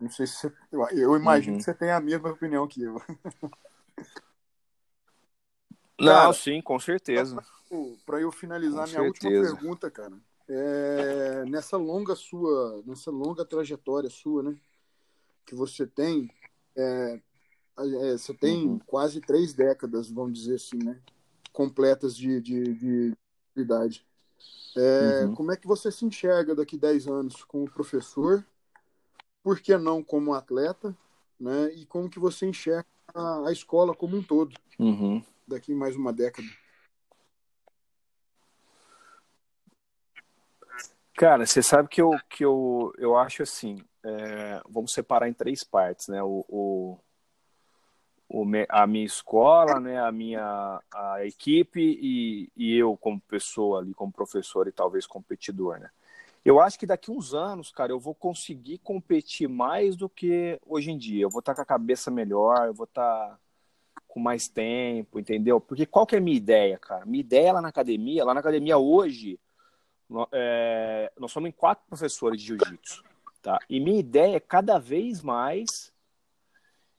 não 0.00 0.10
sei 0.10 0.26
se 0.26 0.34
você, 0.34 0.52
eu 0.92 1.14
imagino 1.14 1.52
uhum. 1.52 1.58
que 1.58 1.64
você 1.64 1.74
tem 1.74 1.90
a 1.90 2.00
mesma 2.00 2.30
opinião 2.30 2.66
que 2.66 2.82
eu. 2.82 3.00
Não, 6.00 6.12
Cara, 6.12 6.32
sim, 6.32 6.60
com 6.62 6.78
certeza 6.78 7.42
para 8.04 8.20
eu 8.20 8.32
finalizar 8.32 8.84
Com 8.86 8.90
minha 8.90 9.12
certeza. 9.12 9.28
última 9.28 9.60
pergunta, 9.60 9.90
cara. 9.90 10.18
É, 10.48 11.44
nessa 11.46 11.76
longa 11.76 12.16
sua, 12.16 12.82
nessa 12.84 13.10
longa 13.10 13.44
trajetória 13.44 14.10
sua, 14.10 14.42
né, 14.42 14.56
que 15.46 15.54
você 15.54 15.86
tem, 15.86 16.28
é, 16.76 17.20
é, 17.78 18.12
você 18.12 18.34
tem 18.34 18.66
uhum. 18.66 18.78
quase 18.80 19.20
três 19.20 19.52
décadas, 19.52 20.10
vamos 20.10 20.32
dizer 20.32 20.56
assim, 20.56 20.78
né, 20.78 21.00
completas 21.52 22.16
de, 22.16 22.40
de, 22.40 22.74
de 22.74 23.16
idade. 23.56 24.04
É, 24.76 25.24
uhum. 25.24 25.34
Como 25.36 25.52
é 25.52 25.56
que 25.56 25.68
você 25.68 25.92
se 25.92 26.04
enxerga 26.04 26.54
daqui 26.54 26.76
10 26.76 27.06
anos 27.06 27.44
como 27.44 27.70
professor? 27.70 28.44
Por 29.42 29.60
que 29.60 29.76
não 29.76 30.02
como 30.02 30.34
atleta? 30.34 30.96
Né? 31.38 31.72
E 31.74 31.86
como 31.86 32.10
que 32.10 32.18
você 32.18 32.46
enxerga 32.46 32.86
a, 33.14 33.48
a 33.48 33.52
escola 33.52 33.94
como 33.94 34.16
um 34.16 34.22
todo 34.22 34.54
uhum. 34.78 35.22
Daqui 35.50 35.74
mais 35.74 35.96
uma 35.96 36.12
década? 36.12 36.48
Cara, 41.14 41.44
você 41.44 41.62
sabe 41.62 41.88
que 41.88 42.00
eu, 42.00 42.12
que 42.30 42.44
eu, 42.44 42.94
eu 42.96 43.14
acho 43.16 43.42
assim, 43.42 43.84
é, 44.02 44.62
vamos 44.68 44.92
separar 44.92 45.28
em 45.28 45.34
três 45.34 45.62
partes, 45.62 46.08
né? 46.08 46.22
O, 46.22 46.46
o, 46.48 46.98
o, 48.26 48.44
a 48.70 48.86
minha 48.86 49.04
escola, 49.04 49.78
né? 49.78 50.00
A 50.00 50.10
minha 50.10 50.80
a 50.94 51.26
equipe 51.26 51.80
e, 51.80 52.50
e 52.56 52.74
eu 52.74 52.96
como 52.96 53.20
pessoa 53.20 53.80
ali, 53.80 53.92
como 53.92 54.10
professor 54.10 54.66
e 54.66 54.72
talvez 54.72 55.06
competidor, 55.06 55.78
né? 55.78 55.90
Eu 56.42 56.58
acho 56.58 56.78
que 56.78 56.86
daqui 56.86 57.10
uns 57.10 57.34
anos, 57.34 57.70
cara, 57.70 57.92
eu 57.92 58.00
vou 58.00 58.14
conseguir 58.14 58.78
competir 58.78 59.46
mais 59.46 59.94
do 59.94 60.08
que 60.08 60.58
hoje 60.64 60.90
em 60.90 60.96
dia. 60.96 61.22
Eu 61.22 61.28
vou 61.28 61.40
estar 61.40 61.54
com 61.54 61.60
a 61.60 61.66
cabeça 61.66 62.10
melhor, 62.10 62.66
eu 62.66 62.72
vou 62.72 62.84
estar 62.84 63.38
com 64.10 64.20
mais 64.20 64.48
tempo, 64.48 65.18
entendeu? 65.18 65.60
Porque 65.60 65.86
qual 65.86 66.06
que 66.06 66.16
é 66.16 66.18
a 66.18 66.20
minha 66.20 66.36
ideia, 66.36 66.78
cara? 66.78 67.06
Minha 67.06 67.20
ideia 67.20 67.52
lá 67.52 67.62
na 67.62 67.68
academia, 67.68 68.24
lá 68.24 68.34
na 68.34 68.40
academia 68.40 68.76
hoje, 68.76 69.38
é, 70.32 71.12
nós 71.18 71.30
somos 71.30 71.52
quatro 71.56 71.84
professores 71.88 72.40
de 72.40 72.48
jiu-jitsu, 72.48 73.04
tá? 73.40 73.58
E 73.68 73.78
minha 73.78 74.00
ideia 74.00 74.36
é 74.36 74.40
cada 74.40 74.78
vez 74.78 75.22
mais 75.22 75.92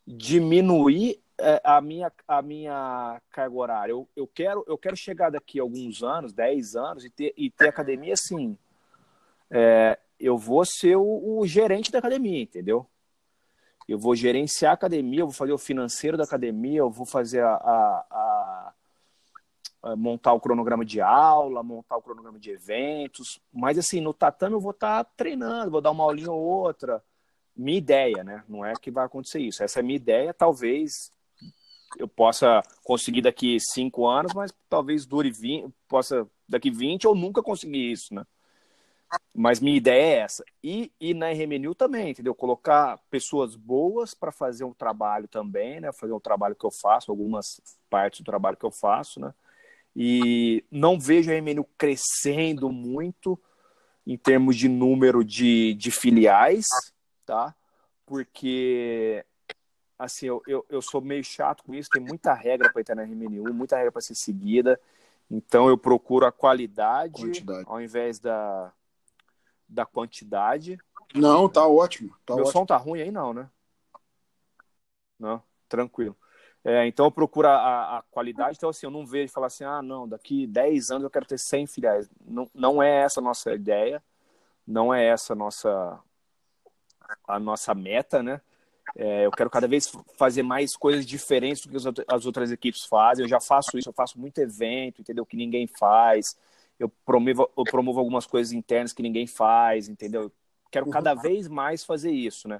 diminuir 0.07 1.21
é, 1.38 1.61
a, 1.63 1.81
minha, 1.81 2.11
a 2.27 2.41
minha 2.41 3.21
carga 3.29 3.55
horária. 3.55 3.91
Eu, 3.91 4.07
eu, 4.15 4.27
quero, 4.27 4.63
eu 4.67 4.77
quero 4.77 4.95
chegar 4.95 5.29
daqui 5.29 5.59
a 5.59 5.63
alguns 5.63 6.01
anos, 6.01 6.31
10 6.31 6.75
anos, 6.75 7.05
e 7.05 7.09
ter, 7.09 7.33
e 7.35 7.49
ter 7.49 7.67
academia 7.67 8.13
assim. 8.13 8.57
É, 9.49 9.99
eu 10.19 10.38
vou 10.38 10.63
ser 10.63 10.95
o, 10.95 11.39
o 11.39 11.45
gerente 11.45 11.91
da 11.91 11.99
academia, 11.99 12.41
entendeu? 12.41 12.88
Eu 13.87 13.97
vou 13.97 14.15
gerenciar 14.15 14.71
a 14.71 14.73
academia, 14.75 15.21
eu 15.21 15.27
vou 15.27 15.35
fazer 15.35 15.53
o 15.53 15.57
financeiro 15.57 16.17
da 16.17 16.23
academia, 16.23 16.79
eu 16.79 16.89
vou 16.89 17.05
fazer 17.05 17.43
a, 17.43 17.53
a, 17.53 18.05
a 18.11 18.73
eh, 19.83 19.95
montar 19.95 20.33
o 20.33 20.39
cronograma 20.39 20.85
de 20.85 21.01
aula, 21.01 21.63
montar 21.63 21.97
o 21.97 22.01
cronograma 22.01 22.39
de 22.39 22.51
eventos, 22.51 23.39
mas 23.51 23.77
assim, 23.77 23.99
no 23.99 24.13
tatame 24.13 24.55
eu 24.55 24.61
vou 24.61 24.71
estar 24.71 25.03
tá 25.03 25.11
treinando, 25.17 25.71
vou 25.71 25.81
dar 25.81 25.91
uma 25.91 26.03
aulinha 26.03 26.31
ou 26.31 26.41
outra. 26.41 27.03
Minha 27.55 27.77
ideia, 27.79 28.23
né? 28.23 28.43
Não 28.47 28.63
é 28.63 28.73
que 28.73 28.91
vai 28.91 29.05
acontecer 29.05 29.39
isso. 29.39 29.63
Essa 29.63 29.79
é 29.79 29.81
a 29.81 29.83
minha 29.83 29.95
ideia, 29.95 30.33
talvez 30.33 31.11
eu 31.97 32.07
possa 32.07 32.61
conseguir 32.83 33.21
daqui 33.21 33.57
cinco 33.59 34.07
anos, 34.07 34.33
mas 34.33 34.53
talvez 34.69 35.05
dure 35.05 35.31
20, 35.31 35.73
possa 35.87 36.27
daqui 36.47 36.71
20 36.71 37.07
ou 37.07 37.15
nunca 37.15 37.41
conseguir 37.41 37.91
isso, 37.91 38.13
né? 38.13 38.25
Mas 39.33 39.59
minha 39.59 39.77
ideia 39.77 40.17
é 40.17 40.19
essa. 40.19 40.43
E, 40.63 40.91
e 40.99 41.13
na 41.13 41.31
RMNU 41.31 41.73
também, 41.73 42.11
entendeu? 42.11 42.35
Colocar 42.35 42.99
pessoas 43.09 43.55
boas 43.55 44.13
para 44.13 44.31
fazer 44.31 44.63
um 44.63 44.73
trabalho 44.73 45.27
também, 45.27 45.79
né? 45.79 45.91
Fazer 45.91 46.13
um 46.13 46.19
trabalho 46.19 46.55
que 46.55 46.65
eu 46.65 46.71
faço, 46.71 47.11
algumas 47.11 47.61
partes 47.89 48.21
do 48.21 48.25
trabalho 48.25 48.57
que 48.57 48.65
eu 48.65 48.71
faço, 48.71 49.19
né? 49.19 49.33
E 49.95 50.63
não 50.71 50.99
vejo 50.99 51.31
a 51.31 51.33
RMNU 51.33 51.65
crescendo 51.77 52.71
muito 52.71 53.39
em 54.05 54.17
termos 54.17 54.55
de 54.55 54.67
número 54.67 55.23
de, 55.23 55.73
de 55.75 55.91
filiais, 55.91 56.67
tá? 57.25 57.55
Porque 58.05 59.25
assim, 59.97 60.25
eu, 60.25 60.41
eu, 60.47 60.65
eu 60.67 60.81
sou 60.81 60.99
meio 60.99 61.23
chato 61.23 61.63
com 61.63 61.75
isso, 61.75 61.89
tem 61.89 62.01
muita 62.01 62.33
regra 62.33 62.71
para 62.71 62.81
entrar 62.81 62.95
na 62.95 63.03
RMNU, 63.03 63.53
muita 63.53 63.75
regra 63.75 63.91
para 63.91 64.01
ser 64.01 64.15
seguida. 64.15 64.79
Então 65.29 65.69
eu 65.69 65.77
procuro 65.77 66.25
a 66.25 66.31
qualidade 66.31 67.21
quantidade. 67.21 67.63
ao 67.65 67.79
invés 67.79 68.19
da, 68.19 68.73
da 69.72 69.85
quantidade. 69.85 70.77
Não, 71.15 71.48
tá 71.48 71.65
ótimo. 71.65 72.15
Tá 72.26 72.35
Meu 72.35 72.43
ótimo. 72.43 72.60
som 72.60 72.65
tá 72.65 72.77
ruim 72.77 73.02
aí, 73.02 73.11
não, 73.11 73.34
né? 73.34 73.49
Não, 75.18 75.41
tranquilo. 75.69 76.15
É, 76.64 76.85
então 76.85 77.06
eu 77.06 77.11
procuro 77.11 77.48
a, 77.48 77.98
a, 77.98 78.03
qualidade. 78.11 78.57
Então, 78.57 78.69
assim, 78.69 78.85
eu 78.85 78.91
não 78.91 79.06
vejo 79.06 79.34
falar 79.34 79.48
assim, 79.48 79.64
ah, 79.64 79.81
não, 79.81 80.07
daqui 80.07 80.45
10 80.45 80.91
anos 80.91 81.03
eu 81.03 81.10
quero 81.10 81.26
ter 81.26 81.39
100 81.39 81.68
filiais. 81.68 82.10
Não, 82.23 82.49
não 82.53 82.84
é 82.84 83.03
essa 83.03 83.19
a 83.19 83.23
nossa 83.23 83.53
ideia, 83.53 84.03
não 84.68 84.93
é 84.93 85.06
essa 85.06 85.34
a 85.34 85.35
nossa, 85.35 85.99
a 87.27 87.39
nossa 87.39 87.73
meta, 87.73 88.22
né? 88.22 88.41
É, 88.95 89.26
eu 89.26 89.31
quero 89.31 89.49
cada 89.49 89.68
vez 89.68 89.91
fazer 90.18 90.43
mais 90.43 90.76
coisas 90.76 91.06
diferentes 91.06 91.65
do 91.65 91.93
que 91.93 92.03
as 92.07 92.26
outras 92.26 92.52
equipes 92.52 92.84
fazem. 92.84 93.23
Eu 93.23 93.30
já 93.30 93.39
faço 93.39 93.77
isso, 93.77 93.89
eu 93.89 93.93
faço 93.93 94.19
muito 94.19 94.39
evento, 94.39 95.02
entendeu? 95.02 95.26
Que 95.26 95.38
ninguém 95.38 95.65
faz. 95.65 96.35
Eu 96.81 96.89
promovo, 97.05 97.47
eu 97.55 97.63
promovo 97.63 97.99
algumas 97.99 98.25
coisas 98.25 98.51
internas 98.51 98.91
que 98.91 99.03
ninguém 99.03 99.27
faz, 99.27 99.87
entendeu? 99.87 100.23
Eu 100.23 100.31
quero 100.71 100.89
cada 100.89 101.13
vez 101.13 101.47
mais 101.47 101.85
fazer 101.85 102.09
isso, 102.09 102.47
né? 102.47 102.59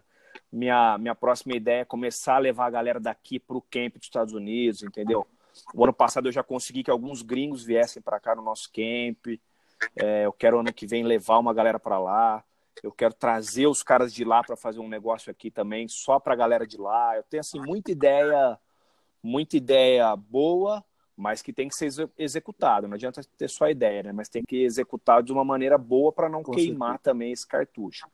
Minha, 0.52 0.96
minha 1.00 1.16
próxima 1.16 1.56
ideia 1.56 1.82
é 1.82 1.86
começar 1.86 2.36
a 2.36 2.38
levar 2.38 2.68
a 2.68 2.70
galera 2.70 3.00
daqui 3.00 3.40
para 3.40 3.58
o 3.58 3.62
camp 3.64 3.96
dos 3.96 4.06
Estados 4.06 4.36
Unidos, 4.36 4.84
entendeu? 4.84 5.26
O 5.74 5.84
ano 5.84 5.92
passado 5.92 6.28
eu 6.28 6.32
já 6.32 6.44
consegui 6.44 6.84
que 6.84 6.92
alguns 6.92 7.24
gringos 7.24 7.64
viessem 7.64 8.00
para 8.00 8.20
cá 8.20 8.36
no 8.36 8.44
nosso 8.44 8.70
camp. 8.72 9.40
É, 9.96 10.28
eu 10.28 10.34
quero 10.34 10.60
ano 10.60 10.72
que 10.72 10.86
vem 10.86 11.04
levar 11.04 11.40
uma 11.40 11.52
galera 11.52 11.80
para 11.80 11.98
lá. 11.98 12.44
Eu 12.84 12.92
quero 12.92 13.16
trazer 13.16 13.66
os 13.66 13.82
caras 13.82 14.14
de 14.14 14.24
lá 14.24 14.44
para 14.44 14.56
fazer 14.56 14.82
um 14.82 14.88
negócio 14.88 15.32
aqui 15.32 15.50
também, 15.50 15.88
só 15.88 16.20
para 16.20 16.34
a 16.34 16.38
galera 16.38 16.68
de 16.68 16.78
lá. 16.78 17.18
Eu 17.18 17.24
tenho 17.24 17.42
assim 17.42 17.60
muita 17.60 17.92
ideia, 17.92 18.60
muita 19.24 19.58
ideia 19.58 20.16
boa, 20.16 20.86
mas 21.22 21.42
que 21.42 21.54
tem 21.54 21.68
que 21.68 21.76
ser 21.76 22.10
executado. 22.18 22.88
Não 22.88 22.96
adianta 22.96 23.22
ter 23.38 23.48
só 23.48 23.70
ideia, 23.70 24.02
né? 24.02 24.12
Mas 24.12 24.28
tem 24.28 24.42
que 24.44 24.64
executar 24.64 25.22
de 25.22 25.32
uma 25.32 25.46
maneira 25.46 25.78
boa 25.78 26.12
para 26.12 26.28
não 26.28 26.42
Com 26.42 26.52
queimar 26.52 26.94
certeza. 26.94 27.04
também 27.04 27.32
esse 27.32 27.48
cartucho. 27.48 28.08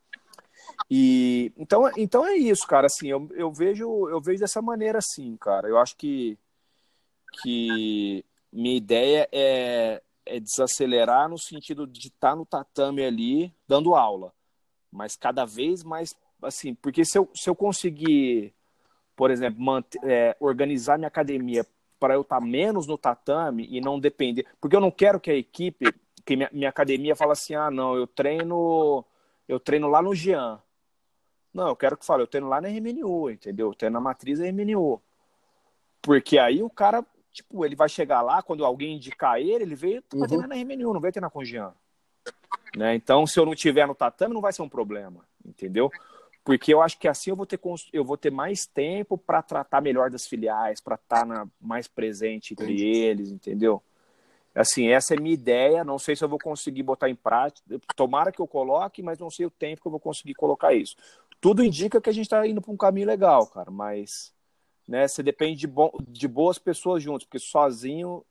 E 0.89 1.53
então, 1.55 1.89
então 1.95 2.25
é 2.27 2.35
isso, 2.35 2.67
cara. 2.67 2.88
Assim, 2.88 3.07
eu, 3.07 3.29
eu 3.34 3.51
vejo 3.51 4.09
eu 4.09 4.19
vejo 4.19 4.41
dessa 4.41 4.61
maneira, 4.61 4.99
assim, 4.99 5.38
cara. 5.38 5.69
Eu 5.69 5.77
acho 5.77 5.95
que 5.95 6.38
que 7.41 8.25
minha 8.51 8.75
ideia 8.75 9.29
é, 9.31 10.01
é 10.25 10.39
desacelerar 10.39 11.29
no 11.29 11.38
sentido 11.38 11.88
de 11.88 12.07
estar 12.07 12.31
tá 12.31 12.35
no 12.35 12.45
tatame 12.45 13.05
ali 13.05 13.53
dando 13.67 13.95
aula 13.95 14.34
mas 14.91 15.15
cada 15.15 15.45
vez 15.45 15.84
mais 15.84 16.15
assim, 16.41 16.73
porque 16.75 17.03
se 17.03 17.17
eu, 17.17 17.29
se 17.34 17.49
eu 17.49 17.55
conseguir, 17.55 18.53
por 19.15 19.31
exemplo, 19.31 19.61
manter, 19.61 19.99
é, 20.03 20.35
organizar 20.39 20.97
minha 20.97 21.07
academia 21.07 21.65
para 21.99 22.14
eu 22.14 22.22
estar 22.22 22.40
tá 22.40 22.45
menos 22.45 22.88
no 22.88 22.98
tatame 22.98 23.68
e 23.69 23.82
não 23.82 23.99
depender, 23.99 24.45
porque 24.60 24.76
eu 24.76 24.82
não 24.82 24.91
quero 24.91 25.19
que 25.19 25.32
a 25.32 25.36
equipe, 25.36 25.94
que 26.26 26.36
minha, 26.36 26.49
minha 26.52 26.69
academia 26.69 27.15
fale 27.15 27.32
assim, 27.32 27.56
ah, 27.56 27.72
não, 27.72 27.95
eu 27.95 28.07
treino, 28.07 29.03
eu 29.48 29.60
treino 29.60 29.88
lá 29.88 30.02
no 30.02 30.14
Jean. 30.14 30.61
Não, 31.53 31.69
eu 31.69 31.76
quero 31.76 31.98
que 31.98 32.06
fale, 32.06 32.22
eu 32.22 32.28
treino 32.28 32.48
lá 32.48 32.61
na 32.61 32.68
RMNU, 32.68 33.32
entendeu? 33.32 33.69
Eu 33.69 33.74
treino 33.74 33.95
na 33.95 34.02
matriz 34.02 34.40
RMNU. 34.40 35.02
Porque 36.02 36.38
aí 36.38 36.61
o 36.61 36.69
cara, 36.69 37.03
tipo, 37.32 37.65
ele 37.65 37.76
vai 37.76 37.90
chegar 37.90 38.22
lá, 38.22 38.41
quando 38.41 38.64
alguém 38.64 38.95
indicar 38.95 39.40
ele, 39.40 39.64
ele 39.64 39.76
veio 39.76 40.03
uhum. 40.14 40.28
treinar 40.28 40.48
na 40.48 40.56
RMNU, 40.56 40.94
não 40.94 41.02
veio 41.02 41.11
treinar 41.11 41.32
com 41.32 41.40
o 41.40 41.45
Jean. 41.45 41.74
Né? 42.76 42.95
Então, 42.95 43.26
se 43.26 43.40
eu 43.40 43.45
não 43.45 43.56
tiver 43.56 43.88
no 43.88 43.95
tatame, 43.95 44.34
não 44.34 44.41
vai 44.41 44.53
ser 44.53 44.61
um 44.61 44.69
problema, 44.69 45.26
entendeu? 45.44 45.90
Porque 46.48 46.74
eu 46.74 46.82
acho 46.82 46.98
que 46.98 47.10
assim 47.10 47.30
eu 47.30 47.36
vou 47.36 47.45
ter, 47.45 47.60
eu 47.91 48.06
vou 48.06 48.15
ter 48.15 48.32
mais 48.32 48.65
tempo 48.65 49.18
para 49.18 49.41
tratar 49.41 49.82
melhor 49.82 50.10
das 50.10 50.26
filiais, 50.26 50.80
para 50.80 50.95
estar 50.95 51.28
tá 51.28 51.45
mais 51.60 51.90
presente 51.90 52.53
entre 52.53 52.68
Entendi. 52.68 52.86
eles, 52.86 53.32
entendeu? 53.32 53.84
Assim, 54.56 54.88
essa 54.88 55.14
é 55.14 55.19
minha 55.19 55.34
ideia. 55.34 55.84
Não 55.84 55.99
sei 55.99 56.15
se 56.15 56.24
eu 56.24 56.30
vou 56.30 56.40
conseguir 56.40 56.84
botar 56.84 57.10
em 57.10 57.15
prática. 57.15 57.78
Tomara 57.98 58.32
que 58.32 58.40
eu 58.40 58.48
coloque, 58.48 59.03
mas 59.03 59.19
não 59.19 59.30
sei 59.30 59.45
o 59.45 59.52
tempo 59.52 59.82
que 59.82 59.88
eu 59.88 59.91
vou 59.91 59.99
conseguir 59.99 60.36
colocar 60.36 60.74
isso. 60.74 60.95
Tudo 61.41 61.61
indica 61.61 61.99
que 61.99 62.10
a 62.10 62.14
gente 62.14 62.28
está 62.28 62.48
indo 62.48 62.61
para 62.61 62.72
um 62.72 62.78
caminho 62.78 63.07
legal, 63.07 63.45
cara, 63.48 63.69
mas 63.69 64.34
né, 64.88 65.06
você 65.06 65.22
depende 65.22 65.60
de, 65.60 65.68
bo 65.68 65.91
de 66.07 66.30
boas 66.30 66.57
pessoas 66.57 67.03
juntos, 67.03 67.26
porque 67.26 67.40
sozinho 67.40 68.24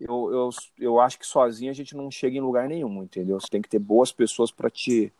eu, 0.00 0.32
eu, 0.32 0.50
eu 0.80 1.00
acho 1.00 1.16
que 1.16 1.24
sozinho 1.24 1.70
a 1.70 1.74
gente 1.74 1.94
não 1.94 2.10
chega 2.10 2.36
em 2.36 2.40
lugar 2.40 2.68
nenhum, 2.68 3.04
entendeu? 3.04 3.38
Você 3.38 3.46
tem 3.48 3.62
que 3.62 3.68
ter 3.68 3.78
boas 3.78 4.10
pessoas 4.10 4.50
para 4.50 4.68
te 4.68 5.12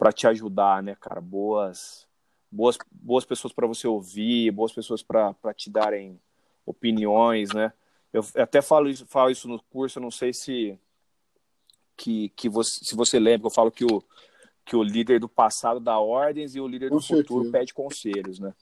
para 0.00 0.12
te 0.14 0.26
ajudar, 0.26 0.82
né, 0.82 0.96
cara? 0.98 1.20
Boas 1.20 2.08
boas 2.50 2.78
boas 2.90 3.26
pessoas 3.26 3.52
para 3.52 3.66
você 3.66 3.86
ouvir, 3.86 4.50
boas 4.50 4.72
pessoas 4.72 5.02
para 5.02 5.34
te 5.54 5.68
darem 5.68 6.18
opiniões, 6.64 7.52
né? 7.52 7.70
Eu 8.10 8.24
até 8.36 8.62
falo 8.62 8.88
isso, 8.88 9.06
falo 9.06 9.30
isso 9.30 9.46
no 9.46 9.62
curso, 9.64 9.98
eu 9.98 10.02
não 10.02 10.10
sei 10.10 10.32
se 10.32 10.78
que, 11.94 12.30
que 12.30 12.48
você, 12.48 12.82
se 12.82 12.96
você 12.96 13.18
lembra, 13.18 13.46
eu 13.46 13.52
falo 13.52 13.70
que 13.70 13.84
o 13.84 14.02
que 14.64 14.74
o 14.74 14.82
líder 14.82 15.20
do 15.20 15.28
passado 15.28 15.80
dá 15.80 15.98
ordens 15.98 16.54
e 16.54 16.60
o 16.60 16.66
líder 16.66 16.90
do 16.90 17.00
futuro 17.00 17.50
pede 17.50 17.74
conselhos, 17.74 18.38
né? 18.38 18.54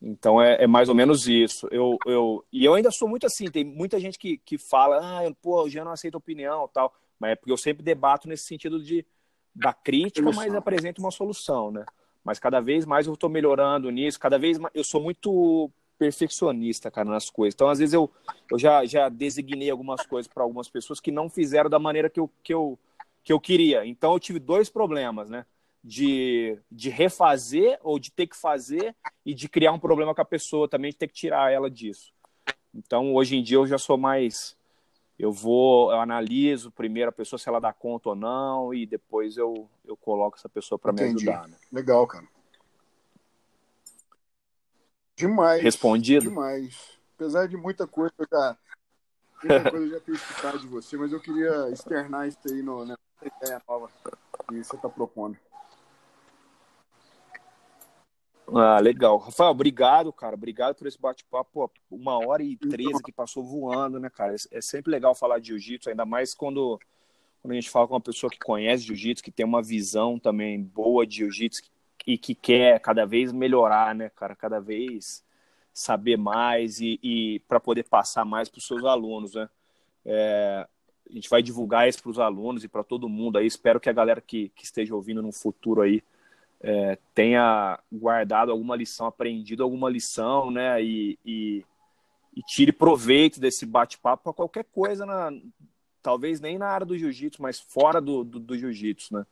Então 0.00 0.40
é, 0.40 0.62
é, 0.62 0.66
mais 0.66 0.88
ou 0.88 0.94
menos 0.94 1.26
isso. 1.26 1.66
Eu, 1.72 1.98
eu, 2.06 2.44
e 2.52 2.64
eu 2.64 2.74
ainda 2.74 2.92
sou 2.92 3.08
muito 3.08 3.26
assim, 3.26 3.50
tem 3.50 3.64
muita 3.64 3.98
gente 3.98 4.16
que, 4.16 4.38
que 4.38 4.56
fala, 4.56 5.00
ah, 5.00 5.34
pô, 5.42 5.64
o 5.64 5.68
Jean 5.68 5.84
não 5.84 5.92
aceita 5.92 6.16
opinião 6.16 6.68
tal. 6.68 6.94
Mas 7.18 7.32
é 7.32 7.34
porque 7.34 7.50
eu 7.50 7.56
sempre 7.56 7.82
debato 7.82 8.28
nesse 8.28 8.44
sentido 8.44 8.80
de 8.80 9.04
da 9.58 9.72
crítica, 9.72 10.30
mas 10.32 10.54
apresento 10.54 11.00
uma 11.00 11.10
solução, 11.10 11.70
né? 11.70 11.84
Mas 12.24 12.38
cada 12.38 12.60
vez 12.60 12.84
mais 12.84 13.06
eu 13.06 13.14
estou 13.14 13.30
melhorando 13.30 13.90
nisso, 13.90 14.20
cada 14.20 14.38
vez 14.38 14.58
mais 14.58 14.74
eu 14.74 14.84
sou 14.84 15.00
muito 15.00 15.70
perfeccionista, 15.98 16.90
cara, 16.90 17.08
nas 17.08 17.28
coisas. 17.28 17.54
Então, 17.54 17.68
às 17.68 17.78
vezes, 17.78 17.92
eu, 17.92 18.10
eu 18.50 18.58
já, 18.58 18.84
já 18.84 19.08
designei 19.08 19.70
algumas 19.70 20.06
coisas 20.06 20.32
para 20.32 20.42
algumas 20.42 20.68
pessoas 20.68 21.00
que 21.00 21.10
não 21.10 21.28
fizeram 21.28 21.68
da 21.68 21.78
maneira 21.78 22.08
que 22.08 22.20
eu, 22.20 22.30
que, 22.42 22.54
eu, 22.54 22.78
que 23.24 23.32
eu 23.32 23.40
queria. 23.40 23.84
Então, 23.84 24.12
eu 24.12 24.20
tive 24.20 24.38
dois 24.38 24.68
problemas, 24.68 25.28
né? 25.28 25.44
de, 25.82 26.58
de 26.70 26.90
refazer 26.90 27.78
ou 27.82 27.98
de 27.98 28.10
ter 28.10 28.26
que 28.26 28.36
fazer 28.36 28.94
e 29.24 29.32
de 29.32 29.48
criar 29.48 29.72
um 29.72 29.78
problema 29.78 30.14
com 30.14 30.20
a 30.20 30.24
pessoa 30.24 30.68
também, 30.68 30.90
de 30.90 30.96
ter 30.96 31.08
que 31.08 31.14
tirar 31.14 31.52
ela 31.52 31.70
disso. 31.70 32.12
Então, 32.74 33.14
hoje 33.14 33.36
em 33.36 33.42
dia, 33.42 33.56
eu 33.56 33.66
já 33.66 33.78
sou 33.78 33.96
mais. 33.96 34.56
Eu 35.18 35.32
vou, 35.32 35.90
eu 35.90 36.00
analiso 36.00 36.70
primeiro 36.70 37.08
a 37.08 37.12
pessoa 37.12 37.38
se 37.38 37.48
ela 37.48 37.60
dá 37.60 37.72
conta 37.72 38.10
ou 38.10 38.14
não, 38.14 38.72
e 38.72 38.86
depois 38.86 39.36
eu, 39.36 39.68
eu 39.84 39.96
coloco 39.96 40.36
essa 40.36 40.48
pessoa 40.48 40.78
para 40.78 40.92
me 40.92 41.02
ajudar. 41.02 41.48
Né? 41.48 41.56
Legal, 41.72 42.06
cara. 42.06 42.24
Demais. 45.16 45.60
Respondido? 45.60 46.28
Demais. 46.28 46.96
Apesar 47.16 47.48
de 47.48 47.56
muita 47.56 47.84
coisa 47.88 48.14
já. 48.30 48.56
Muita 49.42 49.70
coisa 49.70 49.88
já 49.88 50.00
ter 50.00 50.12
escutado 50.12 50.58
de 50.60 50.68
você, 50.68 50.96
mas 50.96 51.12
eu 51.12 51.20
queria 51.20 51.68
externar 51.70 52.28
isso 52.28 52.38
aí 52.46 52.62
no, 52.62 52.84
nessa 52.84 53.00
ideia 53.24 53.60
nova 53.68 53.90
que 54.48 54.64
você 54.64 54.76
está 54.76 54.88
propondo. 54.88 55.36
Ah, 58.54 58.80
legal. 58.80 59.18
Rafael, 59.18 59.50
obrigado, 59.50 60.12
cara. 60.12 60.34
Obrigado 60.34 60.74
por 60.74 60.86
esse 60.86 60.98
bate-papo. 60.98 61.70
Uma 61.90 62.18
hora 62.26 62.42
e 62.42 62.56
treze 62.56 63.02
que 63.02 63.12
passou 63.12 63.44
voando, 63.44 64.00
né, 64.00 64.08
cara? 64.08 64.34
É 64.50 64.60
sempre 64.60 64.90
legal 64.90 65.14
falar 65.14 65.38
de 65.38 65.48
jiu-jitsu, 65.48 65.90
ainda 65.90 66.06
mais 66.06 66.34
quando, 66.34 66.80
quando 67.42 67.52
a 67.52 67.54
gente 67.54 67.68
fala 67.68 67.86
com 67.86 67.94
uma 67.94 68.00
pessoa 68.00 68.30
que 68.30 68.38
conhece 68.38 68.84
jiu-jitsu, 68.84 69.22
que 69.22 69.30
tem 69.30 69.44
uma 69.44 69.62
visão 69.62 70.18
também 70.18 70.62
boa 70.62 71.06
de 71.06 71.16
jiu-jitsu 71.16 71.62
e 72.06 72.16
que 72.16 72.34
quer 72.34 72.80
cada 72.80 73.04
vez 73.04 73.32
melhorar, 73.32 73.94
né, 73.94 74.08
cara? 74.10 74.34
Cada 74.34 74.60
vez 74.60 75.22
saber 75.74 76.16
mais 76.16 76.80
e, 76.80 76.98
e 77.02 77.40
para 77.40 77.60
poder 77.60 77.84
passar 77.84 78.24
mais 78.24 78.48
para 78.48 78.58
os 78.58 78.66
seus 78.66 78.84
alunos, 78.84 79.34
né? 79.34 79.48
É, 80.06 80.66
a 81.10 81.12
gente 81.12 81.28
vai 81.28 81.42
divulgar 81.42 81.88
isso 81.88 82.02
para 82.02 82.10
os 82.10 82.18
alunos 82.18 82.64
e 82.64 82.68
para 82.68 82.82
todo 82.82 83.08
mundo 83.08 83.36
aí. 83.36 83.46
Espero 83.46 83.78
que 83.78 83.90
a 83.90 83.92
galera 83.92 84.20
que, 84.20 84.48
que 84.50 84.64
esteja 84.64 84.94
ouvindo 84.94 85.22
no 85.22 85.32
futuro 85.32 85.82
aí 85.82 86.02
é, 86.60 86.98
tenha 87.14 87.78
guardado 87.92 88.50
alguma 88.50 88.76
lição, 88.76 89.06
aprendido 89.06 89.62
alguma 89.62 89.88
lição, 89.88 90.50
né? 90.50 90.82
E, 90.82 91.18
e, 91.24 91.64
e 92.34 92.42
tire 92.42 92.72
proveito 92.72 93.40
desse 93.40 93.64
bate-papo 93.64 94.24
para 94.24 94.32
qualquer 94.32 94.64
coisa, 94.64 95.06
na, 95.06 95.30
talvez 96.02 96.40
nem 96.40 96.58
na 96.58 96.66
área 96.66 96.86
do 96.86 96.98
jiu-jitsu, 96.98 97.40
mas 97.40 97.60
fora 97.60 98.00
do, 98.00 98.24
do, 98.24 98.40
do 98.40 98.58
jiu-jitsu, 98.58 99.14
né? 99.14 99.26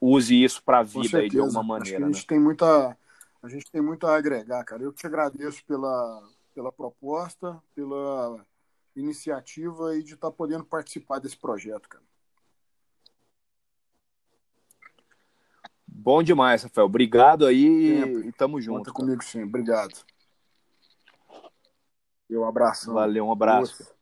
Use 0.00 0.42
isso 0.42 0.62
para 0.62 0.78
a 0.78 0.82
vida 0.82 1.18
aí, 1.18 1.28
de 1.28 1.38
alguma 1.38 1.62
maneira. 1.62 2.06
a 2.06 2.08
gente 2.08 2.22
né? 2.22 2.26
tem 2.26 2.40
muita 2.40 2.96
a 3.42 3.48
gente 3.48 3.70
tem 3.70 3.80
muito 3.80 4.06
a 4.06 4.16
agregar, 4.16 4.64
cara. 4.64 4.82
Eu 4.82 4.92
te 4.92 5.06
agradeço 5.06 5.64
pela, 5.66 6.22
pela 6.52 6.72
proposta, 6.72 7.62
pela 7.76 8.44
iniciativa 8.96 9.96
e 9.96 10.02
de 10.02 10.14
estar 10.14 10.30
tá 10.30 10.36
podendo 10.36 10.64
participar 10.64 11.20
desse 11.20 11.36
projeto, 11.36 11.88
cara. 11.88 12.02
Bom 15.98 16.22
demais, 16.22 16.62
Rafael. 16.62 16.86
Obrigado 16.86 17.46
aí 17.46 18.00
Sempre. 18.00 18.28
e 18.28 18.32
tamo 18.32 18.60
junto. 18.60 18.78
Conta 18.78 18.92
comigo 18.92 19.24
sim. 19.24 19.42
Obrigado. 19.42 19.94
E 22.28 22.36
um 22.36 22.44
abraço. 22.44 22.92
Valeu, 22.92 23.26
um 23.26 23.32
abraço. 23.32 23.95